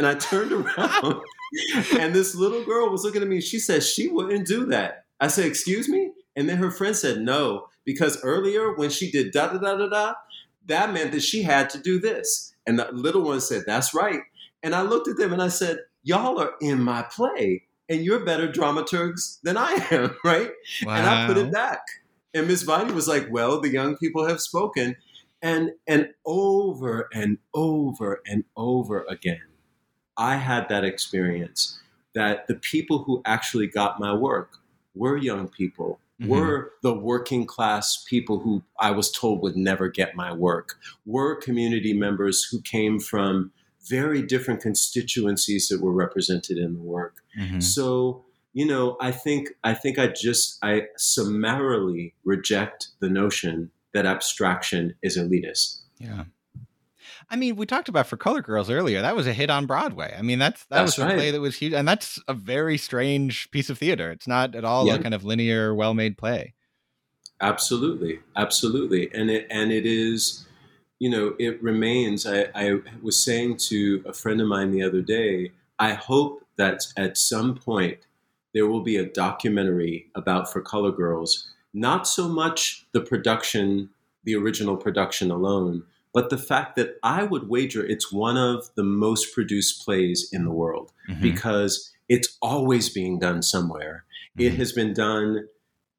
And 0.00 0.06
I 0.06 0.14
turned 0.14 0.50
around 0.50 1.20
and 1.98 2.14
this 2.14 2.34
little 2.34 2.64
girl 2.64 2.88
was 2.88 3.04
looking 3.04 3.20
at 3.20 3.28
me. 3.28 3.42
She 3.42 3.58
said 3.58 3.82
she 3.82 4.08
wouldn't 4.08 4.46
do 4.46 4.64
that. 4.64 5.04
I 5.20 5.28
said, 5.28 5.44
excuse 5.44 5.90
me? 5.90 6.12
And 6.34 6.48
then 6.48 6.56
her 6.56 6.70
friend 6.70 6.96
said, 6.96 7.20
no, 7.20 7.66
because 7.84 8.18
earlier 8.22 8.72
when 8.72 8.88
she 8.88 9.10
did 9.10 9.30
da 9.30 9.48
da 9.48 9.58
da 9.58 9.76
da 9.76 9.88
da, 9.88 10.14
that 10.68 10.94
meant 10.94 11.12
that 11.12 11.22
she 11.22 11.42
had 11.42 11.68
to 11.68 11.78
do 11.78 11.98
this. 12.00 12.54
And 12.66 12.78
the 12.78 12.88
little 12.92 13.20
one 13.20 13.42
said, 13.42 13.64
That's 13.66 13.92
right. 13.92 14.20
And 14.62 14.74
I 14.74 14.80
looked 14.80 15.06
at 15.06 15.18
them 15.18 15.34
and 15.34 15.42
I 15.42 15.48
said, 15.48 15.80
Y'all 16.02 16.40
are 16.40 16.52
in 16.62 16.82
my 16.82 17.02
play, 17.02 17.64
and 17.90 18.02
you're 18.02 18.24
better 18.24 18.48
dramaturgs 18.48 19.38
than 19.42 19.58
I 19.58 19.86
am, 19.90 20.16
right? 20.24 20.50
Wow. 20.82 20.94
And 20.94 21.06
I 21.06 21.26
put 21.26 21.36
it 21.36 21.52
back. 21.52 21.82
And 22.32 22.46
Miss 22.46 22.64
Vinie 22.64 22.94
was 22.94 23.06
like, 23.06 23.28
Well, 23.30 23.60
the 23.60 23.68
young 23.68 23.98
people 23.98 24.26
have 24.26 24.40
spoken. 24.40 24.96
And 25.42 25.72
and 25.86 26.08
over 26.24 27.10
and 27.12 27.36
over 27.52 28.22
and 28.26 28.44
over 28.56 29.04
again, 29.08 29.49
I 30.20 30.36
had 30.36 30.68
that 30.68 30.84
experience 30.84 31.80
that 32.14 32.46
the 32.46 32.54
people 32.54 33.04
who 33.04 33.22
actually 33.24 33.66
got 33.66 33.98
my 33.98 34.12
work 34.12 34.58
were 34.94 35.16
young 35.16 35.48
people 35.48 35.98
mm-hmm. 36.20 36.30
were 36.30 36.72
the 36.82 36.92
working 36.92 37.46
class 37.46 38.04
people 38.06 38.40
who 38.40 38.62
I 38.78 38.90
was 38.90 39.10
told 39.10 39.42
would 39.42 39.56
never 39.56 39.88
get 39.88 40.14
my 40.14 40.32
work, 40.32 40.74
were 41.06 41.36
community 41.36 41.94
members 41.94 42.44
who 42.44 42.60
came 42.60 43.00
from 43.00 43.52
very 43.88 44.20
different 44.22 44.60
constituencies 44.60 45.68
that 45.68 45.80
were 45.80 45.92
represented 45.92 46.58
in 46.58 46.74
the 46.74 46.82
work. 46.82 47.16
Mm-hmm. 47.38 47.60
So, 47.60 48.24
you 48.52 48.66
know, 48.66 48.98
I 49.00 49.12
think 49.12 49.48
I 49.64 49.74
think 49.74 49.98
I 49.98 50.08
just 50.08 50.58
I 50.62 50.88
summarily 50.96 52.14
reject 52.24 52.88
the 53.00 53.08
notion 53.08 53.70
that 53.94 54.04
abstraction 54.04 54.94
is 55.02 55.16
elitist. 55.16 55.80
Yeah. 55.98 56.24
I 57.30 57.36
mean, 57.36 57.54
we 57.54 57.64
talked 57.64 57.88
about 57.88 58.08
for 58.08 58.16
Color 58.16 58.42
Girls 58.42 58.68
earlier. 58.68 59.00
That 59.00 59.14
was 59.14 59.28
a 59.28 59.32
hit 59.32 59.50
on 59.50 59.66
Broadway. 59.66 60.14
I 60.18 60.22
mean, 60.22 60.40
that's 60.40 60.64
that 60.64 60.80
that's 60.80 60.98
was 60.98 61.06
a 61.06 61.14
play 61.14 61.30
that 61.30 61.40
was 61.40 61.56
huge, 61.56 61.72
and 61.72 61.86
that's 61.86 62.18
a 62.26 62.34
very 62.34 62.76
strange 62.76 63.48
piece 63.52 63.70
of 63.70 63.78
theater. 63.78 64.10
It's 64.10 64.26
not 64.26 64.56
at 64.56 64.64
all 64.64 64.86
yeah. 64.86 64.94
a 64.94 65.02
kind 65.02 65.14
of 65.14 65.24
linear, 65.24 65.72
well-made 65.72 66.18
play. 66.18 66.54
Absolutely, 67.40 68.18
absolutely, 68.36 69.10
and 69.14 69.30
it 69.30 69.46
and 69.48 69.70
it 69.70 69.86
is, 69.86 70.46
you 70.98 71.08
know, 71.08 71.34
it 71.38 71.62
remains. 71.62 72.26
I, 72.26 72.48
I 72.54 72.80
was 73.00 73.22
saying 73.22 73.58
to 73.68 74.02
a 74.06 74.12
friend 74.12 74.40
of 74.40 74.48
mine 74.48 74.72
the 74.72 74.82
other 74.82 75.00
day. 75.00 75.52
I 75.78 75.94
hope 75.94 76.44
that 76.56 76.82
at 76.96 77.16
some 77.16 77.54
point 77.54 77.98
there 78.52 78.66
will 78.66 78.82
be 78.82 78.96
a 78.96 79.06
documentary 79.06 80.10
about 80.14 80.52
For 80.52 80.60
Color 80.60 80.92
Girls. 80.92 81.48
Not 81.72 82.06
so 82.06 82.28
much 82.28 82.86
the 82.92 83.00
production, 83.00 83.88
the 84.24 84.34
original 84.34 84.76
production 84.76 85.30
alone, 85.30 85.84
but 86.12 86.30
the 86.30 86.38
fact 86.38 86.76
that 86.76 86.96
I 87.02 87.24
would 87.24 87.48
wager 87.48 87.84
it's 87.84 88.12
one 88.12 88.36
of 88.36 88.70
the 88.74 88.82
most 88.82 89.34
produced 89.34 89.84
plays 89.84 90.28
in 90.32 90.44
the 90.44 90.50
world 90.50 90.92
mm-hmm. 91.08 91.22
because 91.22 91.92
it's 92.08 92.36
always 92.42 92.88
being 92.88 93.18
done 93.18 93.42
somewhere. 93.42 94.04
Mm-hmm. 94.38 94.46
It 94.46 94.58
has 94.58 94.72
been 94.72 94.92
done 94.92 95.46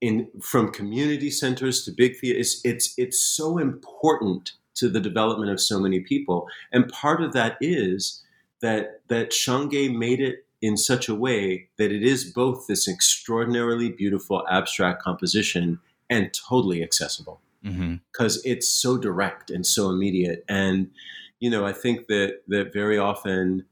in 0.02 0.28
from 0.42 0.72
community 0.72 1.30
centers 1.30 1.86
to 1.86 1.92
big 1.92 2.18
theaters. 2.20 2.62
It's, 2.64 2.66
it's 2.66 2.94
it's 2.98 3.22
so 3.22 3.58
important 3.58 4.54
to 4.76 4.90
the 4.90 5.00
development 5.00 5.52
of 5.52 5.60
so 5.60 5.80
many 5.80 6.00
people, 6.00 6.48
and 6.72 6.88
part 6.90 7.22
of 7.22 7.34
that 7.34 7.58
is 7.62 8.24
that 8.62 9.02
that 9.08 9.32
Shange 9.32 9.96
made 9.96 10.20
it 10.20 10.46
in 10.62 10.78
such 10.78 11.10
a 11.10 11.16
way 11.16 11.70
that 11.78 11.92
it 11.92 12.04
is 12.04 12.32
both 12.32 12.68
this 12.68 12.88
extraordinarily 12.88 13.90
beautiful 13.90 14.44
abstract 14.50 15.02
composition 15.02 15.80
and 16.10 16.32
totally 16.34 16.84
accessible 16.84 17.42
because 17.62 18.40
mm-hmm. 18.40 18.52
it's 18.52 18.68
so 18.68 18.98
direct 18.98 19.50
and 19.52 19.66
so 19.66 19.90
immediate. 19.90 20.44
And 20.50 20.92
you 21.40 21.50
know, 21.50 21.66
I 21.66 21.74
think 21.74 22.08
that 22.08 22.42
that 22.48 22.74
very 22.74 22.98
often, 22.98 23.66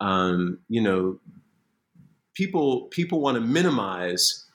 um, 0.00 0.58
you 0.68 0.80
know, 0.80 1.20
people 2.34 2.82
people 2.90 3.20
want 3.20 3.36
to 3.36 3.40
minimize 3.40 4.46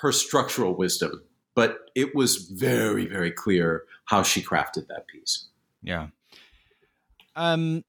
her 0.00 0.12
structural 0.12 0.74
wisdom, 0.74 1.22
but 1.54 1.90
it 1.94 2.14
was 2.14 2.36
very 2.36 3.06
very 3.06 3.30
clear 3.30 3.84
how 4.06 4.22
she 4.22 4.42
crafted 4.42 4.86
that 4.88 5.06
piece. 5.08 5.48
Yeah. 5.82 6.08
Um, 7.34 7.84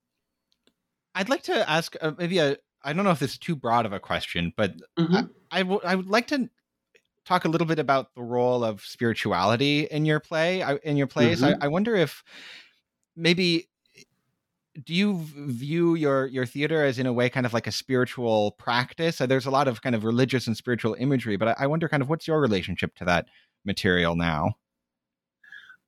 I'd 1.16 1.30
like 1.30 1.44
to 1.44 1.70
ask 1.70 1.96
uh, 2.02 2.12
maybe 2.18 2.40
a 2.40 2.58
I 2.84 2.94
don't 2.94 3.06
know 3.06 3.12
if 3.12 3.20
this 3.20 3.34
is 3.34 3.38
too 3.38 3.56
broad 3.56 3.86
of 3.86 3.94
a 3.94 4.00
question, 4.00 4.54
but 4.58 4.76
mm-hmm. 4.98 5.16
I, 5.52 5.60
I, 5.60 5.60
w- 5.60 5.82
I 5.84 5.96
would 5.96 6.08
like 6.08 6.28
to 6.28 6.50
talk 7.26 7.46
a 7.46 7.48
little 7.48 7.68
bit 7.68 7.80
about 7.80 8.14
the 8.16 8.22
role 8.22 8.64
of 8.64 8.82
spirituality 8.82 9.82
in 9.90 10.06
your 10.06 10.20
play 10.20 10.64
in 10.84 10.98
your 10.98 11.08
plays. 11.08 11.42
Mm-hmm. 11.42 11.62
I, 11.62 11.66
I, 11.66 11.68
wonder 11.70 11.96
if 11.96 12.24
maybe 13.16 13.70
do 14.84 14.94
you 14.94 15.22
view 15.36 15.96
your 15.96 16.28
your 16.28 16.46
theater 16.46 16.84
as 16.84 17.00
in 17.00 17.06
a 17.06 17.14
way 17.14 17.30
kind 17.30 17.46
of 17.46 17.54
like 17.54 17.68
a 17.68 17.72
spiritual 17.72 18.52
practice? 18.52 19.18
There's 19.18 19.46
a 19.46 19.52
lot 19.52 19.68
of 19.68 19.82
kind 19.82 19.96
of 19.96 20.04
religious 20.04 20.48
and 20.48 20.58
spiritual 20.58 20.96
imagery 21.00 21.38
but 21.38 21.50
i, 21.50 21.56
I 21.60 21.68
wonder 21.68 21.88
kind 21.88 22.04
of 22.04 22.10
what's 22.10 22.28
your 22.28 22.40
relationship 22.40 22.96
to 22.96 23.06
that 23.06 23.28
material 23.66 24.16
now? 24.16 24.56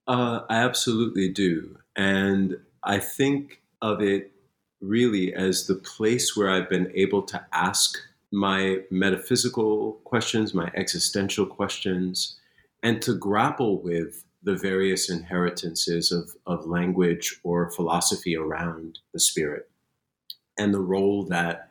Uh, 0.08 0.42
i 0.50 0.58
absolutely 0.58 1.30
do 1.30 1.78
and 1.96 2.58
i 2.84 3.00
think 3.00 3.64
of 3.82 4.02
it 4.02 4.32
really 4.80 5.34
as 5.34 5.66
the 5.66 5.74
place 5.74 6.38
where 6.38 6.48
i've 6.48 6.70
been 6.70 6.92
able 6.94 7.24
to 7.24 7.44
ask 7.52 7.98
my 8.32 8.80
metaphysical 8.92 9.94
questions, 10.04 10.54
my 10.54 10.72
existential 10.76 11.46
questions, 11.46 12.38
and 12.84 13.02
to 13.02 13.16
grapple 13.16 13.82
with 13.82 14.24
the 14.44 14.56
various 14.56 15.10
inheritances 15.10 16.12
of, 16.12 16.32
of 16.46 16.68
language 16.68 17.40
or 17.44 17.72
philosophy 17.72 18.36
around 18.36 19.00
the 19.14 19.20
spirit 19.20 19.70
and 20.58 20.74
the 20.74 20.80
role 20.80 21.24
that 21.26 21.70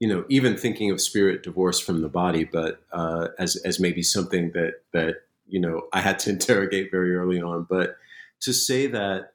you 0.00 0.08
know, 0.08 0.24
even 0.28 0.56
thinking 0.56 0.90
of 0.90 1.00
spirit 1.00 1.42
divorced 1.42 1.84
from 1.84 2.02
the 2.02 2.08
body, 2.08 2.44
but 2.44 2.82
uh, 2.92 3.28
as 3.38 3.56
as 3.64 3.80
maybe 3.80 4.02
something 4.02 4.50
that 4.52 4.82
that 4.92 5.22
you 5.46 5.60
know 5.60 5.82
I 5.92 6.00
had 6.00 6.18
to 6.20 6.30
interrogate 6.36 6.90
very 6.90 7.14
early 7.14 7.40
on. 7.40 7.66
But 7.68 7.96
to 8.40 8.52
say 8.52 8.86
that 8.88 9.32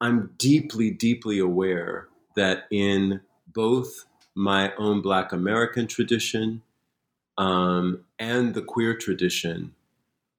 I'm 0.00 0.32
deeply, 0.36 0.90
deeply 0.90 1.38
aware 1.38 2.08
that 2.36 2.64
in 2.70 3.20
both 3.46 4.04
my 4.34 4.74
own 4.76 5.02
Black 5.02 5.32
American 5.32 5.86
tradition 5.86 6.62
um, 7.38 8.04
and 8.18 8.54
the 8.54 8.62
queer 8.62 8.94
tradition, 8.94 9.74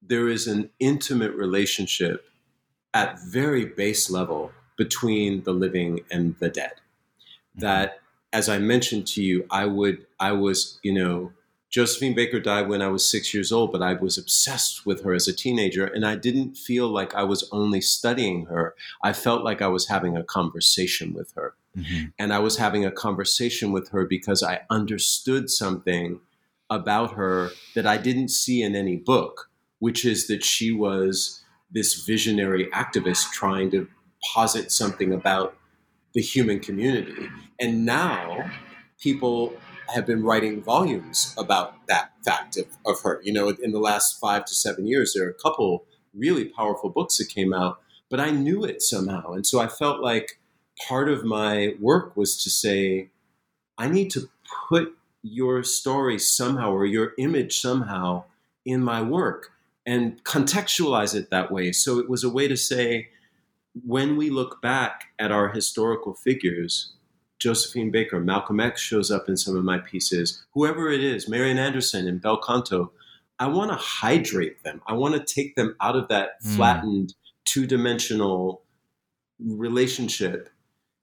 there 0.02 0.28
is 0.28 0.48
an 0.48 0.70
intimate 0.80 1.34
relationship 1.34 2.26
at 2.94 3.20
very 3.22 3.66
base 3.66 4.10
level 4.10 4.52
between 4.78 5.44
the 5.44 5.54
living 5.54 6.02
and 6.12 6.36
the 6.39 6.50
dead. 6.50 6.74
Mm-hmm. 6.76 7.62
That, 7.62 8.00
as 8.32 8.50
I 8.50 8.58
mentioned 8.58 9.08
to 9.08 9.24
you, 9.24 9.46
I 9.50 9.66
would, 9.66 10.06
I 10.20 10.32
was, 10.34 10.80
you 10.84 10.94
know, 10.94 11.32
Josephine 11.74 12.13
Baker 12.13 12.39
died 12.39 12.69
when 12.69 12.84
I 12.84 12.88
was 12.89 13.09
six 13.09 13.34
years 13.34 13.51
old, 13.51 13.71
but 13.71 13.82
I 13.82 13.93
was 13.93 14.15
obsessed 14.15 14.86
with 14.86 15.03
her 15.03 15.11
as 15.15 15.28
a 15.28 15.34
teenager, 15.34 15.84
and 15.84 16.05
I 16.05 16.15
didn't 16.15 16.55
feel 16.55 16.88
like 16.88 17.15
I 17.15 17.24
was 17.24 17.49
only 17.51 17.82
studying 17.82 18.45
her. 18.45 18.76
I 19.01 19.11
felt 19.11 19.43
like 19.43 19.59
I 19.59 19.69
was 19.69 19.88
having 19.88 20.15
a 20.15 20.24
conversation 20.24 21.13
with 21.13 21.34
her. 21.34 21.55
Mm-hmm. 21.76 22.09
And 22.19 22.32
I 22.32 22.38
was 22.38 22.57
having 22.57 22.86
a 22.86 22.91
conversation 22.91 23.71
with 23.71 23.89
her 23.89 24.05
because 24.05 24.43
I 24.43 24.61
understood 24.69 25.49
something 25.49 26.19
about 26.69 27.13
her 27.13 27.49
that 27.74 27.88
I 27.88 27.97
didn't 27.97 28.30
see 28.30 28.61
in 28.61 28.76
any 28.76 28.97
book, 28.97 29.49
which 29.80 30.05
is 30.05 30.28
that 30.28 30.43
she 30.43 30.71
was 30.71 31.41
this 31.71 32.05
visionary 32.05 32.67
activist 32.67 33.32
trying 33.32 33.71
to 33.71 33.88
posit 34.36 34.71
something 34.71 35.11
about 35.11 35.57
the 36.13 36.21
human 36.21 36.59
community. 36.59 37.30
And 37.59 37.84
now 37.84 38.51
people 39.01 39.55
have 39.89 40.05
been 40.05 40.23
writing 40.23 40.61
volumes 40.61 41.34
about 41.38 41.88
that 41.88 42.11
fact 42.25 42.57
of, 42.57 42.65
of 42.86 43.01
her. 43.01 43.21
You 43.23 43.34
know, 43.34 43.49
in 43.49 43.71
the 43.71 43.79
last 43.79 44.19
five 44.19 44.45
to 44.45 44.53
seven 44.53 44.88
years, 44.88 45.13
there 45.13 45.25
are 45.25 45.31
a 45.31 45.34
couple 45.34 45.86
really 46.13 46.45
powerful 46.45 46.89
books 46.89 47.17
that 47.17 47.29
came 47.29 47.53
out, 47.53 47.79
but 48.09 48.19
I 48.19 48.31
knew 48.31 48.63
it 48.63 48.81
somehow. 48.81 49.34
And 49.34 49.45
so 49.45 49.59
I 49.59 49.67
felt 49.67 50.01
like 50.01 50.39
part 50.88 51.09
of 51.09 51.23
my 51.23 51.75
work 51.79 52.15
was 52.15 52.41
to 52.43 52.49
say, 52.49 53.09
I 53.77 53.89
need 53.89 54.09
to 54.11 54.29
put 54.69 54.95
your 55.21 55.63
story 55.63 56.19
somehow 56.19 56.71
or 56.71 56.86
your 56.86 57.13
image 57.17 57.59
somehow 57.59 58.25
in 58.65 58.84
my 58.84 59.01
work 59.01 59.51
and 59.86 60.23
contextualize 60.23 61.15
it 61.15 61.29
that 61.29 61.51
way. 61.51 61.71
So 61.71 61.99
it 61.99 62.09
was 62.09 62.23
a 62.23 62.29
way 62.29 62.47
to 62.47 62.57
say, 62.57 63.09
when 63.86 64.17
we 64.17 64.29
look 64.29 64.61
back 64.61 65.05
at 65.17 65.31
our 65.31 65.49
historical 65.49 66.13
figures, 66.13 66.93
Josephine 67.44 67.91
Baker, 67.91 68.22
Malcolm 68.22 68.62
X 68.62 68.80
shows 68.80 69.12
up 69.12 69.28
in 69.28 69.36
some 69.36 69.58
of 69.58 69.66
my 69.66 69.78
pieces, 69.78 70.46
whoever 70.54 70.89
it 70.89 71.04
is, 71.04 71.28
Marian 71.28 71.58
Anderson 71.58 72.08
and 72.08 72.22
Bel 72.22 72.38
Canto, 72.38 72.94
I 73.38 73.48
want 73.48 73.70
to 73.70 73.76
hydrate 73.76 74.64
them. 74.64 74.82
I 74.88 74.94
want 74.94 75.16
to 75.16 75.34
take 75.34 75.56
them 75.56 75.76
out 75.82 75.98
of 75.98 76.08
that 76.08 76.41
mm. 76.41 76.56
flattened, 76.56 77.16
two 77.44 77.68
dimensional 77.68 78.62
relationship 79.39 80.52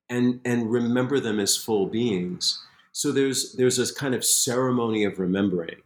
and, 0.09 0.41
and 0.47 0.73
remember 0.73 1.21
them 1.21 1.39
as 1.39 1.59
full 1.59 1.89
beings. 1.89 2.65
So 2.93 3.13
there's, 3.13 3.53
there's 3.53 3.77
this 3.77 3.93
kind 3.93 4.15
of 4.15 4.25
ceremony 4.25 5.05
of 5.05 5.19
remembering. 5.19 5.83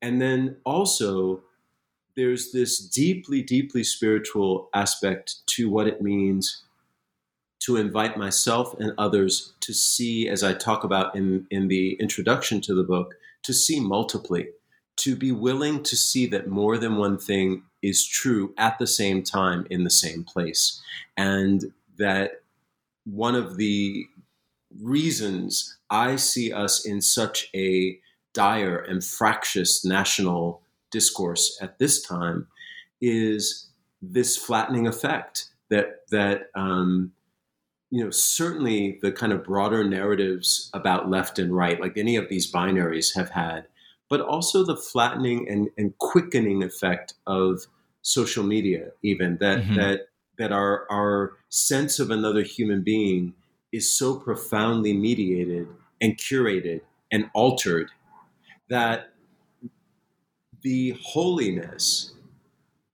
And 0.00 0.18
then 0.18 0.56
also, 0.64 1.42
there's 2.16 2.52
this 2.52 2.78
deeply, 2.78 3.42
deeply 3.42 3.84
spiritual 3.84 4.70
aspect 4.72 5.46
to 5.48 5.68
what 5.68 5.86
it 5.86 6.00
means 6.00 6.62
to 7.60 7.76
invite 7.76 8.16
myself 8.16 8.74
and 8.78 8.92
others 8.98 9.52
to 9.60 9.72
see, 9.72 10.28
as 10.28 10.42
I 10.42 10.54
talk 10.54 10.84
about 10.84 11.14
in, 11.14 11.46
in 11.50 11.68
the 11.68 11.94
introduction 11.94 12.60
to 12.62 12.74
the 12.74 12.82
book, 12.82 13.14
to 13.42 13.52
see 13.52 13.80
multiply, 13.80 14.42
to 14.96 15.16
be 15.16 15.32
willing 15.32 15.82
to 15.82 15.96
see 15.96 16.26
that 16.26 16.48
more 16.48 16.78
than 16.78 16.96
one 16.96 17.18
thing 17.18 17.62
is 17.82 18.06
true 18.06 18.54
at 18.58 18.78
the 18.78 18.86
same 18.86 19.22
time 19.22 19.66
in 19.70 19.84
the 19.84 19.90
same 19.90 20.24
place. 20.24 20.80
And 21.16 21.72
that 21.98 22.42
one 23.04 23.34
of 23.34 23.56
the 23.56 24.06
reasons 24.80 25.78
I 25.90 26.16
see 26.16 26.52
us 26.52 26.84
in 26.86 27.00
such 27.00 27.50
a 27.54 27.98
dire 28.32 28.78
and 28.78 29.04
fractious 29.04 29.84
national 29.84 30.62
discourse 30.90 31.58
at 31.60 31.78
this 31.78 32.02
time 32.02 32.46
is 33.00 33.68
this 34.02 34.36
flattening 34.36 34.86
effect 34.86 35.48
that 35.68 36.00
that 36.10 36.50
um, 36.54 37.12
you 37.90 38.04
know, 38.04 38.10
certainly 38.10 38.98
the 39.02 39.10
kind 39.10 39.32
of 39.32 39.44
broader 39.44 39.82
narratives 39.82 40.70
about 40.72 41.10
left 41.10 41.38
and 41.38 41.54
right, 41.54 41.80
like 41.80 41.96
any 41.96 42.16
of 42.16 42.28
these 42.28 42.50
binaries 42.50 43.16
have 43.16 43.30
had, 43.30 43.66
but 44.08 44.20
also 44.20 44.64
the 44.64 44.76
flattening 44.76 45.48
and, 45.48 45.70
and 45.76 45.98
quickening 45.98 46.62
effect 46.62 47.14
of 47.26 47.66
social 48.02 48.44
media, 48.44 48.90
even 49.02 49.38
that 49.40 49.58
mm-hmm. 49.58 49.74
that 49.74 50.08
that 50.38 50.52
our 50.52 50.86
our 50.90 51.36
sense 51.48 51.98
of 51.98 52.10
another 52.10 52.42
human 52.42 52.82
being 52.82 53.34
is 53.72 53.92
so 53.92 54.16
profoundly 54.16 54.92
mediated 54.92 55.68
and 56.00 56.16
curated 56.16 56.80
and 57.12 57.28
altered 57.34 57.90
that 58.68 59.12
the 60.62 60.96
holiness 61.02 62.12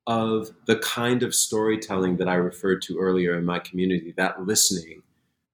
of 0.07 0.51
the 0.67 0.77
kind 0.77 1.23
of 1.23 1.35
storytelling 1.35 2.17
that 2.19 2.29
I 2.29 2.35
referred 2.35 2.83
to 2.83 2.99
earlier 2.99 3.37
in 3.37 3.45
my 3.45 3.59
community, 3.59 4.15
that 4.17 4.47
listening, 4.47 5.03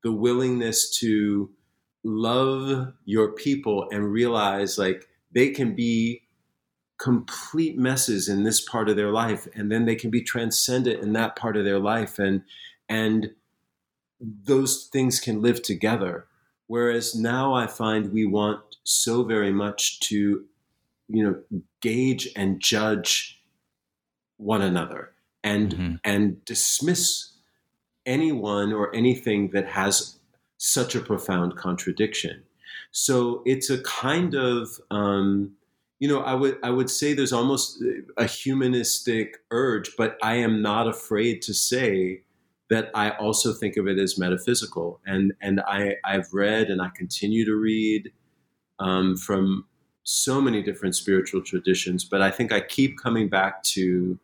the 0.02 0.12
willingness 0.12 0.90
to 0.98 1.50
love 2.04 2.92
your 3.04 3.32
people 3.32 3.88
and 3.90 4.12
realize 4.12 4.78
like 4.78 5.08
they 5.32 5.50
can 5.50 5.74
be 5.74 6.22
complete 6.98 7.78
messes 7.78 8.28
in 8.28 8.42
this 8.44 8.60
part 8.60 8.88
of 8.88 8.96
their 8.96 9.10
life 9.10 9.48
and 9.54 9.72
then 9.72 9.86
they 9.86 9.94
can 9.94 10.10
be 10.10 10.22
transcendent 10.22 11.02
in 11.02 11.12
that 11.12 11.34
part 11.36 11.56
of 11.56 11.64
their 11.64 11.78
life 11.78 12.18
and 12.18 12.42
and 12.88 13.30
those 14.20 14.88
things 14.92 15.18
can 15.18 15.42
live 15.42 15.62
together. 15.62 16.26
Whereas 16.66 17.14
now 17.14 17.54
i 17.54 17.66
find 17.66 18.12
we 18.12 18.24
want 18.24 18.60
so 18.84 19.24
very 19.24 19.52
much 19.52 20.00
to 20.00 20.44
you 21.08 21.24
know 21.24 21.60
gauge 21.80 22.28
and 22.36 22.60
judge 22.60 23.41
one 24.42 24.62
another 24.62 25.12
and 25.44 25.74
mm-hmm. 25.74 25.94
and 26.04 26.44
dismiss 26.44 27.32
anyone 28.06 28.72
or 28.72 28.94
anything 28.94 29.50
that 29.50 29.66
has 29.68 30.18
such 30.58 30.94
a 30.94 31.00
profound 31.00 31.56
contradiction. 31.56 32.42
So 32.90 33.42
it's 33.46 33.70
a 33.70 33.82
kind 33.82 34.34
of 34.34 34.68
um, 34.90 35.52
you 35.98 36.08
know 36.08 36.20
I 36.20 36.34
would 36.34 36.58
I 36.62 36.70
would 36.70 36.90
say 36.90 37.14
there's 37.14 37.32
almost 37.32 37.82
a 38.16 38.26
humanistic 38.26 39.38
urge, 39.50 39.96
but 39.96 40.18
I 40.22 40.36
am 40.36 40.62
not 40.62 40.88
afraid 40.88 41.42
to 41.42 41.54
say 41.54 42.22
that 42.70 42.90
I 42.94 43.10
also 43.10 43.52
think 43.52 43.76
of 43.76 43.86
it 43.86 43.98
as 43.98 44.18
metaphysical. 44.18 45.00
And 45.06 45.32
and 45.40 45.60
I 45.60 45.96
I've 46.04 46.32
read 46.32 46.68
and 46.68 46.82
I 46.82 46.90
continue 46.94 47.44
to 47.44 47.54
read 47.54 48.12
um, 48.78 49.16
from 49.16 49.66
so 50.04 50.40
many 50.40 50.62
different 50.62 50.96
spiritual 50.96 51.42
traditions, 51.42 52.04
but 52.04 52.20
I 52.20 52.30
think 52.30 52.50
I 52.52 52.60
keep 52.60 52.98
coming 52.98 53.28
back 53.28 53.62
to 53.62 54.18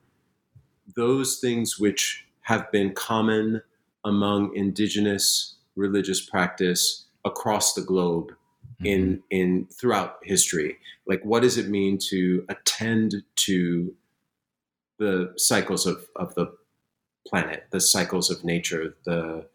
those 0.99 1.39
things 1.39 1.79
which 1.79 2.27
have 2.41 2.71
been 2.73 2.93
common 2.93 3.63
among 4.05 4.55
indigenous 4.57 5.55
religious 5.77 6.21
practice 6.21 7.07
across 7.25 7.75
the 7.75 7.81
globe 7.81 8.31
mm-hmm. 8.33 8.87
in 8.87 9.23
in 9.31 9.67
throughout 9.67 10.17
history 10.25 10.77
like 11.07 11.23
what 11.23 11.43
does 11.43 11.57
it 11.57 11.69
mean 11.69 11.99
to 12.11 12.45
attend 12.49 13.15
to 13.37 13.95
the 14.99 15.33
cycles 15.37 15.87
of, 15.87 16.05
of 16.17 16.35
the 16.35 16.53
planet 17.29 17.69
the 17.71 17.81
cycles 17.81 18.29
of 18.29 18.45
nature 18.45 18.97
the 19.05 19.47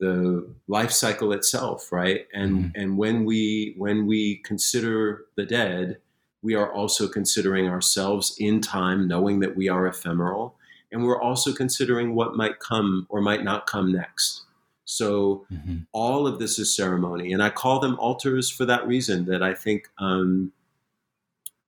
the 0.00 0.48
life 0.66 0.92
cycle 0.92 1.30
itself 1.30 1.92
right 1.92 2.26
and 2.32 2.52
mm-hmm. 2.52 2.80
and 2.80 2.96
when 2.96 3.26
we 3.26 3.74
when 3.76 4.06
we 4.06 4.36
consider 4.46 5.26
the 5.36 5.44
dead 5.44 5.98
we 6.40 6.54
are 6.54 6.72
also 6.72 7.06
considering 7.06 7.66
ourselves 7.68 8.34
in 8.38 8.62
time 8.62 9.06
knowing 9.06 9.40
that 9.40 9.56
we 9.56 9.68
are 9.68 9.86
ephemeral 9.86 10.56
and 10.92 11.04
we're 11.04 11.20
also 11.20 11.52
considering 11.52 12.14
what 12.14 12.36
might 12.36 12.60
come 12.60 13.06
or 13.08 13.20
might 13.20 13.44
not 13.44 13.66
come 13.66 13.92
next. 13.92 14.42
So 14.84 15.44
mm-hmm. 15.52 15.78
all 15.92 16.26
of 16.26 16.38
this 16.38 16.58
is 16.58 16.74
ceremony, 16.74 17.32
and 17.32 17.42
I 17.42 17.50
call 17.50 17.80
them 17.80 17.98
altars 17.98 18.50
for 18.50 18.64
that 18.66 18.86
reason. 18.86 19.24
That 19.24 19.42
I 19.42 19.52
think 19.52 19.88
um, 19.98 20.52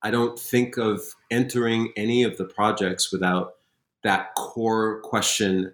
I 0.01 0.09
don't 0.09 0.39
think 0.39 0.77
of 0.77 1.01
entering 1.29 1.91
any 1.97 2.23
of 2.23 2.37
the 2.37 2.45
projects 2.45 3.11
without 3.11 3.55
that 4.03 4.35
core 4.35 5.01
question 5.01 5.73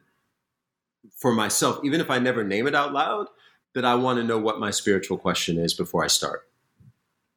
for 1.15 1.31
myself, 1.33 1.79
even 1.83 2.01
if 2.01 2.09
I 2.09 2.17
never 2.17 2.43
name 2.43 2.65
it 2.67 2.75
out 2.75 2.93
loud. 2.93 3.27
That 3.75 3.85
I 3.85 3.95
want 3.95 4.17
to 4.19 4.23
know 4.23 4.39
what 4.39 4.57
my 4.57 4.71
spiritual 4.71 5.17
question 5.17 5.59
is 5.59 5.73
before 5.73 6.03
I 6.03 6.07
start. 6.07 6.47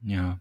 Yeah 0.05 0.37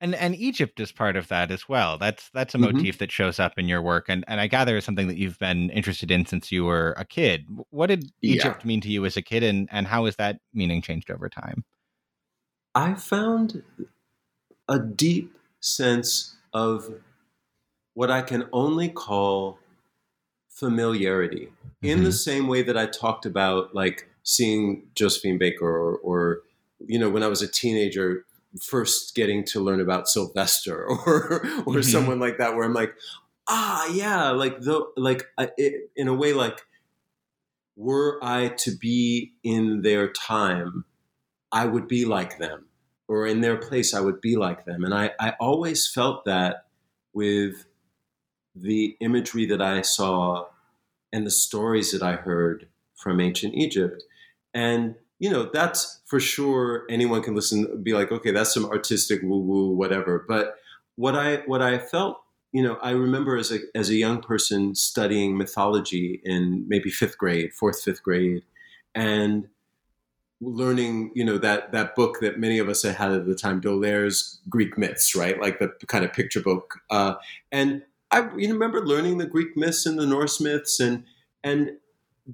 and 0.00 0.14
and 0.14 0.34
Egypt 0.34 0.80
is 0.80 0.92
part 0.92 1.16
of 1.16 1.28
that 1.28 1.50
as 1.50 1.68
well. 1.68 1.98
That's 1.98 2.30
that's 2.30 2.54
a 2.54 2.58
mm-hmm. 2.58 2.76
motif 2.76 2.98
that 2.98 3.12
shows 3.12 3.38
up 3.38 3.58
in 3.58 3.68
your 3.68 3.82
work, 3.82 4.06
and 4.08 4.24
and 4.26 4.40
I 4.40 4.46
gather 4.46 4.76
is 4.76 4.84
something 4.84 5.08
that 5.08 5.18
you've 5.18 5.38
been 5.38 5.70
interested 5.70 6.10
in 6.10 6.26
since 6.26 6.50
you 6.50 6.64
were 6.64 6.94
a 6.96 7.04
kid. 7.04 7.46
What 7.70 7.88
did 7.88 8.10
Egypt 8.22 8.62
yeah. 8.62 8.66
mean 8.66 8.80
to 8.82 8.88
you 8.88 9.04
as 9.04 9.16
a 9.16 9.22
kid, 9.22 9.42
and 9.42 9.68
and 9.70 9.86
how 9.86 10.06
has 10.06 10.16
that 10.16 10.40
meaning 10.54 10.82
changed 10.82 11.10
over 11.10 11.28
time? 11.28 11.64
I 12.74 12.94
found 12.94 13.62
a 14.68 14.78
deep 14.78 15.36
sense 15.60 16.36
of 16.54 16.94
what 17.94 18.10
I 18.10 18.22
can 18.22 18.48
only 18.52 18.88
call 18.88 19.58
familiarity 20.48 21.46
mm-hmm. 21.46 21.86
in 21.86 21.98
the 22.02 22.10
mm-hmm. 22.10 22.14
same 22.14 22.48
way 22.48 22.62
that 22.62 22.76
I 22.76 22.86
talked 22.86 23.26
about 23.26 23.74
like 23.74 24.08
seeing 24.22 24.84
Josephine 24.94 25.38
Baker 25.38 25.66
or, 25.66 25.96
or 25.96 26.40
you 26.78 26.98
know 26.98 27.10
when 27.10 27.22
I 27.22 27.28
was 27.28 27.42
a 27.42 27.48
teenager 27.48 28.24
first 28.62 29.14
getting 29.14 29.44
to 29.44 29.60
learn 29.60 29.80
about 29.80 30.08
Sylvester 30.08 30.84
or 30.88 30.96
or 31.06 31.40
mm-hmm. 31.40 31.80
someone 31.82 32.18
like 32.18 32.38
that 32.38 32.54
where 32.54 32.64
I'm 32.64 32.74
like 32.74 32.94
ah 33.48 33.86
yeah 33.92 34.30
like 34.30 34.60
the 34.60 34.84
like 34.96 35.26
it, 35.56 35.90
in 35.96 36.08
a 36.08 36.14
way 36.14 36.32
like 36.32 36.60
were 37.76 38.18
I 38.22 38.48
to 38.58 38.76
be 38.76 39.32
in 39.42 39.82
their 39.82 40.10
time 40.12 40.84
I 41.52 41.66
would 41.66 41.88
be 41.88 42.04
like 42.04 42.38
them 42.38 42.66
or 43.08 43.26
in 43.26 43.40
their 43.40 43.56
place 43.56 43.94
I 43.94 44.00
would 44.00 44.20
be 44.20 44.36
like 44.36 44.64
them 44.64 44.84
and 44.84 44.94
I 44.94 45.12
I 45.18 45.34
always 45.40 45.90
felt 45.90 46.24
that 46.24 46.66
with 47.12 47.66
the 48.54 48.96
imagery 49.00 49.46
that 49.46 49.62
I 49.62 49.82
saw 49.82 50.46
and 51.12 51.26
the 51.26 51.30
stories 51.30 51.92
that 51.92 52.02
I 52.02 52.16
heard 52.16 52.68
from 52.94 53.20
ancient 53.20 53.54
Egypt. 53.54 54.02
And, 54.52 54.96
you 55.20 55.30
know, 55.30 55.48
that's 55.52 56.00
for 56.06 56.18
sure 56.18 56.86
anyone 56.88 57.22
can 57.22 57.34
listen, 57.34 57.82
be 57.82 57.92
like, 57.92 58.10
okay, 58.10 58.32
that's 58.32 58.52
some 58.52 58.64
artistic 58.64 59.22
woo 59.22 59.38
woo, 59.38 59.70
whatever. 59.70 60.24
But 60.26 60.56
what 60.96 61.14
I 61.14 61.36
what 61.46 61.62
I 61.62 61.78
felt, 61.78 62.20
you 62.52 62.62
know, 62.62 62.78
I 62.82 62.90
remember 62.92 63.36
as 63.36 63.52
a 63.52 63.58
as 63.74 63.90
a 63.90 63.94
young 63.94 64.22
person 64.22 64.74
studying 64.74 65.36
mythology 65.36 66.20
in 66.24 66.64
maybe 66.66 66.90
fifth 66.90 67.18
grade, 67.18 67.52
fourth, 67.52 67.82
fifth 67.82 68.02
grade, 68.02 68.42
and 68.94 69.46
learning, 70.40 71.12
you 71.14 71.24
know, 71.24 71.36
that 71.36 71.70
that 71.72 71.94
book 71.94 72.20
that 72.22 72.38
many 72.38 72.58
of 72.58 72.70
us 72.70 72.82
had 72.82 73.12
at 73.12 73.26
the 73.26 73.34
time, 73.34 73.60
D'Aulaire's 73.60 74.40
Greek 74.48 74.78
myths, 74.78 75.14
right? 75.14 75.38
Like 75.38 75.58
the 75.58 75.68
kind 75.86 76.04
of 76.04 76.14
picture 76.14 76.40
book. 76.40 76.80
Uh, 76.88 77.16
and 77.52 77.82
I 78.10 78.20
remember 78.20 78.84
learning 78.84 79.18
the 79.18 79.26
Greek 79.26 79.54
myths 79.54 79.84
and 79.84 79.98
the 79.98 80.06
Norse 80.06 80.40
myths, 80.40 80.80
and 80.80 81.04
and 81.44 81.72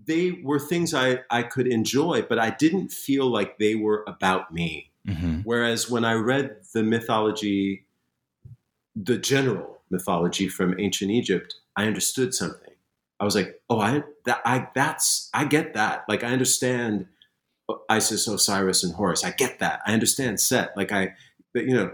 they 0.05 0.32
were 0.42 0.59
things 0.59 0.94
I, 0.94 1.20
I 1.30 1.42
could 1.42 1.66
enjoy, 1.66 2.22
but 2.22 2.38
I 2.38 2.51
didn't 2.51 2.90
feel 2.90 3.26
like 3.26 3.59
they 3.59 3.74
were 3.74 4.05
about 4.07 4.53
me. 4.53 4.90
Mm-hmm. 5.07 5.40
Whereas 5.44 5.88
when 5.88 6.05
I 6.05 6.14
read 6.14 6.57
the 6.74 6.82
mythology, 6.82 7.86
the 8.94 9.18
general 9.18 9.80
mythology 9.90 10.49
from 10.49 10.78
ancient 10.78 11.11
Egypt, 11.11 11.55
I 11.76 11.86
understood 11.86 12.34
something. 12.34 12.74
I 13.20 13.24
was 13.24 13.34
like, 13.34 13.61
oh, 13.70 13.80
I 13.80 14.03
that 14.26 14.40
I 14.44 14.68
that's 14.74 15.30
I 15.32 15.44
get 15.44 15.74
that. 15.74 16.05
Like 16.09 16.22
I 16.22 16.28
understand 16.28 17.07
Isis, 17.88 18.26
Osiris, 18.28 18.84
and 18.84 18.94
Horus. 18.94 19.24
I 19.24 19.30
get 19.30 19.59
that. 19.61 19.80
I 19.86 19.92
understand 19.92 20.40
Set. 20.40 20.76
Like 20.76 20.92
I, 20.92 21.14
you 21.55 21.74
know, 21.74 21.92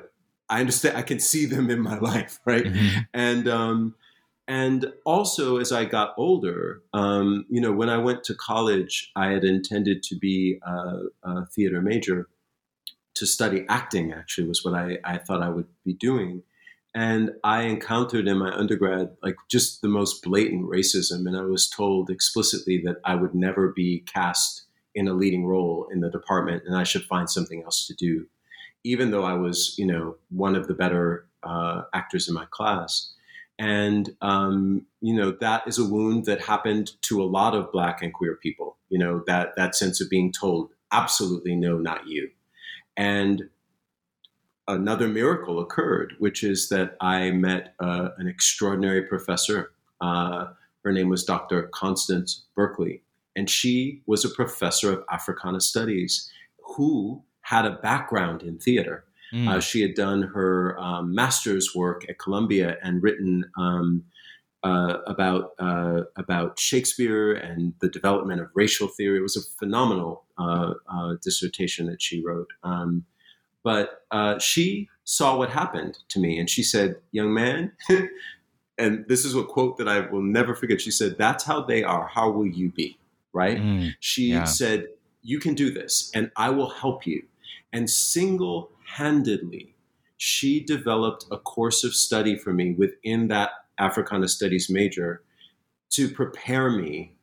I 0.49 0.61
understand. 0.61 0.97
I 0.97 1.03
can 1.03 1.21
see 1.21 1.47
them 1.47 1.71
in 1.71 1.81
my 1.81 1.99
life, 2.01 2.41
right? 2.45 2.65
Mm-hmm. 2.65 2.99
And 3.15 3.49
um, 3.49 3.95
and 4.49 4.93
also 5.05 5.59
as 5.59 5.73
I 5.73 5.85
got 5.85 6.15
older, 6.17 6.83
um, 6.93 7.47
you 7.49 7.61
know, 7.61 7.73
when 7.73 7.89
I 7.89 7.99
went 7.99 8.25
to 8.25 8.35
college, 8.35 9.11
I 9.17 9.29
had 9.29 9.45
intended 9.45 10.03
to 10.05 10.17
be 10.17 10.59
a, 10.63 11.01
a 11.23 11.47
theater 11.47 11.81
major 11.81 12.29
to 13.15 13.27
study 13.27 13.65
acting. 13.69 14.13
Actually, 14.13 14.49
was 14.49 14.65
what 14.65 14.75
I, 14.75 14.99
I 15.05 15.19
thought 15.19 15.43
I 15.43 15.49
would 15.49 15.69
be 15.85 15.95
doing. 15.95 16.43
And 16.95 17.31
I 17.43 17.63
encountered 17.63 18.29
in 18.29 18.37
my 18.37 18.53
undergrad 18.53 19.17
like 19.23 19.37
just 19.51 19.81
the 19.81 19.89
most 19.89 20.23
blatant 20.23 20.69
racism, 20.69 21.27
and 21.27 21.37
I 21.37 21.43
was 21.43 21.71
told 21.71 22.11
explicitly 22.11 22.83
that 22.85 22.97
I 23.05 23.15
would 23.15 23.35
never 23.35 23.69
be 23.69 24.01
cast 24.01 24.65
in 24.95 25.09
a 25.09 25.15
leading 25.15 25.47
role 25.47 25.89
in 25.91 26.01
the 26.01 26.11
department, 26.11 26.65
and 26.67 26.77
I 26.77 26.85
should 26.85 27.05
find 27.05 27.31
something 27.31 27.63
else 27.63 27.87
to 27.87 27.95
do 27.95 28.27
even 28.85 29.11
though 29.11 29.25
I 29.25 29.35
was, 29.35 29.77
you 29.79 29.87
know, 29.87 30.17
one 30.31 30.57
of 30.57 30.67
the 30.67 30.75
better 30.75 31.27
uh, 31.43 31.83
actors 31.95 32.29
in 32.29 32.35
my 32.35 32.47
class. 32.51 33.13
And, 33.63 34.17
um, 34.21 34.87
you 35.01 35.15
know, 35.15 35.37
that 35.41 35.69
is 35.69 35.79
a 35.79 35.85
wound 35.85 36.25
that 36.25 36.41
happened 36.41 37.01
to 37.03 37.23
a 37.23 37.25
lot 37.25 37.55
of 37.55 37.71
Black 37.71 38.03
and 38.03 38.13
queer 38.13 38.35
people, 38.35 38.77
you 38.89 38.99
know, 38.99 39.23
that, 39.29 39.55
that 39.57 39.77
sense 39.77 40.01
of 40.01 40.11
being 40.11 40.33
told, 40.33 40.71
absolutely 40.91 41.55
no, 41.55 41.79
not 41.79 42.09
you. 42.09 42.29
And 42.97 43.45
another 44.67 45.07
miracle 45.07 45.61
occurred, 45.61 46.15
which 46.19 46.43
is 46.43 46.71
that 46.71 46.97
I 47.01 47.31
met 47.31 47.75
uh, 47.79 48.09
an 48.19 48.27
extraordinary 48.27 49.03
professor. 49.03 49.71
Uh, 50.01 50.47
her 50.83 50.91
name 50.91 51.09
was 51.09 51.23
Dr. 51.23 51.71
Constance 51.73 52.43
Berkeley, 52.57 53.05
and 53.37 53.49
she 53.49 54.03
was 54.07 54.25
a 54.25 54.29
professor 54.29 54.93
of 54.93 55.05
Africana 55.09 55.61
Studies 55.61 56.29
who 56.75 57.23
had 57.43 57.65
a 57.65 57.77
background 57.77 58.43
in 58.43 58.59
theater. 58.59 59.05
Mm. 59.33 59.49
Uh, 59.49 59.61
she 59.61 59.81
had 59.81 59.95
done 59.95 60.23
her 60.23 60.79
um, 60.79 61.15
master's 61.15 61.75
work 61.75 62.05
at 62.09 62.19
Columbia 62.19 62.77
and 62.83 63.03
written 63.03 63.51
um, 63.57 64.05
uh, 64.63 64.99
about 65.07 65.53
uh, 65.59 66.03
about 66.17 66.59
Shakespeare 66.59 67.33
and 67.33 67.75
the 67.81 67.89
development 67.89 68.41
of 68.41 68.49
racial 68.55 68.89
theory. 68.89 69.19
It 69.19 69.23
was 69.23 69.37
a 69.37 69.43
phenomenal 69.59 70.25
uh, 70.39 70.75
uh, 70.89 71.15
dissertation 71.23 71.87
that 71.87 72.01
she 72.01 72.23
wrote. 72.25 72.49
Um, 72.63 73.05
but 73.65 74.03
uh, 74.11 74.39
she 74.39 74.89
saw 75.05 75.37
what 75.37 75.51
happened 75.51 75.99
to 76.09 76.21
me, 76.21 76.39
and 76.39 76.49
she 76.49 76.63
said, 76.63 76.97
"Young 77.11 77.33
man." 77.33 77.73
and 78.79 79.05
this 79.09 79.25
is 79.25 79.35
a 79.35 79.45
quote 79.45 79.79
that 79.79 79.89
I 79.89 80.01
will 80.01 80.23
never 80.23 80.55
forget. 80.55 80.81
She 80.81 80.91
said, 80.91 81.17
"That's 81.19 81.45
how 81.45 81.63
they 81.63 81.83
are. 81.83 82.07
How 82.07 82.31
will 82.31 82.47
you 82.47 82.71
be?" 82.71 82.99
Right? 83.33 83.59
Mm, 83.59 83.95
she 84.01 84.27
yeah. 84.27 84.45
said, 84.45 84.89
"You 85.23 85.41
can 85.41 85.55
do 85.55 85.71
this, 85.71 86.11
and 86.15 86.31
I 86.37 86.51
will 86.51 86.71
help 86.71 87.07
you." 87.07 87.25
And 87.73 87.89
single 87.89 88.71
handedly, 88.97 89.75
she 90.17 90.63
developed 90.63 91.25
a 91.31 91.39
course 91.39 91.85
of 91.85 91.95
study 91.95 92.37
for 92.37 92.53
me 92.53 92.73
within 92.73 93.29
that 93.29 93.51
Africana 93.79 94.29
Studies 94.29 94.69
major 94.71 95.23
to 95.91 96.09
prepare 96.09 96.71
me 96.71 97.15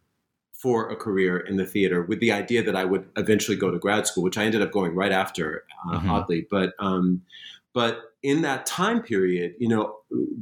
for 0.53 0.89
a 0.89 0.95
career 0.95 1.37
in 1.37 1.55
the 1.55 1.65
theater 1.65 2.03
with 2.03 2.19
the 2.19 2.31
idea 2.31 2.61
that 2.61 2.75
I 2.75 2.83
would 2.83 3.07
eventually 3.15 3.55
go 3.55 3.71
to 3.71 3.79
grad 3.79 4.05
school, 4.05 4.23
which 4.23 4.37
I 4.37 4.43
ended 4.43 4.61
up 4.61 4.71
going 4.71 4.93
right 4.93 5.11
after, 5.11 5.63
uh, 5.87 5.99
mm-hmm. 5.99 6.11
oddly. 6.11 6.47
But 6.51 6.73
um, 6.79 7.21
but 7.73 8.13
in 8.23 8.41
that 8.41 8.65
time 8.65 9.01
period, 9.01 9.53
you 9.59 9.69
know, 9.69 9.99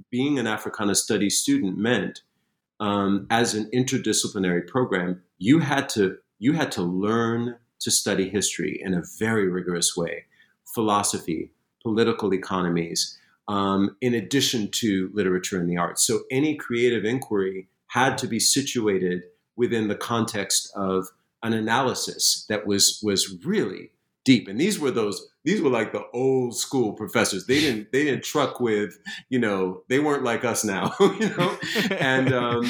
being 0.09 0.39
an 0.39 0.47
Africana 0.47 0.95
Studies 0.95 1.39
student 1.39 1.77
meant 1.77 2.21
um, 2.79 3.27
as 3.29 3.53
an 3.53 3.69
interdisciplinary 3.73 4.65
program, 4.67 5.21
you 5.37 5.59
had 5.59 5.89
to 5.89 6.17
you 6.39 6.53
had 6.53 6.71
to 6.71 6.81
learn 6.81 7.57
to 7.79 7.91
study 7.91 8.29
history 8.29 8.79
in 8.83 8.93
a 8.93 9.03
very 9.19 9.47
rigorous 9.49 9.95
way, 9.95 10.25
philosophy, 10.73 11.51
political 11.81 12.33
economies, 12.33 13.17
um, 13.47 13.95
in 14.01 14.13
addition 14.13 14.69
to 14.71 15.09
literature 15.13 15.59
and 15.59 15.69
the 15.69 15.77
arts. 15.77 16.05
So 16.05 16.21
any 16.29 16.55
creative 16.55 17.05
inquiry 17.05 17.69
had 17.87 18.17
to 18.19 18.27
be 18.27 18.39
situated 18.39 19.23
within 19.55 19.87
the 19.87 19.95
context 19.95 20.71
of 20.75 21.07
an 21.43 21.53
analysis 21.53 22.45
that 22.49 22.67
was 22.67 22.99
was 23.03 23.37
really 23.45 23.91
deep. 24.25 24.47
And 24.49 24.59
these 24.59 24.77
were 24.79 24.91
those 24.91 25.29
these 25.45 25.61
were 25.61 25.69
like 25.69 25.93
the 25.93 26.03
old 26.13 26.57
school 26.57 26.91
professors. 26.91 27.45
They 27.45 27.61
didn't 27.61 27.91
they 27.93 28.03
didn't 28.03 28.23
truck 28.25 28.59
with 28.59 28.99
you 29.29 29.39
know 29.39 29.83
they 29.87 29.99
weren't 29.99 30.23
like 30.23 30.43
us 30.43 30.65
now, 30.65 30.93
you 30.99 31.29
know, 31.37 31.57
and 31.91 32.33
um, 32.33 32.69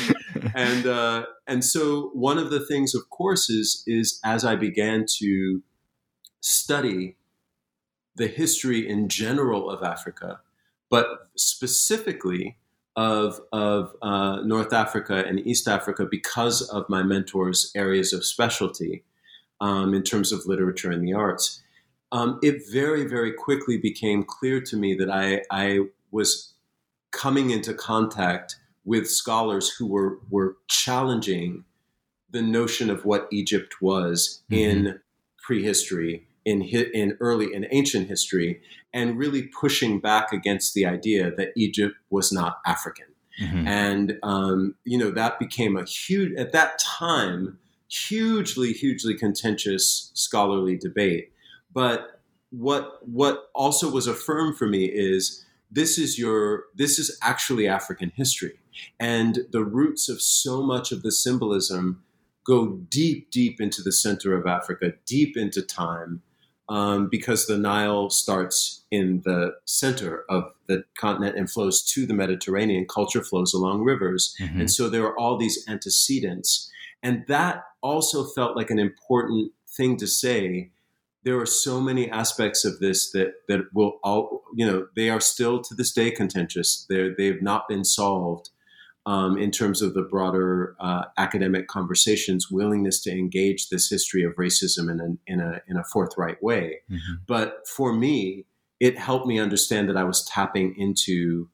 and 0.53 0.85
uh, 0.85 1.25
and 1.47 1.65
so 1.65 2.11
one 2.13 2.37
of 2.37 2.51
the 2.51 2.63
things, 2.63 2.93
of 2.93 3.09
course, 3.09 3.49
is 3.49 3.83
is 3.87 4.19
as 4.23 4.45
I 4.45 4.55
began 4.55 5.05
to 5.17 5.63
study 6.41 7.15
the 8.17 8.27
history 8.27 8.87
in 8.87 9.09
general 9.09 9.69
of 9.69 9.83
Africa, 9.83 10.39
but 10.89 11.29
specifically 11.35 12.57
of 12.95 13.39
of 13.51 13.95
uh, 14.01 14.41
North 14.43 14.73
Africa 14.73 15.23
and 15.25 15.39
East 15.45 15.67
Africa 15.67 16.07
because 16.09 16.61
of 16.69 16.89
my 16.89 17.03
mentors' 17.03 17.71
areas 17.75 18.13
of 18.13 18.25
specialty 18.25 19.03
um, 19.61 19.93
in 19.93 20.03
terms 20.03 20.31
of 20.31 20.45
literature 20.45 20.91
and 20.91 21.07
the 21.07 21.13
arts 21.13 21.61
um, 22.11 22.39
it 22.41 22.63
very, 22.71 23.05
very 23.05 23.33
quickly 23.33 23.77
became 23.77 24.23
clear 24.23 24.61
to 24.61 24.77
me 24.77 24.95
that 24.95 25.09
I, 25.09 25.41
I 25.51 25.79
was 26.11 26.53
coming 27.11 27.49
into 27.49 27.73
contact 27.73 28.57
with 28.85 29.09
scholars 29.09 29.69
who 29.69 29.87
were, 29.87 30.19
were 30.29 30.55
challenging 30.67 31.65
the 32.29 32.41
notion 32.41 32.89
of 32.89 33.03
what 33.05 33.27
Egypt 33.31 33.81
was 33.81 34.41
mm-hmm. 34.49 34.53
in 34.53 34.99
prehistory, 35.45 36.27
in, 36.47 36.61
in 36.61 37.17
early, 37.19 37.53
in 37.53 37.67
ancient 37.71 38.07
history, 38.07 38.61
and 38.93 39.17
really 39.17 39.43
pushing 39.61 39.99
back 39.99 40.31
against 40.31 40.73
the 40.73 40.85
idea 40.85 41.31
that 41.35 41.49
Egypt 41.55 41.95
was 42.09 42.31
not 42.31 42.59
African. 42.65 43.05
Mm-hmm. 43.41 43.67
And, 43.67 44.17
um, 44.23 44.75
you 44.83 44.97
know, 44.97 45.11
that 45.11 45.39
became 45.39 45.77
a 45.77 45.83
huge, 45.83 46.31
at 46.39 46.53
that 46.53 46.79
time, 46.79 47.59
hugely, 47.89 48.73
hugely 48.73 49.15
contentious 49.15 50.11
scholarly 50.13 50.77
debate. 50.77 51.31
But 51.73 52.21
what 52.49 52.99
what 53.05 53.49
also 53.53 53.91
was 53.91 54.07
affirmed 54.07 54.57
for 54.57 54.67
me 54.67 54.85
is 54.85 55.45
this 55.69 55.97
is 55.97 56.17
your 56.17 56.63
this 56.73 56.97
is 56.97 57.17
actually 57.21 57.67
African 57.67 58.11
history, 58.15 58.57
and 58.99 59.39
the 59.51 59.65
roots 59.65 60.09
of 60.09 60.21
so 60.21 60.63
much 60.63 60.91
of 60.93 61.01
the 61.03 61.11
symbolism 61.11 62.03
go 62.45 62.79
deep, 62.89 63.29
deep 63.29 63.59
into 63.59 63.81
the 63.81 63.91
center 63.91 64.33
of 64.33 64.47
Africa, 64.47 64.93
deep 65.05 65.35
into 65.35 65.61
time. 65.61 66.21
Um, 66.69 67.07
because 67.09 67.45
the 67.45 67.57
Nile 67.57 68.09
starts 68.09 68.83
in 68.91 69.21
the 69.23 69.55
center 69.65 70.25
of 70.29 70.51
the 70.67 70.83
continent 70.99 71.37
and 71.37 71.49
flows 71.49 71.81
to 71.93 72.05
the 72.05 72.13
Mediterranean. 72.13 72.85
Culture 72.85 73.23
flows 73.23 73.53
along 73.53 73.83
rivers. 73.83 74.35
Mm-hmm. 74.39 74.61
And 74.61 74.71
so 74.71 74.89
there 74.89 75.05
are 75.05 75.17
all 75.17 75.37
these 75.37 75.65
antecedents. 75.67 76.69
And 77.01 77.25
that 77.27 77.63
also 77.81 78.25
felt 78.25 78.57
like 78.57 78.69
an 78.69 78.79
important 78.79 79.51
thing 79.67 79.97
to 79.97 80.07
say. 80.07 80.71
There 81.23 81.39
are 81.39 81.45
so 81.45 81.81
many 81.81 82.09
aspects 82.09 82.63
of 82.63 82.79
this 82.79 83.11
that, 83.11 83.33
that 83.47 83.73
will 83.73 83.99
all, 84.03 84.43
you 84.55 84.65
know, 84.65 84.87
they 84.95 85.09
are 85.09 85.19
still 85.19 85.61
to 85.61 85.75
this 85.75 85.91
day 85.91 86.11
contentious. 86.11 86.85
They're, 86.89 87.13
they've 87.15 87.41
not 87.41 87.67
been 87.67 87.83
solved 87.83 88.49
um, 89.07 89.37
in 89.37 89.51
terms 89.51 89.81
of 89.81 89.93
the 89.93 90.01
broader 90.01 90.75
uh, 90.81 91.05
academic 91.17 91.69
conversations, 91.69 92.51
willingness 92.51 92.99
to 92.99 93.11
engage 93.11 93.69
this 93.69 93.89
history 93.89 94.21
of 94.21 94.35
racism 94.35 94.91
in 94.91 94.99
a, 94.99 95.31
in 95.31 95.39
a, 95.39 95.61
in 95.69 95.77
a 95.77 95.83
forthright 95.85 96.43
way. 96.43 96.81
Mm-hmm. 96.91 97.13
But 97.25 97.65
for 97.65 97.93
me, 97.93 98.45
it 98.81 98.99
helped 98.99 99.25
me 99.25 99.39
understand 99.39 99.87
that 99.87 99.95
I 99.95 100.03
was 100.03 100.25
tapping 100.25 100.75
into, 100.77 101.49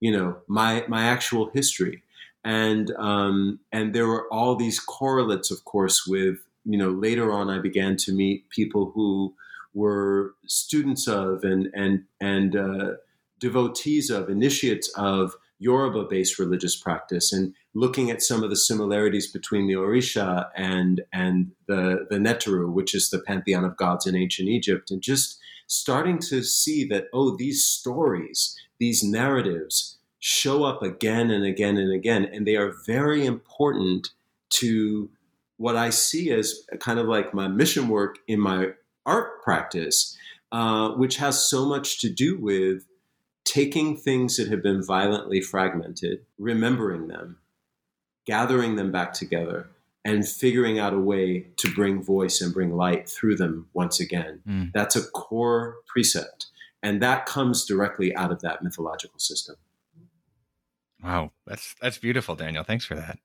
you 0.00 0.10
know, 0.10 0.38
my 0.48 0.84
my 0.88 1.04
actual 1.04 1.48
history, 1.54 2.02
and 2.44 2.90
um, 2.98 3.60
and 3.72 3.94
there 3.94 4.08
were 4.08 4.26
all 4.32 4.56
these 4.56 4.80
correlates, 4.80 5.50
of 5.50 5.64
course, 5.64 6.06
with 6.06 6.36
you 6.64 6.76
know 6.76 6.90
later 6.90 7.32
on 7.32 7.48
I 7.48 7.60
began 7.60 7.96
to 7.98 8.12
meet 8.12 8.50
people 8.50 8.92
who 8.94 9.32
were 9.72 10.34
students 10.46 11.06
of 11.06 11.44
and 11.44 11.68
and 11.72 12.04
and 12.20 12.56
uh, 12.56 12.90
devotees 13.38 14.10
of 14.10 14.28
initiates 14.28 14.88
of 14.96 15.34
Yoruba 15.58 16.04
based 16.04 16.38
religious 16.38 16.76
practice 16.76 17.32
and 17.32 17.54
looking 17.74 18.10
at 18.10 18.22
some 18.22 18.42
of 18.42 18.50
the 18.50 18.56
similarities 18.56 19.30
between 19.30 19.66
the 19.66 19.74
Orisha 19.74 20.48
and, 20.54 21.02
and 21.12 21.52
the, 21.66 22.06
the 22.10 22.16
Neteru, 22.16 22.72
which 22.72 22.94
is 22.94 23.10
the 23.10 23.20
pantheon 23.20 23.64
of 23.64 23.76
gods 23.76 24.06
in 24.06 24.14
ancient 24.14 24.48
Egypt, 24.48 24.90
and 24.90 25.02
just 25.02 25.38
starting 25.66 26.18
to 26.18 26.42
see 26.42 26.84
that, 26.86 27.06
oh, 27.12 27.36
these 27.36 27.64
stories, 27.64 28.56
these 28.78 29.02
narratives 29.02 29.98
show 30.18 30.64
up 30.64 30.82
again 30.82 31.30
and 31.30 31.44
again 31.44 31.76
and 31.76 31.92
again, 31.92 32.24
and 32.24 32.46
they 32.46 32.56
are 32.56 32.74
very 32.86 33.24
important 33.24 34.08
to 34.48 35.10
what 35.56 35.76
I 35.76 35.90
see 35.90 36.30
as 36.32 36.62
kind 36.80 36.98
of 36.98 37.06
like 37.06 37.32
my 37.32 37.48
mission 37.48 37.88
work 37.88 38.18
in 38.26 38.40
my 38.40 38.70
art 39.04 39.42
practice, 39.42 40.16
uh, 40.52 40.90
which 40.90 41.16
has 41.16 41.48
so 41.48 41.66
much 41.66 42.00
to 42.00 42.10
do 42.10 42.38
with 42.38 42.84
taking 43.46 43.96
things 43.96 44.36
that 44.36 44.48
have 44.48 44.62
been 44.62 44.82
violently 44.84 45.40
fragmented, 45.40 46.26
remembering 46.36 47.06
them, 47.06 47.38
gathering 48.26 48.74
them 48.76 48.92
back 48.92 49.14
together, 49.14 49.68
and 50.04 50.28
figuring 50.28 50.78
out 50.78 50.92
a 50.92 50.98
way 50.98 51.46
to 51.56 51.72
bring 51.72 52.02
voice 52.02 52.40
and 52.40 52.52
bring 52.52 52.76
light 52.76 53.08
through 53.08 53.36
them 53.36 53.68
once 53.72 53.98
again. 53.98 54.42
Mm. 54.46 54.72
That's 54.72 54.96
a 54.96 55.08
core 55.10 55.76
precept. 55.86 56.46
And 56.82 57.00
that 57.02 57.26
comes 57.26 57.64
directly 57.64 58.14
out 58.14 58.30
of 58.30 58.40
that 58.42 58.62
mythological 58.62 59.18
system. 59.18 59.56
Wow, 61.02 61.32
that's 61.46 61.74
that's 61.80 61.98
beautiful, 61.98 62.36
Daniel. 62.36 62.64
Thanks 62.64 62.84
for 62.84 62.94
that. 62.94 63.18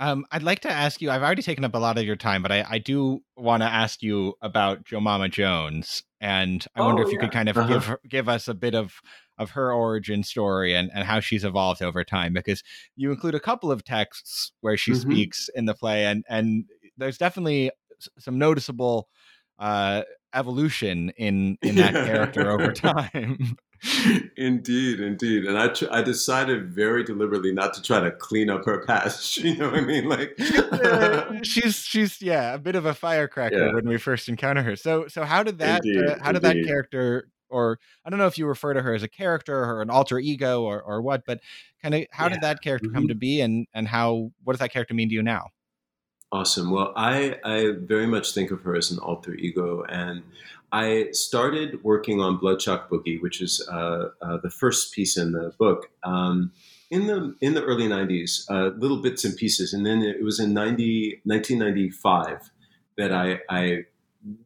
Um, 0.00 0.26
I'd 0.30 0.42
like 0.42 0.60
to 0.60 0.70
ask 0.70 1.00
you. 1.00 1.10
I've 1.10 1.22
already 1.22 1.42
taken 1.42 1.64
up 1.64 1.74
a 1.74 1.78
lot 1.78 1.98
of 1.98 2.04
your 2.04 2.16
time, 2.16 2.42
but 2.42 2.52
I, 2.52 2.64
I 2.68 2.78
do 2.78 3.22
want 3.36 3.62
to 3.62 3.68
ask 3.68 4.02
you 4.02 4.34
about 4.42 4.84
Jomama 4.84 5.30
Jones, 5.30 6.02
and 6.24 6.66
I 6.74 6.80
oh, 6.80 6.86
wonder 6.86 7.02
if 7.02 7.12
you 7.12 7.18
could 7.18 7.32
kind 7.32 7.50
of 7.50 7.58
uh-huh. 7.58 7.68
give 7.68 7.96
give 8.08 8.28
us 8.30 8.48
a 8.48 8.54
bit 8.54 8.74
of 8.74 8.94
of 9.36 9.50
her 9.50 9.70
origin 9.70 10.22
story 10.22 10.74
and, 10.74 10.90
and 10.94 11.04
how 11.04 11.20
she's 11.20 11.44
evolved 11.44 11.82
over 11.82 12.02
time, 12.02 12.32
because 12.32 12.62
you 12.96 13.10
include 13.10 13.34
a 13.34 13.40
couple 13.40 13.70
of 13.70 13.84
texts 13.84 14.50
where 14.62 14.78
she 14.78 14.92
mm-hmm. 14.92 15.10
speaks 15.12 15.50
in 15.54 15.66
the 15.66 15.74
play, 15.74 16.06
and 16.06 16.24
and 16.26 16.64
there's 16.96 17.18
definitely 17.18 17.70
some 18.18 18.38
noticeable 18.38 19.08
uh, 19.58 20.02
evolution 20.34 21.12
in 21.18 21.58
in 21.60 21.74
that 21.76 21.92
character 22.06 22.50
over 22.50 22.72
time. 22.72 23.56
indeed, 24.36 25.00
indeed. 25.00 25.44
And 25.44 25.58
I 25.58 25.68
tr- 25.68 25.90
I 25.90 26.02
decided 26.02 26.70
very 26.70 27.04
deliberately 27.04 27.52
not 27.52 27.74
to 27.74 27.82
try 27.82 28.00
to 28.00 28.10
clean 28.10 28.50
up 28.50 28.64
her 28.64 28.84
past. 28.84 29.38
You 29.44 29.56
know 29.56 29.70
what 29.70 29.80
I 29.80 29.82
mean? 29.82 30.08
Like 30.08 30.36
she's 31.44 31.76
she's 31.76 32.22
yeah, 32.22 32.54
a 32.54 32.58
bit 32.58 32.76
of 32.76 32.86
a 32.86 32.94
firecracker 32.94 33.66
yeah. 33.66 33.72
when 33.74 33.86
we 33.86 33.98
first 33.98 34.28
encounter 34.28 34.62
her. 34.62 34.74
So 34.74 35.06
so 35.06 35.24
how 35.24 35.42
did 35.42 35.58
that 35.58 35.84
indeed, 35.84 36.08
uh, 36.08 36.16
how 36.22 36.32
did 36.32 36.42
indeed. 36.44 36.64
that 36.64 36.66
character 36.66 37.28
or 37.50 37.78
I 38.04 38.10
don't 38.10 38.18
know 38.18 38.26
if 38.26 38.38
you 38.38 38.46
refer 38.46 38.72
to 38.72 38.82
her 38.82 38.94
as 38.94 39.02
a 39.02 39.08
character 39.08 39.56
or 39.56 39.82
an 39.82 39.90
alter 39.90 40.18
ego 40.18 40.62
or 40.62 40.80
or 40.80 41.02
what, 41.02 41.24
but 41.26 41.40
kind 41.82 41.94
of 41.94 42.06
how 42.10 42.24
yeah. 42.24 42.30
did 42.30 42.40
that 42.40 42.62
character 42.62 42.88
mm-hmm. 42.88 42.96
come 42.96 43.08
to 43.08 43.14
be 43.14 43.40
and 43.40 43.66
and 43.74 43.86
how 43.88 44.30
what 44.42 44.54
does 44.54 44.60
that 44.60 44.72
character 44.72 44.94
mean 44.94 45.08
to 45.08 45.14
you 45.14 45.22
now? 45.22 45.48
Awesome. 46.34 46.72
Well, 46.72 46.92
I 46.96 47.38
I 47.44 47.74
very 47.78 48.08
much 48.08 48.34
think 48.34 48.50
of 48.50 48.60
her 48.62 48.74
as 48.74 48.90
an 48.90 48.98
alter 48.98 49.34
ego 49.34 49.84
and 49.88 50.24
I 50.72 51.10
started 51.12 51.84
working 51.84 52.20
on 52.20 52.38
Blood:Shock:Boogie, 52.38 53.22
which 53.22 53.40
is 53.40 53.64
uh, 53.70 54.08
uh, 54.20 54.38
the 54.38 54.50
first 54.50 54.92
piece 54.92 55.16
in 55.16 55.30
the 55.30 55.54
book, 55.60 55.90
um, 56.02 56.50
in 56.90 57.06
the 57.06 57.36
in 57.40 57.54
the 57.54 57.62
early 57.62 57.86
'90s, 57.86 58.50
uh, 58.50 58.70
little 58.76 59.00
bits 59.00 59.24
and 59.24 59.36
pieces, 59.36 59.72
and 59.72 59.86
then 59.86 60.02
it 60.02 60.24
was 60.24 60.40
in 60.40 60.52
90, 60.52 61.20
1995 61.24 62.50
that 62.98 63.12
I, 63.12 63.38
I 63.48 63.84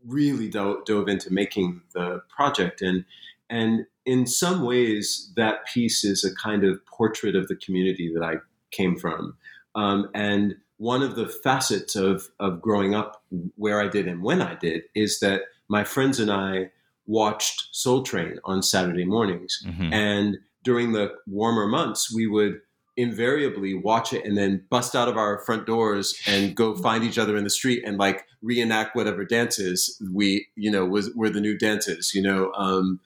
really 0.06 0.50
dove, 0.50 0.84
dove 0.84 1.08
into 1.08 1.32
making 1.32 1.80
the 1.94 2.20
project, 2.28 2.82
and 2.82 3.06
and 3.48 3.86
in 4.04 4.26
some 4.26 4.62
ways, 4.62 5.32
that 5.36 5.64
piece 5.72 6.04
is 6.04 6.22
a 6.22 6.34
kind 6.34 6.64
of 6.64 6.84
portrait 6.84 7.34
of 7.34 7.48
the 7.48 7.56
community 7.56 8.12
that 8.12 8.22
I 8.22 8.34
came 8.70 8.94
from, 8.94 9.38
um, 9.74 10.10
and 10.12 10.56
one 10.78 11.02
of 11.02 11.14
the 11.16 11.28
facets 11.28 11.94
of 11.94 12.28
of 12.40 12.62
growing 12.62 12.94
up 12.94 13.22
where 13.56 13.80
I 13.80 13.88
did 13.88 14.08
and 14.08 14.22
when 14.22 14.40
I 14.40 14.54
did 14.54 14.84
is 14.94 15.20
that 15.20 15.42
my 15.68 15.84
friends 15.84 16.18
and 16.18 16.30
I 16.30 16.70
watched 17.06 17.74
Soul 17.74 18.02
Train 18.02 18.38
on 18.44 18.62
Saturday 18.62 19.04
mornings. 19.04 19.62
Mm-hmm. 19.66 19.92
And 19.92 20.38
during 20.62 20.92
the 20.92 21.14
warmer 21.26 21.66
months, 21.66 22.14
we 22.14 22.26
would 22.26 22.60
invariably 22.96 23.74
watch 23.74 24.12
it 24.12 24.24
and 24.24 24.36
then 24.36 24.64
bust 24.70 24.94
out 24.96 25.08
of 25.08 25.16
our 25.16 25.38
front 25.40 25.66
doors 25.66 26.20
and 26.26 26.54
go 26.54 26.74
find 26.82 27.04
each 27.04 27.18
other 27.18 27.36
in 27.36 27.44
the 27.44 27.50
street 27.50 27.82
and 27.86 27.96
like 27.96 28.26
reenact 28.42 28.96
whatever 28.96 29.24
dances 29.24 30.00
we 30.12 30.48
you 30.56 30.68
know 30.68 30.84
was 30.84 31.14
were 31.14 31.30
the 31.30 31.40
new 31.40 31.56
dances 31.56 32.12
you 32.12 32.20
know 32.20 32.52
um, 32.54 32.98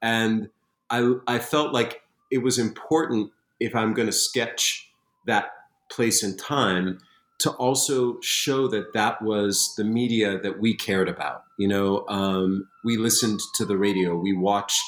and 0.00 0.48
I 0.88 1.12
I 1.26 1.38
felt 1.40 1.74
like 1.74 2.00
it 2.30 2.38
was 2.38 2.58
important 2.58 3.32
if 3.60 3.76
I'm 3.76 3.92
going 3.92 4.06
to 4.06 4.12
sketch 4.12 4.90
that 5.26 5.48
place 5.90 6.22
and 6.22 6.38
time 6.38 6.98
to 7.40 7.50
also 7.52 8.20
show 8.20 8.68
that 8.68 8.92
that 8.94 9.20
was 9.20 9.74
the 9.76 9.84
media 9.84 10.38
that 10.38 10.60
we 10.60 10.74
cared 10.74 11.08
about. 11.08 11.44
You 11.58 11.68
know, 11.68 12.06
um, 12.08 12.68
we 12.84 12.96
listened 12.96 13.40
to 13.56 13.64
the 13.64 13.76
radio, 13.76 14.16
we 14.16 14.32
watched 14.32 14.84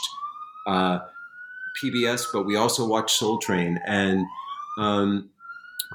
uh, 0.66 1.01
PBS, 1.82 2.26
but 2.32 2.44
we 2.44 2.57
also 2.57 2.86
watched 2.86 3.16
Soul 3.16 3.38
Train. 3.38 3.80
And 3.86 4.26
um, 4.78 5.30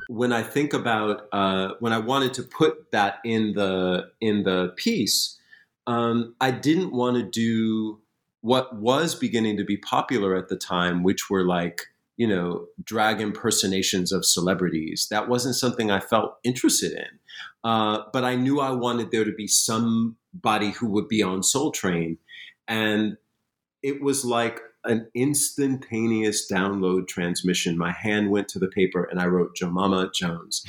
when 0.08 0.32
I 0.32 0.43
think 0.43 0.74
about 0.74 1.28
uh, 1.32 1.74
when 1.80 1.93
I 1.93 1.97
wanted 1.97 2.34
to 2.36 2.43
put 2.43 2.91
that 2.91 3.20
in 3.24 3.54
the 3.54 4.12
in 4.20 4.43
the 4.43 4.74
piece, 4.76 5.38
um, 5.88 6.36
I 6.41 6.52
didn't 6.52 6.91
want 6.91 7.18
to 7.18 7.24
do 7.24 7.99
what 8.41 8.76
was 8.76 9.16
beginning 9.16 9.58
to 9.58 9.64
be 9.64 9.78
popular 9.78 10.36
at 10.36 10.49
the 10.49 10.58
time, 10.58 11.04
which 11.04 11.30
were 11.30 11.45
like 11.45 11.88
you 12.22 12.28
know, 12.28 12.67
drag 12.84 13.19
impersonations 13.19 14.11
of 14.11 14.24
celebrities. 14.24 15.07
That 15.09 15.28
wasn't 15.28 15.55
something 15.55 15.89
I 15.89 15.99
felt 15.99 16.38
interested 16.43 16.91
in. 16.91 17.07
Uh, 17.63 18.03
but 18.13 18.24
I 18.24 18.36
knew 18.36 18.59
I 18.59 18.69
wanted 18.69 19.09
there 19.09 19.24
to 19.24 19.32
be 19.32 19.47
somebody 19.47 20.69
who 20.69 20.88
would 20.91 21.07
be 21.07 21.24
on 21.24 21.41
Soul 21.41 21.72
Train. 21.72 22.19
And 22.67 23.17
it 23.82 24.03
was 24.03 24.24
like 24.24 24.59
an 24.84 25.07
instantaneous 25.15 26.47
download 26.47 27.07
transmission. 27.07 27.76
My 27.76 27.91
hand 27.91 28.30
went 28.30 28.47
to 28.49 28.59
the 28.59 28.67
paper 28.67 29.03
and 29.03 29.19
I 29.19 29.26
wrote 29.26 29.55
Jomama 29.59 30.13
Jones. 30.13 30.63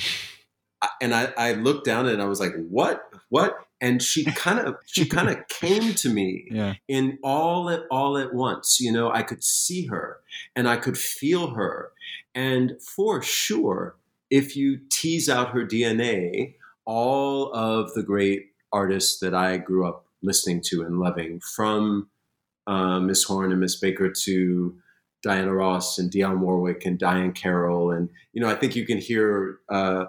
And 1.03 1.15
I, 1.15 1.35
I 1.37 1.53
looked 1.53 1.85
down 1.85 2.09
and 2.09 2.23
I 2.23 2.25
was 2.25 2.41
like, 2.41 2.55
what? 2.71 3.03
What? 3.29 3.59
And 3.83 4.01
she 4.01 4.25
kind 4.37 4.61
of 4.61 4.77
she 4.87 5.07
kind 5.07 5.29
of 5.29 5.47
came 5.49 5.93
to 5.95 6.09
me 6.09 6.47
yeah. 6.51 6.75
in 6.89 7.19
all 7.23 7.69
at 7.69 7.83
all 7.91 8.17
at 8.17 8.33
once 8.33 8.81
you 8.81 8.93
know 8.93 9.13
i 9.13 9.23
could 9.23 9.45
see 9.45 9.87
her 9.87 10.21
and 10.57 10.69
i 10.69 10.77
could 10.77 10.97
feel 10.97 11.55
her 11.55 11.93
and 12.35 12.73
for 12.81 13.21
sure 13.21 13.97
if 14.31 14.57
you 14.57 14.81
tease 14.89 15.29
out 15.29 15.51
her 15.51 15.67
dna 15.67 16.55
all 16.85 17.53
of 17.53 17.93
the 17.95 18.03
great 18.03 18.47
artists 18.73 19.19
that 19.21 19.35
i 19.35 19.57
grew 19.57 19.87
up 19.87 20.07
listening 20.23 20.61
to 20.65 20.83
and 20.83 20.99
loving 20.99 21.41
from 21.41 22.09
uh, 22.67 23.01
miss 23.01 23.25
horne 23.25 23.51
and 23.51 23.61
miss 23.61 23.77
baker 23.77 24.11
to 24.11 24.77
diana 25.23 25.53
ross 25.53 25.99
and 25.99 26.11
dionne 26.11 26.39
warwick 26.39 26.87
and 26.87 26.99
diahann 26.99 27.35
carroll 27.35 27.91
and 27.91 28.09
you 28.33 28.41
know 28.41 28.49
i 28.49 28.55
think 28.55 28.75
you 28.77 28.87
can 28.87 28.99
hear 28.99 29.59
uh, 29.69 30.07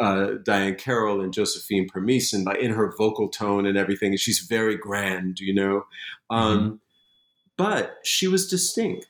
uh, 0.00 0.38
Diahann 0.42 0.78
Carroll 0.78 1.20
and 1.20 1.32
Josephine 1.32 1.88
Premice 1.88 2.32
and 2.32 2.48
in 2.56 2.72
her 2.72 2.94
vocal 2.96 3.28
tone 3.28 3.66
and 3.66 3.76
everything. 3.76 4.16
She's 4.16 4.40
very 4.40 4.76
grand, 4.76 5.40
you 5.40 5.54
know. 5.54 5.86
Um, 6.30 6.58
mm-hmm. 6.58 6.74
But 7.56 7.96
she 8.04 8.26
was 8.26 8.48
distinct. 8.48 9.06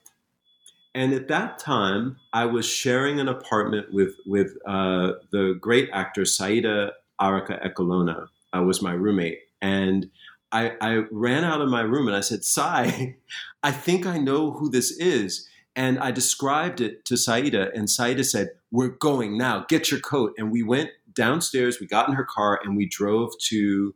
And 0.94 1.12
at 1.12 1.28
that 1.28 1.58
time, 1.58 2.18
I 2.32 2.44
was 2.44 2.66
sharing 2.66 3.18
an 3.18 3.28
apartment 3.28 3.92
with 3.92 4.14
with 4.26 4.56
uh, 4.66 5.12
the 5.32 5.56
great 5.60 5.88
actor 5.92 6.24
Saida 6.24 6.92
Araka 7.20 7.64
Ekolona, 7.66 8.28
uh, 8.56 8.62
was 8.62 8.82
my 8.82 8.92
roommate. 8.92 9.40
And 9.60 10.10
I, 10.52 10.76
I 10.80 11.02
ran 11.10 11.44
out 11.44 11.60
of 11.60 11.68
my 11.68 11.80
room 11.80 12.06
and 12.06 12.16
I 12.16 12.20
said, 12.20 12.44
Sai, 12.44 13.16
I 13.62 13.72
think 13.72 14.06
I 14.06 14.18
know 14.18 14.52
who 14.52 14.70
this 14.70 14.90
is. 14.92 15.48
And 15.76 15.98
I 15.98 16.12
described 16.12 16.80
it 16.80 17.04
to 17.06 17.16
Saida, 17.16 17.70
and 17.74 17.90
Saida 17.90 18.22
said, 18.24 18.50
We're 18.70 18.88
going 18.88 19.36
now, 19.36 19.64
get 19.68 19.90
your 19.90 20.00
coat. 20.00 20.34
And 20.38 20.52
we 20.52 20.62
went 20.62 20.90
downstairs, 21.12 21.80
we 21.80 21.86
got 21.86 22.08
in 22.08 22.14
her 22.14 22.24
car, 22.24 22.60
and 22.62 22.76
we 22.76 22.86
drove 22.86 23.32
to 23.48 23.94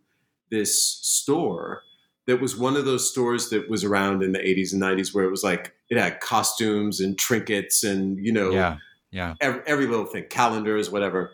this 0.50 0.82
store 0.82 1.82
that 2.26 2.40
was 2.40 2.56
one 2.56 2.76
of 2.76 2.84
those 2.84 3.10
stores 3.10 3.48
that 3.50 3.70
was 3.70 3.84
around 3.84 4.22
in 4.22 4.32
the 4.32 4.38
80s 4.38 4.72
and 4.72 4.82
90s 4.82 5.14
where 5.14 5.24
it 5.24 5.30
was 5.30 5.42
like 5.42 5.74
it 5.88 5.96
had 5.96 6.20
costumes 6.20 7.00
and 7.00 7.18
trinkets 7.18 7.82
and 7.82 8.18
you 8.18 8.32
know 8.32 8.50
yeah 8.50 8.76
yeah. 9.10 9.34
every, 9.40 9.62
every 9.66 9.86
little 9.86 10.04
thing 10.04 10.24
calendars 10.28 10.90
whatever. 10.90 11.32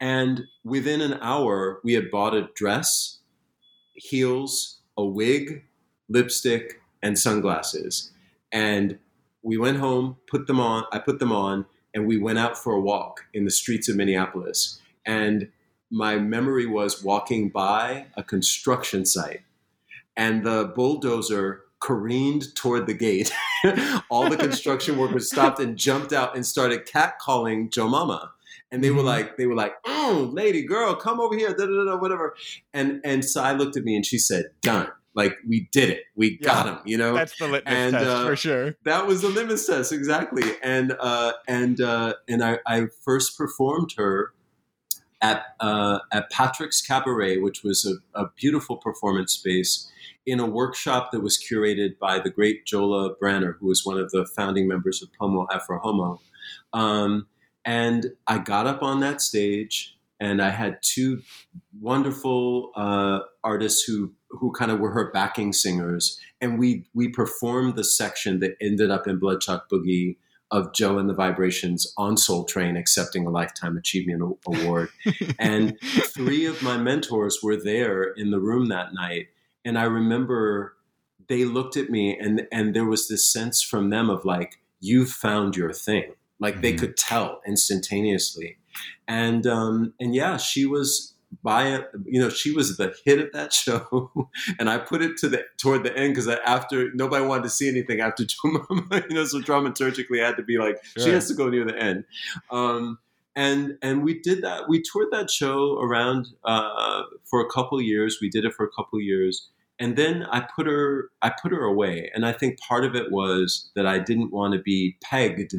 And 0.00 0.44
within 0.64 1.00
an 1.00 1.14
hour 1.22 1.80
we 1.82 1.94
had 1.94 2.10
bought 2.10 2.34
a 2.34 2.48
dress 2.54 3.18
heels 3.94 4.80
a 4.96 5.04
wig 5.04 5.64
lipstick 6.08 6.80
and 7.02 7.18
sunglasses. 7.18 8.12
And 8.52 8.98
we 9.44 9.56
went 9.56 9.78
home 9.78 10.16
put 10.26 10.46
them 10.46 10.58
on 10.58 10.84
i 10.92 10.98
put 10.98 11.18
them 11.18 11.32
on 11.32 11.66
and 11.94 12.06
we 12.06 12.18
went 12.18 12.38
out 12.38 12.58
for 12.58 12.72
a 12.72 12.80
walk 12.80 13.26
in 13.32 13.44
the 13.44 13.50
streets 13.50 13.88
of 13.88 13.96
minneapolis 13.96 14.80
and 15.06 15.48
my 15.90 16.16
memory 16.16 16.66
was 16.66 17.04
walking 17.04 17.48
by 17.50 18.06
a 18.16 18.22
construction 18.22 19.06
site 19.06 19.42
and 20.16 20.44
the 20.44 20.72
bulldozer 20.74 21.64
careened 21.84 22.54
toward 22.54 22.86
the 22.86 22.94
gate. 22.94 23.30
All 24.10 24.30
the 24.30 24.38
construction 24.38 24.96
workers 24.96 25.30
stopped 25.30 25.60
and 25.60 25.76
jumped 25.76 26.14
out 26.14 26.34
and 26.34 26.46
started 26.46 26.86
catcalling 26.86 27.68
Jomama. 27.68 28.30
And 28.72 28.82
they 28.82 28.90
were 28.90 28.98
mm-hmm. 28.98 29.06
like, 29.06 29.36
they 29.36 29.46
were 29.46 29.54
like, 29.54 29.74
oh, 29.86 30.30
lady, 30.32 30.64
girl, 30.64 30.94
come 30.94 31.20
over 31.20 31.36
here, 31.36 31.50
da, 31.50 31.66
da, 31.66 31.84
da, 31.84 31.96
whatever. 31.96 32.34
And 32.72 33.00
and 33.04 33.24
so 33.24 33.42
I 33.42 33.52
looked 33.52 33.76
at 33.76 33.84
me 33.84 33.94
and 33.94 34.04
she 34.04 34.18
said, 34.18 34.46
done. 34.62 34.88
Like 35.14 35.36
we 35.46 35.68
did 35.70 35.90
it, 35.90 36.04
we 36.16 36.38
yeah, 36.40 36.46
got 36.46 36.66
him. 36.66 36.78
You 36.84 36.98
know, 36.98 37.14
that's 37.14 37.38
the 37.38 37.46
litmus 37.46 37.72
and, 37.72 37.92
test 37.92 38.06
uh, 38.06 38.26
for 38.26 38.36
sure. 38.36 38.74
That 38.84 39.06
was 39.06 39.22
the 39.22 39.28
litmus 39.28 39.66
test, 39.66 39.92
exactly. 39.92 40.42
And 40.62 40.96
uh, 40.98 41.34
and 41.46 41.80
uh, 41.80 42.14
and 42.28 42.42
I, 42.42 42.58
I 42.66 42.86
first 43.04 43.38
performed 43.38 43.92
her 43.96 44.32
at 45.22 45.44
uh, 45.60 46.00
at 46.12 46.30
Patrick's 46.30 46.82
Cabaret, 46.82 47.38
which 47.38 47.62
was 47.62 47.86
a, 47.86 48.20
a 48.20 48.30
beautiful 48.36 48.76
performance 48.76 49.32
space 49.32 49.90
in 50.26 50.40
a 50.40 50.46
workshop 50.46 51.12
that 51.12 51.20
was 51.20 51.38
curated 51.38 51.98
by 51.98 52.18
the 52.18 52.30
great 52.30 52.66
Djola 52.66 53.14
Branner, 53.20 53.54
who 53.58 53.66
was 53.66 53.84
one 53.84 53.98
of 53.98 54.10
the 54.10 54.26
founding 54.26 54.66
members 54.68 55.02
of 55.02 55.12
Pomo 55.18 55.46
Afro 55.52 55.78
Homo. 55.78 56.20
Um, 56.72 57.26
and 57.64 58.12
I 58.26 58.38
got 58.38 58.66
up 58.66 58.82
on 58.82 59.00
that 59.00 59.20
stage, 59.20 59.96
and 60.20 60.42
I 60.42 60.50
had 60.50 60.78
two 60.82 61.22
wonderful 61.80 62.72
uh, 62.74 63.20
artists 63.42 63.84
who 63.84 64.12
who 64.38 64.52
kind 64.52 64.70
of 64.70 64.80
were 64.80 64.92
her 64.92 65.10
backing 65.12 65.52
singers, 65.52 66.18
and 66.40 66.58
we 66.58 66.86
we 66.94 67.08
performed 67.08 67.76
the 67.76 67.84
section 67.84 68.40
that 68.40 68.56
ended 68.60 68.90
up 68.90 69.06
in 69.06 69.18
Blood:Shock:Boogie 69.18 70.16
of 70.50 70.72
Joe 70.72 70.98
and 70.98 71.08
the 71.08 71.14
Vibrations 71.14 71.92
on 71.96 72.16
Soul 72.16 72.44
Train 72.44 72.76
accepting 72.76 73.26
a 73.26 73.30
Lifetime 73.30 73.76
Achievement 73.76 74.38
Award. 74.46 74.90
and 75.38 75.76
three 75.80 76.46
of 76.46 76.62
my 76.62 76.76
mentors 76.76 77.40
were 77.42 77.56
there 77.56 78.02
in 78.02 78.30
the 78.30 78.38
room 78.38 78.68
that 78.68 78.94
night 78.94 79.28
and 79.64 79.78
I 79.78 79.84
remember 79.84 80.76
they 81.28 81.44
looked 81.44 81.76
at 81.76 81.90
me 81.90 82.16
and 82.18 82.46
and 82.52 82.74
there 82.74 82.84
was 82.84 83.08
this 83.08 83.30
sense 83.30 83.62
from 83.62 83.90
them 83.90 84.10
of 84.10 84.24
like 84.24 84.60
you 84.80 85.06
found 85.06 85.56
your 85.56 85.72
thing 85.72 86.12
like 86.38 86.54
mm-hmm. 86.54 86.62
they 86.62 86.72
could 86.74 86.96
tell 86.96 87.40
instantaneously 87.46 88.58
and 89.08 89.46
um 89.46 89.94
and 89.98 90.14
yeah 90.14 90.36
she 90.36 90.66
was 90.66 91.13
by 91.42 91.68
it 91.68 91.88
you 92.04 92.20
know 92.20 92.28
she 92.28 92.52
was 92.52 92.76
the 92.76 92.94
hit 93.04 93.18
of 93.18 93.32
that 93.32 93.52
show. 93.64 94.10
And 94.58 94.68
i 94.68 94.78
put 94.78 95.02
it 95.02 95.16
to 95.18 95.28
the 95.28 95.44
toward 95.58 95.84
the 95.84 95.96
end 95.96 96.14
because 96.14 96.28
after 96.28 96.92
nobody 96.94 97.24
wanted 97.24 97.44
to 97.44 97.50
see 97.50 97.68
anything 97.68 98.00
after 98.00 98.24
you 98.44 99.06
know 99.10 99.24
so 99.24 99.40
dramaturgically 99.40 100.22
i 100.22 100.26
had 100.26 100.36
to 100.36 100.42
be 100.42 100.58
like 100.58 100.82
sure. 100.96 101.04
she 101.04 101.10
has 101.10 101.28
to 101.28 101.34
go 101.34 101.48
near 101.48 101.64
the 101.64 101.76
end. 101.76 102.04
Um 102.50 102.98
and 103.36 103.78
and 103.82 104.04
we 104.04 104.20
did 104.20 104.42
that 104.42 104.68
we 104.68 104.82
toured 104.82 105.08
that 105.10 105.30
show 105.30 105.78
around 105.80 106.28
uh, 106.44 107.02
for 107.24 107.40
a 107.40 107.50
couple 107.50 107.80
years. 107.80 108.18
We 108.20 108.30
did 108.30 108.44
it 108.44 108.54
for 108.54 108.64
a 108.64 108.70
couple 108.70 109.00
years. 109.00 109.48
And 109.80 109.96
then 109.96 110.24
I 110.30 110.40
put 110.40 110.66
her 110.66 111.10
I 111.20 111.32
put 111.42 111.52
her 111.52 111.64
away, 111.64 112.10
and 112.14 112.24
I 112.24 112.32
think 112.32 112.60
part 112.60 112.84
of 112.84 112.94
it 112.94 113.10
was 113.10 113.70
that 113.74 113.86
I 113.86 113.98
didn't 113.98 114.32
want 114.32 114.54
to 114.54 114.60
be 114.60 114.96
pegged 115.02 115.54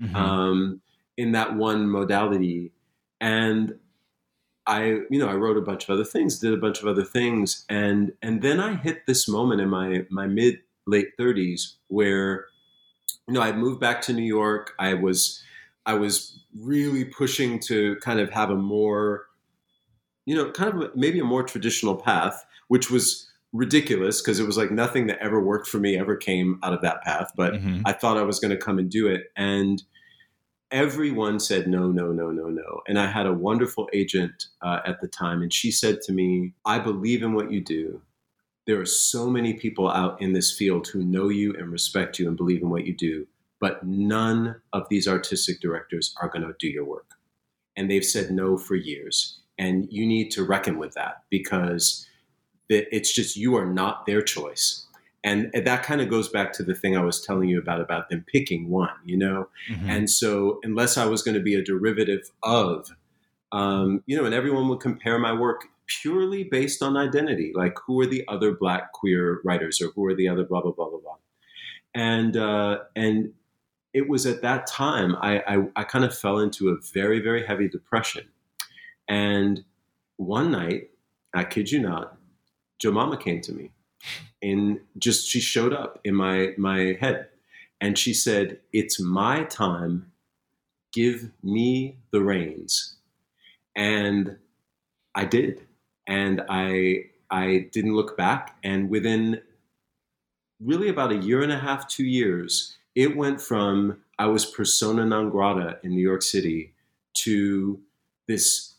mm-hmm. 0.00 0.14
um, 0.14 0.82
in 1.16 1.32
that 1.32 1.56
one 1.56 1.88
modality, 1.90 2.72
and 3.18 3.78
I 4.66 5.00
you 5.10 5.18
know 5.18 5.28
I 5.28 5.34
wrote 5.34 5.56
a 5.56 5.62
bunch 5.62 5.84
of 5.84 5.90
other 5.90 6.04
things, 6.04 6.38
did 6.38 6.52
a 6.52 6.58
bunch 6.58 6.80
of 6.80 6.86
other 6.86 7.04
things, 7.04 7.64
and 7.68 8.12
and 8.22 8.42
then 8.42 8.60
I 8.60 8.74
hit 8.74 9.06
this 9.06 9.28
moment 9.28 9.60
in 9.60 9.68
my 9.68 10.06
my 10.10 10.26
mid 10.26 10.58
late 10.86 11.10
thirties 11.16 11.76
where 11.88 12.46
you 13.28 13.34
know 13.34 13.42
I 13.42 13.52
moved 13.52 13.80
back 13.80 14.02
to 14.02 14.12
New 14.12 14.22
York. 14.22 14.74
I 14.78 14.94
was 14.94 15.42
I 15.84 15.94
was 15.94 16.40
really 16.60 17.04
pushing 17.04 17.60
to 17.60 17.96
kind 17.96 18.20
of 18.20 18.30
have 18.30 18.50
a 18.50 18.56
more 18.56 19.26
you 20.24 20.34
know 20.34 20.50
kind 20.50 20.82
of 20.82 20.96
maybe 20.96 21.20
a 21.20 21.24
more 21.24 21.42
traditional 21.42 21.96
path, 21.96 22.44
which 22.68 22.90
was 22.90 23.30
ridiculous 23.52 24.20
because 24.20 24.38
it 24.38 24.46
was 24.46 24.56
like 24.56 24.70
nothing 24.70 25.06
that 25.06 25.18
ever 25.20 25.40
worked 25.40 25.68
for 25.68 25.78
me 25.78 25.98
ever 25.98 26.16
came 26.16 26.58
out 26.62 26.72
of 26.72 26.82
that 26.82 27.02
path. 27.02 27.32
But 27.36 27.54
mm-hmm. 27.54 27.82
I 27.84 27.92
thought 27.92 28.18
I 28.18 28.22
was 28.22 28.38
going 28.38 28.50
to 28.50 28.56
come 28.56 28.78
and 28.78 28.90
do 28.90 29.06
it. 29.06 29.30
And 29.36 29.82
everyone 30.70 31.38
said 31.38 31.68
no, 31.68 31.90
no, 31.90 32.12
no, 32.12 32.30
no, 32.30 32.48
no. 32.48 32.80
And 32.88 32.98
I 32.98 33.06
had 33.06 33.26
a 33.26 33.32
wonderful 33.32 33.88
agent 33.92 34.46
uh, 34.62 34.80
at 34.84 35.00
the 35.00 35.08
time. 35.08 35.42
And 35.42 35.52
she 35.52 35.70
said 35.70 36.00
to 36.02 36.12
me, 36.12 36.54
I 36.64 36.78
believe 36.78 37.22
in 37.22 37.34
what 37.34 37.50
you 37.50 37.60
do. 37.60 38.02
There 38.66 38.80
are 38.80 38.86
so 38.86 39.30
many 39.30 39.54
people 39.54 39.88
out 39.88 40.20
in 40.20 40.32
this 40.32 40.52
field 40.52 40.88
who 40.88 41.04
know 41.04 41.28
you 41.28 41.54
and 41.56 41.70
respect 41.70 42.18
you 42.18 42.26
and 42.26 42.36
believe 42.36 42.62
in 42.62 42.70
what 42.70 42.86
you 42.86 42.96
do. 42.96 43.26
But 43.60 43.84
none 43.86 44.56
of 44.72 44.88
these 44.90 45.06
artistic 45.06 45.60
directors 45.60 46.14
are 46.20 46.28
going 46.28 46.42
to 46.42 46.54
do 46.58 46.68
your 46.68 46.84
work. 46.84 47.10
And 47.76 47.90
they've 47.90 48.04
said 48.04 48.30
no 48.30 48.58
for 48.58 48.74
years. 48.74 49.40
And 49.58 49.86
you 49.90 50.04
need 50.04 50.30
to 50.32 50.44
reckon 50.44 50.78
with 50.78 50.94
that 50.94 51.22
because 51.30 52.06
it's 52.68 53.14
just 53.14 53.36
you 53.36 53.56
are 53.56 53.66
not 53.66 54.06
their 54.06 54.20
choice 54.20 54.85
and 55.24 55.50
that 55.52 55.82
kind 55.82 56.00
of 56.00 56.08
goes 56.08 56.28
back 56.28 56.52
to 56.52 56.62
the 56.62 56.74
thing 56.74 56.96
i 56.96 57.02
was 57.02 57.20
telling 57.20 57.48
you 57.48 57.58
about 57.58 57.80
about 57.80 58.08
them 58.08 58.24
picking 58.32 58.68
one 58.68 58.90
you 59.04 59.16
know? 59.16 59.48
Mm-hmm. 59.70 59.90
and 59.90 60.10
so 60.10 60.60
unless 60.62 60.96
i 60.96 61.06
was 61.06 61.22
going 61.22 61.36
to 61.36 61.42
be 61.42 61.54
a 61.54 61.62
derivative 61.62 62.30
of 62.42 62.90
um, 63.52 64.02
you 64.06 64.16
know 64.16 64.24
and 64.24 64.34
everyone 64.34 64.68
would 64.68 64.80
compare 64.80 65.18
my 65.18 65.32
work 65.32 65.66
purely 65.86 66.44
based 66.44 66.82
on 66.82 66.96
identity 66.96 67.52
like 67.54 67.76
who 67.86 68.00
are 68.00 68.06
the 68.06 68.24
other 68.28 68.52
black 68.52 68.92
queer 68.92 69.40
writers 69.44 69.80
or 69.80 69.90
who 69.94 70.04
are 70.06 70.14
the 70.14 70.28
other 70.28 70.44
blah 70.44 70.60
blah 70.60 70.72
blah 70.72 70.88
blah 70.88 70.98
blah. 70.98 71.16
And 71.94 72.36
uh, 72.36 72.80
and 72.94 73.32
it 73.94 74.08
was 74.08 74.26
at 74.26 74.42
that 74.42 74.66
time 74.66 75.16
I, 75.20 75.38
I, 75.46 75.66
I 75.76 75.84
kind 75.84 76.04
of 76.04 76.16
fell 76.16 76.38
into 76.38 76.70
a 76.70 76.76
very 76.92 77.20
very 77.20 77.46
heavy 77.46 77.68
depression. 77.68 78.28
And 79.08 79.64
one 80.16 80.50
night 80.50 80.90
i 81.34 81.44
kid 81.44 81.70
you 81.70 81.80
not 81.80 82.16
Jomama 82.82 83.20
came 83.20 83.40
to 83.42 83.52
me 83.52 83.70
and 84.42 84.80
just 84.98 85.28
she 85.28 85.40
showed 85.40 85.72
up 85.72 86.00
in 86.04 86.14
my 86.14 86.54
my 86.56 86.96
head 87.00 87.28
and 87.80 87.98
she 87.98 88.14
said, 88.14 88.60
"It's 88.72 89.00
my 89.00 89.44
time. 89.44 90.12
Give 90.92 91.30
me 91.42 91.98
the 92.10 92.22
reins." 92.22 92.96
And 93.74 94.36
I 95.14 95.24
did. 95.24 95.66
And 96.06 96.42
I 96.48 97.10
I 97.30 97.68
didn't 97.72 97.96
look 97.96 98.16
back 98.16 98.56
and 98.62 98.88
within 98.88 99.40
really 100.60 100.88
about 100.88 101.12
a 101.12 101.16
year 101.16 101.42
and 101.42 101.52
a 101.52 101.58
half, 101.58 101.88
2 101.88 102.04
years, 102.04 102.76
it 102.94 103.16
went 103.16 103.40
from 103.40 104.02
I 104.18 104.26
was 104.26 104.46
persona 104.46 105.04
non 105.04 105.28
grata 105.30 105.78
in 105.82 105.90
New 105.90 106.02
York 106.02 106.22
City 106.22 106.72
to 107.24 107.80
this 108.26 108.74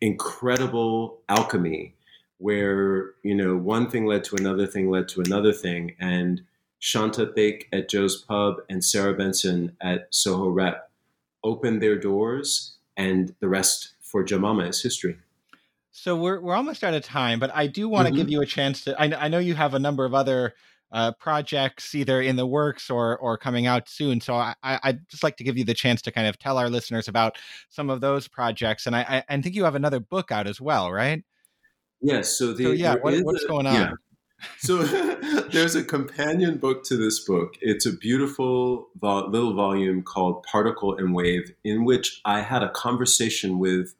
incredible 0.00 1.20
alchemy 1.28 1.94
where 2.38 3.14
you 3.22 3.34
know 3.34 3.56
one 3.56 3.90
thing 3.90 4.06
led 4.06 4.24
to 4.24 4.36
another 4.36 4.66
thing 4.66 4.90
led 4.90 5.08
to 5.08 5.20
another 5.20 5.52
thing, 5.52 5.94
and 6.00 6.42
Shanta 6.78 7.26
Thake 7.26 7.68
at 7.72 7.88
Joe's 7.88 8.22
Pub 8.22 8.56
and 8.68 8.84
Sarah 8.84 9.14
Benson 9.14 9.76
at 9.80 10.08
Soho 10.10 10.48
Rep 10.48 10.90
opened 11.44 11.82
their 11.82 11.98
doors, 11.98 12.76
and 12.96 13.34
the 13.40 13.48
rest 13.48 13.94
for 14.00 14.24
Jomama 14.24 14.68
is 14.68 14.82
history. 14.82 15.18
So 15.90 16.16
we're 16.16 16.40
we're 16.40 16.54
almost 16.54 16.84
out 16.84 16.94
of 16.94 17.02
time, 17.02 17.40
but 17.40 17.50
I 17.54 17.66
do 17.66 17.88
want 17.88 18.06
to 18.06 18.12
mm-hmm. 18.12 18.18
give 18.18 18.30
you 18.30 18.40
a 18.40 18.46
chance 18.46 18.84
to. 18.84 19.00
I, 19.00 19.24
I 19.24 19.28
know 19.28 19.38
you 19.38 19.54
have 19.54 19.74
a 19.74 19.78
number 19.78 20.04
of 20.04 20.14
other 20.14 20.54
uh, 20.92 21.12
projects 21.12 21.94
either 21.94 22.20
in 22.20 22.36
the 22.36 22.46
works 22.46 22.88
or 22.88 23.18
or 23.18 23.36
coming 23.36 23.66
out 23.66 23.88
soon. 23.88 24.20
So 24.20 24.34
I, 24.34 24.54
I'd 24.62 25.08
just 25.08 25.22
like 25.22 25.36
to 25.38 25.44
give 25.44 25.58
you 25.58 25.64
the 25.64 25.74
chance 25.74 26.00
to 26.02 26.12
kind 26.12 26.26
of 26.26 26.38
tell 26.38 26.56
our 26.56 26.70
listeners 26.70 27.08
about 27.08 27.36
some 27.68 27.90
of 27.90 28.00
those 28.00 28.28
projects. 28.28 28.86
And 28.86 28.94
I, 28.94 29.00
I, 29.28 29.34
I 29.34 29.40
think 29.40 29.54
you 29.54 29.64
have 29.64 29.74
another 29.74 30.00
book 30.00 30.30
out 30.30 30.46
as 30.46 30.60
well, 30.60 30.92
right? 30.92 31.24
Yes. 32.00 32.38
So 32.38 32.52
the 32.52 32.64
so 32.64 32.70
yeah, 32.72 32.96
what, 32.96 33.18
what's 33.24 33.44
a, 33.44 33.48
going 33.48 33.66
on? 33.66 33.74
Yeah. 33.74 33.90
So 34.58 34.82
there's 35.52 35.74
a 35.74 35.82
companion 35.82 36.58
book 36.58 36.84
to 36.84 36.96
this 36.96 37.20
book. 37.20 37.54
It's 37.60 37.86
a 37.86 37.92
beautiful 37.92 38.88
little 39.02 39.54
volume 39.54 40.02
called 40.02 40.44
Particle 40.44 40.96
and 40.96 41.14
Wave, 41.14 41.52
in 41.64 41.84
which 41.84 42.20
I 42.24 42.40
had 42.40 42.62
a 42.62 42.70
conversation 42.70 43.58
with 43.58 43.94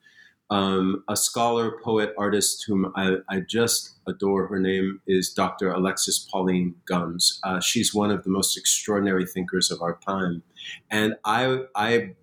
um, 0.50 1.04
a 1.08 1.16
scholar, 1.16 1.78
poet, 1.84 2.14
artist 2.16 2.64
whom 2.66 2.90
I, 2.96 3.16
I, 3.28 3.40
just 3.40 3.98
adore. 4.06 4.46
Her 4.46 4.58
name 4.58 5.00
is 5.06 5.30
Dr. 5.30 5.70
Alexis 5.70 6.18
Pauline 6.18 6.74
Gumbs. 6.86 7.38
Uh, 7.42 7.60
she's 7.60 7.94
one 7.94 8.10
of 8.10 8.24
the 8.24 8.30
most 8.30 8.56
extraordinary 8.56 9.26
thinkers 9.26 9.70
of 9.70 9.82
our 9.82 9.98
time. 10.06 10.42
And 10.90 11.16
I, 11.22 11.64
I 11.76 12.14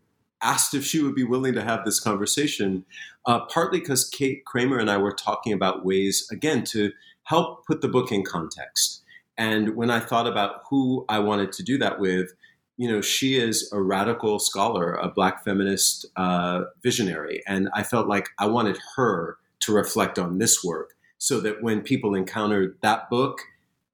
asked 0.46 0.74
if 0.74 0.86
she 0.86 1.02
would 1.02 1.16
be 1.16 1.24
willing 1.24 1.54
to 1.56 1.64
have 1.64 1.84
this 1.84 2.00
conversation, 2.00 2.86
uh, 3.26 3.41
partly 3.48 3.80
because 3.80 4.08
Kate 4.08 4.46
Kramer 4.46 4.78
and 4.78 4.89
I 4.89 4.98
were 4.98 5.12
talking 5.12 5.52
about 5.52 5.84
ways, 5.84 6.28
again, 6.32 6.64
to 6.66 6.91
help 7.24 7.66
put 7.66 7.82
the 7.82 7.88
book 7.88 8.12
in 8.12 8.24
context. 8.24 9.02
And 9.38 9.76
when 9.76 9.89
I 9.89 10.00
thought 10.00 10.28
about 10.28 10.62
who 10.70 11.06
I 11.10 11.20
wanted 11.20 11.52
to 11.54 11.64
do 11.64 11.78
that 11.80 12.00
with, 12.00 12.34
you 12.78 12.89
know, 12.89 13.02
she 13.02 13.38
is 13.38 13.70
a 13.74 13.82
radical 13.82 14.38
scholar, 14.39 14.93
a 14.93 15.10
black 15.10 15.43
feminist 15.43 16.06
uh, 16.16 16.66
visionary. 16.84 17.41
And 17.48 17.70
I 17.74 17.84
felt 17.84 18.08
like 18.08 18.30
I 18.38 18.46
wanted 18.46 18.78
her 18.96 19.38
to 19.62 19.74
reflect 19.74 20.20
on 20.20 20.38
this 20.38 20.64
work 20.64 20.93
so 21.18 21.39
that 21.39 21.64
when 21.64 21.82
people 21.82 22.14
encountered 22.14 22.78
that 22.82 23.10
book 23.10 23.39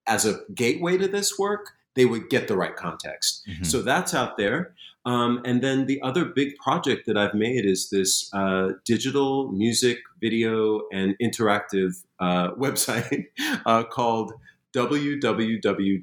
as 0.08 0.26
a 0.26 0.40
gateway 0.54 0.98
to 0.98 1.08
this 1.08 1.40
work, 1.40 1.72
they 1.96 2.06
would 2.06 2.30
get 2.30 2.48
the 2.48 2.56
right 2.56 2.76
context. 2.76 3.46
Mm-hmm. 3.50 3.64
So 3.64 3.82
that's 3.82 4.14
out 4.14 4.38
there. 4.38 4.74
Um, 5.06 5.42
and 5.46 5.64
then 5.64 5.88
the 5.88 6.02
other 6.02 6.26
big 6.26 6.56
project 6.58 7.08
that 7.08 7.18
I've 7.18 7.34
made 7.34 7.66
is 7.66 7.90
this 7.90 8.30
uh, 8.34 8.70
digital 8.86 9.52
music, 9.52 9.98
video, 10.20 10.82
and 10.92 11.16
interactive 11.22 12.04
uh, 12.20 12.52
website 12.60 13.26
uh, 13.66 13.84
called 13.84 14.34
www.aten.life. 14.74 16.02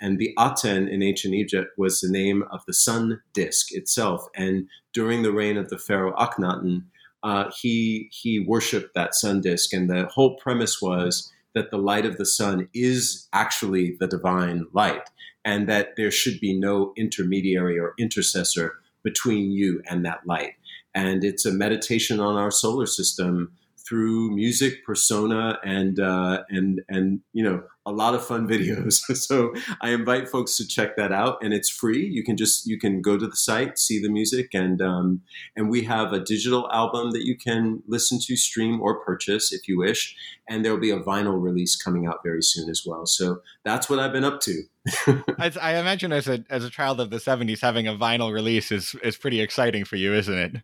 And 0.00 0.18
the 0.18 0.34
Aten 0.38 0.88
in 0.88 1.02
ancient 1.02 1.34
Egypt 1.34 1.72
was 1.76 2.00
the 2.00 2.10
name 2.10 2.44
of 2.52 2.60
the 2.66 2.74
sun 2.74 3.20
disk 3.32 3.72
itself. 3.72 4.26
And 4.36 4.68
during 4.92 5.22
the 5.22 5.32
reign 5.32 5.56
of 5.56 5.70
the 5.70 5.78
pharaoh 5.78 6.14
Akhenaten, 6.14 6.84
uh, 7.24 7.50
he 7.58 8.10
he 8.12 8.38
worshipped 8.38 8.94
that 8.94 9.14
sun 9.14 9.40
disk, 9.40 9.72
and 9.72 9.88
the 9.88 10.04
whole 10.12 10.36
premise 10.36 10.82
was 10.82 11.32
that 11.54 11.70
the 11.70 11.78
light 11.78 12.04
of 12.06 12.16
the 12.16 12.26
sun 12.26 12.68
is 12.74 13.28
actually 13.32 13.96
the 14.00 14.06
divine 14.06 14.66
light, 14.72 15.08
and 15.44 15.68
that 15.68 15.96
there 15.96 16.10
should 16.10 16.40
be 16.40 16.58
no 16.58 16.92
intermediary 16.96 17.78
or 17.78 17.94
intercessor 17.98 18.74
between 19.02 19.50
you 19.52 19.82
and 19.88 20.04
that 20.04 20.26
light. 20.26 20.54
And 20.94 21.24
it's 21.24 21.44
a 21.44 21.52
meditation 21.52 22.20
on 22.20 22.36
our 22.36 22.50
solar 22.50 22.86
system 22.86 23.52
through 23.86 24.34
music, 24.34 24.84
persona, 24.84 25.58
and 25.64 26.00
uh, 26.00 26.42
and 26.48 26.80
and 26.88 27.20
you 27.32 27.44
know 27.44 27.62
a 27.86 27.92
lot 27.92 28.14
of 28.14 28.24
fun 28.24 28.48
videos. 28.54 28.94
so 29.16 29.54
I 29.80 29.90
invite 29.90 30.28
folks 30.28 30.56
to 30.56 30.66
check 30.66 30.96
that 30.96 31.12
out, 31.12 31.38
and 31.42 31.52
it's 31.52 31.68
free. 31.68 32.06
You 32.06 32.24
can 32.24 32.36
just 32.36 32.66
you 32.66 32.78
can 32.78 33.02
go 33.02 33.16
to 33.16 33.26
the 33.26 33.36
site, 33.36 33.78
see 33.78 34.00
the 34.00 34.10
music, 34.10 34.50
and 34.54 34.80
um, 34.80 35.22
and 35.56 35.70
we 35.70 35.82
have 35.84 36.12
a 36.12 36.20
digital 36.20 36.70
album 36.72 37.10
that 37.12 37.24
you 37.24 37.36
can 37.36 37.82
listen 37.86 38.18
to, 38.22 38.36
stream, 38.36 38.80
or 38.80 39.04
purchase 39.04 39.52
if 39.52 39.68
you 39.68 39.78
wish. 39.78 40.16
And 40.48 40.62
there 40.64 40.72
will 40.72 40.80
be 40.80 40.90
a 40.90 41.00
vinyl 41.00 41.40
release 41.40 41.74
coming 41.74 42.06
out 42.06 42.18
very 42.22 42.42
soon 42.42 42.68
as 42.68 42.82
well. 42.84 43.06
So 43.06 43.40
that's 43.64 43.88
what 43.88 43.98
I've 43.98 44.12
been 44.12 44.24
up 44.24 44.40
to. 44.40 44.62
as, 45.38 45.56
I 45.56 45.76
imagine 45.76 46.12
as 46.12 46.28
a 46.28 46.44
as 46.50 46.64
a 46.64 46.70
child 46.70 47.00
of 47.00 47.10
the 47.10 47.16
'70s, 47.16 47.60
having 47.60 47.86
a 47.86 47.94
vinyl 47.94 48.32
release 48.32 48.70
is 48.70 48.94
is 49.02 49.16
pretty 49.16 49.40
exciting 49.40 49.84
for 49.84 49.96
you, 49.96 50.14
isn't 50.14 50.38
it? 50.38 50.56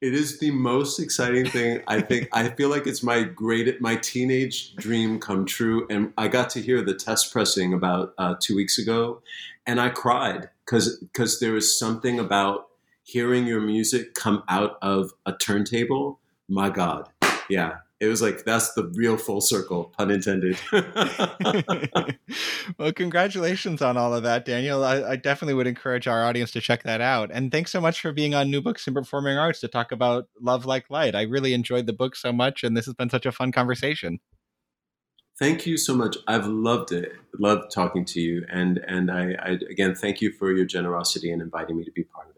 It 0.00 0.14
is 0.14 0.38
the 0.38 0.50
most 0.50 0.98
exciting 0.98 1.44
thing. 1.44 1.82
I 1.86 2.00
think 2.00 2.28
I 2.32 2.48
feel 2.48 2.70
like 2.70 2.86
it's 2.86 3.02
my 3.02 3.22
great 3.22 3.82
my 3.82 3.96
teenage 3.96 4.74
dream 4.76 5.20
come 5.20 5.44
true. 5.44 5.86
And 5.90 6.14
I 6.16 6.28
got 6.28 6.48
to 6.50 6.62
hear 6.62 6.80
the 6.80 6.94
test 6.94 7.30
pressing 7.30 7.74
about 7.74 8.14
uh, 8.16 8.36
two 8.40 8.56
weeks 8.56 8.78
ago, 8.78 9.20
and 9.66 9.78
I 9.78 9.90
cried 9.90 10.48
because 10.64 10.96
because 10.98 11.38
there 11.38 11.52
was 11.52 11.78
something 11.78 12.18
about 12.18 12.68
hearing 13.02 13.46
your 13.46 13.60
music 13.60 14.14
come 14.14 14.42
out 14.48 14.78
of 14.80 15.12
a 15.26 15.34
turntable. 15.34 16.18
My 16.48 16.70
God, 16.70 17.10
yeah, 17.50 17.80
it 18.00 18.08
was 18.08 18.22
like 18.22 18.44
that's 18.44 18.72
the 18.72 18.90
real 18.94 19.18
full 19.18 19.42
circle, 19.42 19.92
pun 19.96 20.10
intended. 20.10 20.58
well, 22.78 22.92
congratulations 22.94 23.82
on 23.82 23.98
all 23.98 24.14
of 24.14 24.22
that, 24.22 24.46
Daniel. 24.46 24.82
I, 24.82 25.02
I, 25.02 25.16
definitely 25.16 25.52
would 25.52 25.66
encourage 25.66 26.08
our 26.08 26.24
audience 26.24 26.50
to 26.52 26.62
check 26.62 26.82
that 26.84 27.02
out. 27.02 27.30
And 27.30 27.52
thanks 27.52 27.70
so 27.70 27.80
much 27.80 28.00
for 28.00 28.12
being 28.12 28.34
on 28.34 28.50
New 28.50 28.62
Books 28.62 28.86
in 28.86 28.94
Performing 28.94 29.36
Arts 29.36 29.60
to 29.60 29.68
talk 29.68 29.92
about 29.92 30.28
Love 30.40 30.64
Like 30.64 30.88
Light. 30.88 31.14
I 31.14 31.22
really 31.22 31.52
enjoyed 31.52 31.84
the 31.84 31.92
book 31.92 32.16
so 32.16 32.32
much, 32.32 32.64
and 32.64 32.74
this 32.74 32.86
has 32.86 32.94
been 32.94 33.10
such 33.10 33.26
a 33.26 33.32
fun 33.32 33.52
conversation. 33.52 34.20
Thank 35.38 35.66
you 35.66 35.76
so 35.76 35.94
much. 35.94 36.16
I've 36.26 36.46
loved 36.46 36.92
it. 36.92 37.12
Loved 37.38 37.70
talking 37.70 38.06
to 38.06 38.20
you, 38.20 38.46
and 38.50 38.78
and 38.86 39.10
I, 39.10 39.34
I 39.42 39.58
again 39.70 39.94
thank 39.94 40.22
you 40.22 40.32
for 40.32 40.52
your 40.52 40.64
generosity 40.64 41.30
in 41.30 41.40
inviting 41.40 41.76
me 41.76 41.84
to 41.84 41.92
be 41.92 42.04
part 42.04 42.28
of. 42.28 42.29